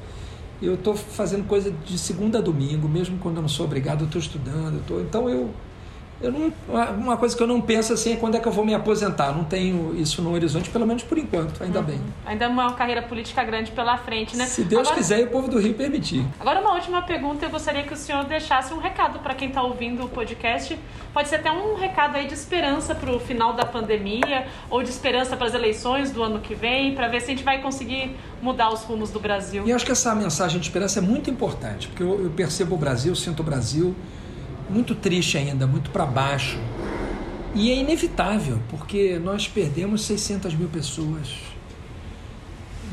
Eu 0.60 0.74
estou 0.74 0.94
fazendo 0.94 1.46
coisa 1.46 1.72
de 1.86 1.98
segunda 1.98 2.38
a 2.38 2.40
domingo, 2.42 2.86
mesmo 2.86 3.18
quando 3.18 3.36
eu 3.36 3.42
não 3.42 3.48
sou 3.48 3.64
obrigado, 3.64 4.02
eu 4.02 4.06
estou 4.06 4.20
estudando. 4.20 4.74
Eu 4.74 4.82
tô, 4.86 5.00
então 5.00 5.28
eu 5.28 5.50
eu 6.22 6.30
não, 6.30 6.52
uma 6.98 7.16
coisa 7.16 7.34
que 7.34 7.42
eu 7.42 7.46
não 7.46 7.60
penso 7.60 7.94
assim 7.94 8.12
é 8.12 8.16
quando 8.16 8.34
é 8.34 8.40
que 8.40 8.46
eu 8.46 8.52
vou 8.52 8.64
me 8.64 8.74
aposentar. 8.74 9.32
Não 9.32 9.44
tenho 9.44 9.96
isso 9.96 10.20
no 10.20 10.32
horizonte, 10.32 10.68
pelo 10.68 10.86
menos 10.86 11.02
por 11.02 11.16
enquanto, 11.16 11.62
ainda 11.62 11.80
uhum. 11.80 11.84
bem. 11.84 12.00
Ainda 12.26 12.48
uma 12.48 12.72
carreira 12.74 13.00
política 13.02 13.42
grande 13.42 13.70
pela 13.70 13.96
frente, 13.96 14.36
né? 14.36 14.46
Se 14.46 14.62
Deus 14.62 14.82
agora, 14.82 14.96
quiser 14.96 15.20
e 15.20 15.24
o 15.24 15.28
povo 15.28 15.48
do 15.48 15.58
Rio 15.58 15.74
permitir. 15.74 16.24
Agora, 16.38 16.60
uma 16.60 16.74
última 16.74 17.00
pergunta. 17.02 17.46
Eu 17.46 17.50
gostaria 17.50 17.82
que 17.84 17.94
o 17.94 17.96
senhor 17.96 18.24
deixasse 18.24 18.74
um 18.74 18.78
recado 18.78 19.20
para 19.20 19.34
quem 19.34 19.48
está 19.48 19.62
ouvindo 19.62 20.04
o 20.04 20.08
podcast. 20.08 20.78
Pode 21.12 21.28
ser 21.28 21.36
até 21.36 21.50
um 21.50 21.74
recado 21.74 22.16
aí 22.16 22.26
de 22.26 22.34
esperança 22.34 22.94
para 22.94 23.10
o 23.10 23.18
final 23.18 23.54
da 23.54 23.64
pandemia 23.64 24.46
ou 24.68 24.82
de 24.82 24.90
esperança 24.90 25.36
para 25.36 25.46
as 25.46 25.54
eleições 25.54 26.10
do 26.10 26.22
ano 26.22 26.40
que 26.40 26.54
vem, 26.54 26.94
para 26.94 27.08
ver 27.08 27.20
se 27.20 27.26
a 27.26 27.30
gente 27.30 27.42
vai 27.42 27.62
conseguir 27.62 28.14
mudar 28.42 28.70
os 28.70 28.82
rumos 28.82 29.10
do 29.10 29.18
Brasil. 29.18 29.66
E 29.66 29.72
acho 29.72 29.86
que 29.86 29.92
essa 29.92 30.14
mensagem 30.14 30.60
de 30.60 30.66
esperança 30.66 30.98
é 30.98 31.02
muito 31.02 31.30
importante, 31.30 31.88
porque 31.88 32.02
eu, 32.02 32.24
eu 32.24 32.30
percebo 32.30 32.74
o 32.74 32.78
Brasil, 32.78 33.14
sinto 33.16 33.40
o 33.40 33.42
Brasil 33.42 33.94
muito 34.70 34.94
triste 34.94 35.36
ainda, 35.36 35.66
muito 35.66 35.90
para 35.90 36.06
baixo. 36.06 36.58
E 37.54 37.70
é 37.70 37.76
inevitável, 37.76 38.60
porque 38.68 39.18
nós 39.18 39.48
perdemos 39.48 40.02
600 40.04 40.54
mil 40.54 40.68
pessoas. 40.68 41.34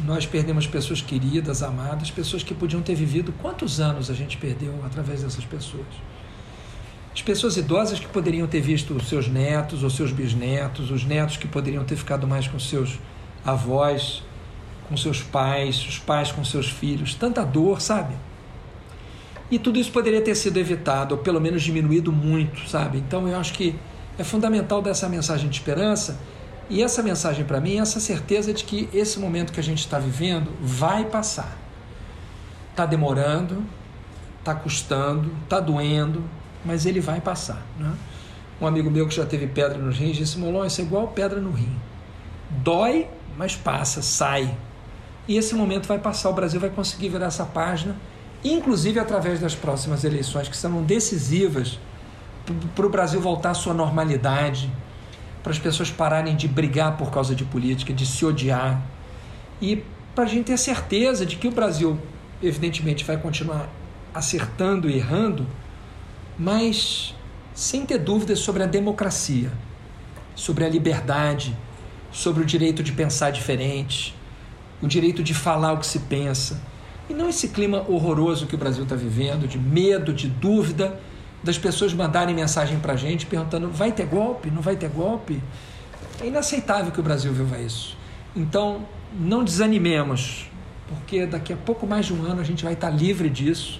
Nós 0.03 0.25
perdemos 0.25 0.65
pessoas 0.65 1.01
queridas, 1.01 1.61
amadas, 1.61 2.09
pessoas 2.09 2.43
que 2.43 2.53
podiam 2.53 2.81
ter 2.81 2.95
vivido. 2.95 3.33
Quantos 3.41 3.79
anos 3.79 4.09
a 4.09 4.13
gente 4.13 4.37
perdeu 4.37 4.73
através 4.83 5.21
dessas 5.21 5.45
pessoas? 5.45 5.85
As 7.13 7.21
pessoas 7.21 7.57
idosas 7.57 7.99
que 7.99 8.07
poderiam 8.07 8.47
ter 8.47 8.61
visto 8.61 8.93
os 8.93 9.07
seus 9.07 9.27
netos 9.27 9.83
ou 9.83 9.89
seus 9.89 10.11
bisnetos, 10.11 10.91
os 10.91 11.03
netos 11.03 11.37
que 11.37 11.47
poderiam 11.47 11.83
ter 11.83 11.95
ficado 11.95 12.27
mais 12.27 12.47
com 12.47 12.59
seus 12.59 12.99
avós, 13.43 14.23
com 14.87 14.95
seus 14.95 15.21
pais, 15.21 15.83
os 15.87 15.97
pais 15.99 16.31
com 16.31 16.43
seus 16.43 16.69
filhos. 16.69 17.15
Tanta 17.15 17.43
dor, 17.43 17.81
sabe? 17.81 18.13
E 19.49 19.57
tudo 19.57 19.79
isso 19.79 19.91
poderia 19.91 20.21
ter 20.21 20.35
sido 20.35 20.57
evitado, 20.57 21.15
ou 21.15 21.21
pelo 21.21 21.39
menos 21.39 21.63
diminuído 21.63 22.11
muito, 22.11 22.69
sabe? 22.69 22.97
Então 22.97 23.27
eu 23.27 23.37
acho 23.37 23.53
que 23.53 23.75
é 24.17 24.23
fundamental 24.23 24.81
dessa 24.81 25.07
mensagem 25.07 25.49
de 25.49 25.55
esperança. 25.55 26.19
E 26.69 26.83
essa 26.83 27.01
mensagem 27.01 27.45
para 27.45 27.61
mim 27.61 27.75
é 27.75 27.79
essa 27.79 27.99
certeza 27.99 28.53
de 28.53 28.65
que 28.65 28.89
esse 28.93 29.19
momento 29.19 29.53
que 29.53 29.59
a 29.59 29.63
gente 29.63 29.79
está 29.79 29.99
vivendo 29.99 30.51
vai 30.59 31.05
passar. 31.05 31.57
Está 32.71 32.85
demorando, 32.85 33.63
está 34.39 34.53
custando, 34.53 35.31
está 35.43 35.61
doendo, 35.61 36.23
mas 36.65 36.85
ele 36.85 36.99
vai 36.99 37.21
passar. 37.21 37.65
Né? 37.79 37.93
Um 38.59 38.67
amigo 38.67 38.91
meu 38.91 39.07
que 39.07 39.15
já 39.15 39.25
teve 39.25 39.47
pedra 39.47 39.77
nos 39.77 39.97
rins 39.97 40.17
disse: 40.17 40.37
Molon, 40.37 40.65
isso 40.65 40.81
é 40.81 40.83
igual 40.83 41.07
pedra 41.07 41.39
no 41.39 41.51
rim. 41.51 41.73
Dói, 42.49 43.07
mas 43.37 43.55
passa, 43.55 44.01
sai. 44.01 44.53
E 45.25 45.37
esse 45.37 45.55
momento 45.55 45.87
vai 45.87 45.99
passar, 45.99 46.29
o 46.29 46.33
Brasil 46.33 46.59
vai 46.59 46.69
conseguir 46.69 47.09
virar 47.09 47.27
essa 47.27 47.45
página 47.45 47.95
inclusive 48.43 48.99
através 48.99 49.39
das 49.39 49.55
próximas 49.55 50.03
eleições, 50.03 50.47
que 50.47 50.55
serão 50.55 50.83
decisivas 50.83 51.79
para 52.75 52.85
o 52.85 52.89
Brasil 52.89 53.19
voltar 53.19 53.51
à 53.51 53.53
sua 53.53 53.73
normalidade, 53.73 54.71
para 55.43 55.51
as 55.51 55.59
pessoas 55.59 55.89
pararem 55.89 56.35
de 56.35 56.47
brigar 56.47 56.97
por 56.97 57.11
causa 57.11 57.35
de 57.35 57.43
política, 57.43 57.93
de 57.93 58.05
se 58.05 58.25
odiar, 58.25 58.81
e 59.61 59.83
para 60.13 60.23
a 60.23 60.27
gente 60.27 60.45
ter 60.45 60.57
certeza 60.57 61.25
de 61.25 61.35
que 61.35 61.47
o 61.47 61.51
Brasil, 61.51 61.99
evidentemente, 62.41 63.03
vai 63.03 63.17
continuar 63.17 63.69
acertando 64.13 64.89
e 64.89 64.97
errando, 64.97 65.45
mas 66.37 67.13
sem 67.53 67.85
ter 67.85 67.97
dúvidas 67.97 68.39
sobre 68.39 68.63
a 68.63 68.65
democracia, 68.65 69.51
sobre 70.35 70.63
a 70.63 70.69
liberdade, 70.69 71.55
sobre 72.11 72.43
o 72.43 72.45
direito 72.45 72.81
de 72.81 72.91
pensar 72.91 73.31
diferente, 73.31 74.15
o 74.81 74.87
direito 74.87 75.23
de 75.23 75.33
falar 75.33 75.73
o 75.73 75.77
que 75.79 75.87
se 75.87 75.99
pensa 75.99 76.61
e 77.09 77.13
não 77.13 77.29
esse 77.29 77.49
clima 77.49 77.85
horroroso 77.87 78.47
que 78.47 78.55
o 78.55 78.57
Brasil 78.57 78.83
está 78.83 78.95
vivendo, 78.95 79.47
de 79.47 79.57
medo, 79.57 80.13
de 80.13 80.27
dúvida, 80.27 80.99
das 81.43 81.57
pessoas 81.57 81.93
mandarem 81.93 82.35
mensagem 82.35 82.79
para 82.79 82.93
a 82.93 82.95
gente 82.95 83.25
perguntando: 83.25 83.69
vai 83.69 83.91
ter 83.91 84.05
golpe? 84.05 84.51
Não 84.51 84.61
vai 84.61 84.75
ter 84.75 84.89
golpe? 84.89 85.41
É 86.19 86.27
inaceitável 86.27 86.91
que 86.91 86.99
o 86.99 87.03
Brasil 87.03 87.31
viva 87.31 87.57
isso. 87.59 87.95
Então, 88.35 88.85
não 89.17 89.43
desanimemos, 89.43 90.49
porque 90.89 91.25
daqui 91.25 91.53
a 91.53 91.57
pouco 91.57 91.87
mais 91.87 92.05
de 92.05 92.13
um 92.13 92.23
ano 92.23 92.41
a 92.41 92.43
gente 92.43 92.63
vai 92.63 92.73
estar 92.73 92.89
livre 92.89 93.29
disso 93.29 93.79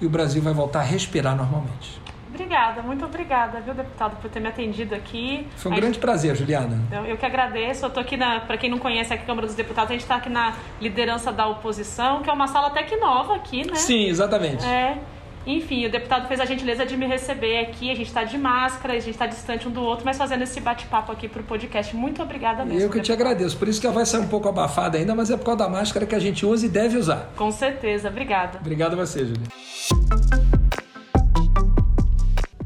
e 0.00 0.06
o 0.06 0.10
Brasil 0.10 0.42
vai 0.42 0.52
voltar 0.52 0.80
a 0.80 0.82
respirar 0.82 1.36
normalmente. 1.36 2.00
Obrigada, 2.28 2.82
muito 2.82 3.04
obrigada, 3.04 3.60
viu, 3.60 3.72
deputado, 3.74 4.16
por 4.20 4.30
ter 4.30 4.40
me 4.40 4.48
atendido 4.48 4.94
aqui. 4.94 5.46
Foi 5.56 5.70
um 5.70 5.74
a 5.74 5.76
grande 5.78 5.94
gente... 5.94 6.02
prazer, 6.02 6.34
Juliana. 6.36 6.80
Então, 6.86 7.06
eu 7.06 7.16
que 7.16 7.24
agradeço. 7.24 7.84
Eu 7.84 7.88
estou 7.88 8.00
aqui, 8.00 8.16
para 8.16 8.56
quem 8.56 8.70
não 8.70 8.78
conhece 8.78 9.12
a 9.14 9.18
Câmara 9.18 9.46
dos 9.46 9.56
Deputados, 9.56 9.90
a 9.90 9.94
gente 9.94 10.02
está 10.02 10.16
aqui 10.16 10.28
na 10.28 10.54
liderança 10.80 11.32
da 11.32 11.46
oposição, 11.46 12.22
que 12.22 12.28
é 12.28 12.32
uma 12.32 12.48
sala 12.48 12.68
até 12.68 12.82
que 12.82 12.96
nova 12.96 13.36
aqui, 13.36 13.66
né? 13.66 13.76
Sim, 13.76 14.06
exatamente. 14.06 14.64
É. 14.64 14.98
Enfim, 15.46 15.86
o 15.86 15.90
deputado 15.90 16.26
fez 16.26 16.40
a 16.40 16.44
gentileza 16.44 16.84
de 16.84 16.96
me 16.96 17.06
receber 17.06 17.58
aqui. 17.60 17.88
A 17.88 17.94
gente 17.94 18.08
está 18.08 18.24
de 18.24 18.36
máscara, 18.36 18.94
a 18.94 18.98
gente 18.98 19.10
está 19.10 19.26
distante 19.26 19.68
um 19.68 19.70
do 19.70 19.80
outro, 19.80 20.04
mas 20.04 20.18
fazendo 20.18 20.42
esse 20.42 20.60
bate-papo 20.60 21.12
aqui 21.12 21.28
para 21.28 21.40
o 21.40 21.44
podcast. 21.44 21.94
Muito 21.94 22.20
obrigada 22.20 22.64
mesmo. 22.64 22.80
Eu 22.80 22.88
que 22.90 22.96
deputado. 22.98 23.04
te 23.04 23.12
agradeço. 23.12 23.56
Por 23.56 23.68
isso 23.68 23.80
que 23.80 23.86
ela 23.86 23.94
vai 23.94 24.04
sair 24.04 24.22
um 24.22 24.28
pouco 24.28 24.48
abafada 24.48 24.98
ainda, 24.98 25.14
mas 25.14 25.30
é 25.30 25.36
por 25.36 25.44
causa 25.44 25.58
da 25.58 25.68
máscara 25.68 26.04
que 26.04 26.16
a 26.16 26.18
gente 26.18 26.44
usa 26.44 26.66
e 26.66 26.68
deve 26.68 26.98
usar. 26.98 27.30
Com 27.36 27.52
certeza. 27.52 28.08
Obrigada. 28.08 28.58
Obrigado 28.58 28.94
a 28.94 28.96
você, 28.96 29.20
Juliana. 29.20 30.55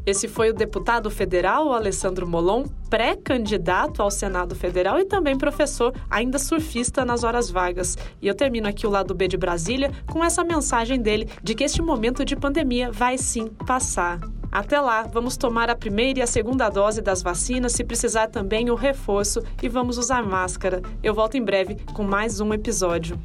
Esse 0.05 0.27
foi 0.27 0.49
o 0.49 0.53
deputado 0.53 1.09
federal 1.11 1.71
Alessandro 1.73 2.27
Molon, 2.27 2.65
pré-candidato 2.89 4.01
ao 4.01 4.09
Senado 4.09 4.55
Federal 4.55 4.99
e 4.99 5.05
também 5.05 5.37
professor, 5.37 5.93
ainda 6.09 6.39
surfista 6.39 7.05
nas 7.05 7.23
horas 7.23 7.49
vagas. 7.49 7.97
E 8.21 8.27
eu 8.27 8.33
termino 8.33 8.67
aqui 8.67 8.87
o 8.87 8.89
lado 8.89 9.13
B 9.13 9.27
de 9.27 9.37
Brasília 9.37 9.91
com 10.07 10.23
essa 10.23 10.43
mensagem 10.43 10.99
dele 10.99 11.29
de 11.43 11.53
que 11.53 11.63
este 11.63 11.81
momento 11.81 12.25
de 12.25 12.35
pandemia 12.35 12.91
vai 12.91 13.17
sim 13.17 13.47
passar. 13.65 14.19
Até 14.51 14.81
lá, 14.81 15.03
vamos 15.03 15.37
tomar 15.37 15.69
a 15.69 15.75
primeira 15.75 16.19
e 16.19 16.21
a 16.21 16.27
segunda 16.27 16.67
dose 16.67 17.01
das 17.01 17.21
vacinas, 17.21 17.71
se 17.71 17.85
precisar 17.85 18.27
também 18.27 18.69
o 18.69 18.75
reforço, 18.75 19.41
e 19.63 19.69
vamos 19.69 19.97
usar 19.97 20.23
máscara. 20.23 20.81
Eu 21.01 21.13
volto 21.13 21.37
em 21.37 21.43
breve 21.43 21.77
com 21.93 22.03
mais 22.03 22.41
um 22.41 22.53
episódio. 22.53 23.17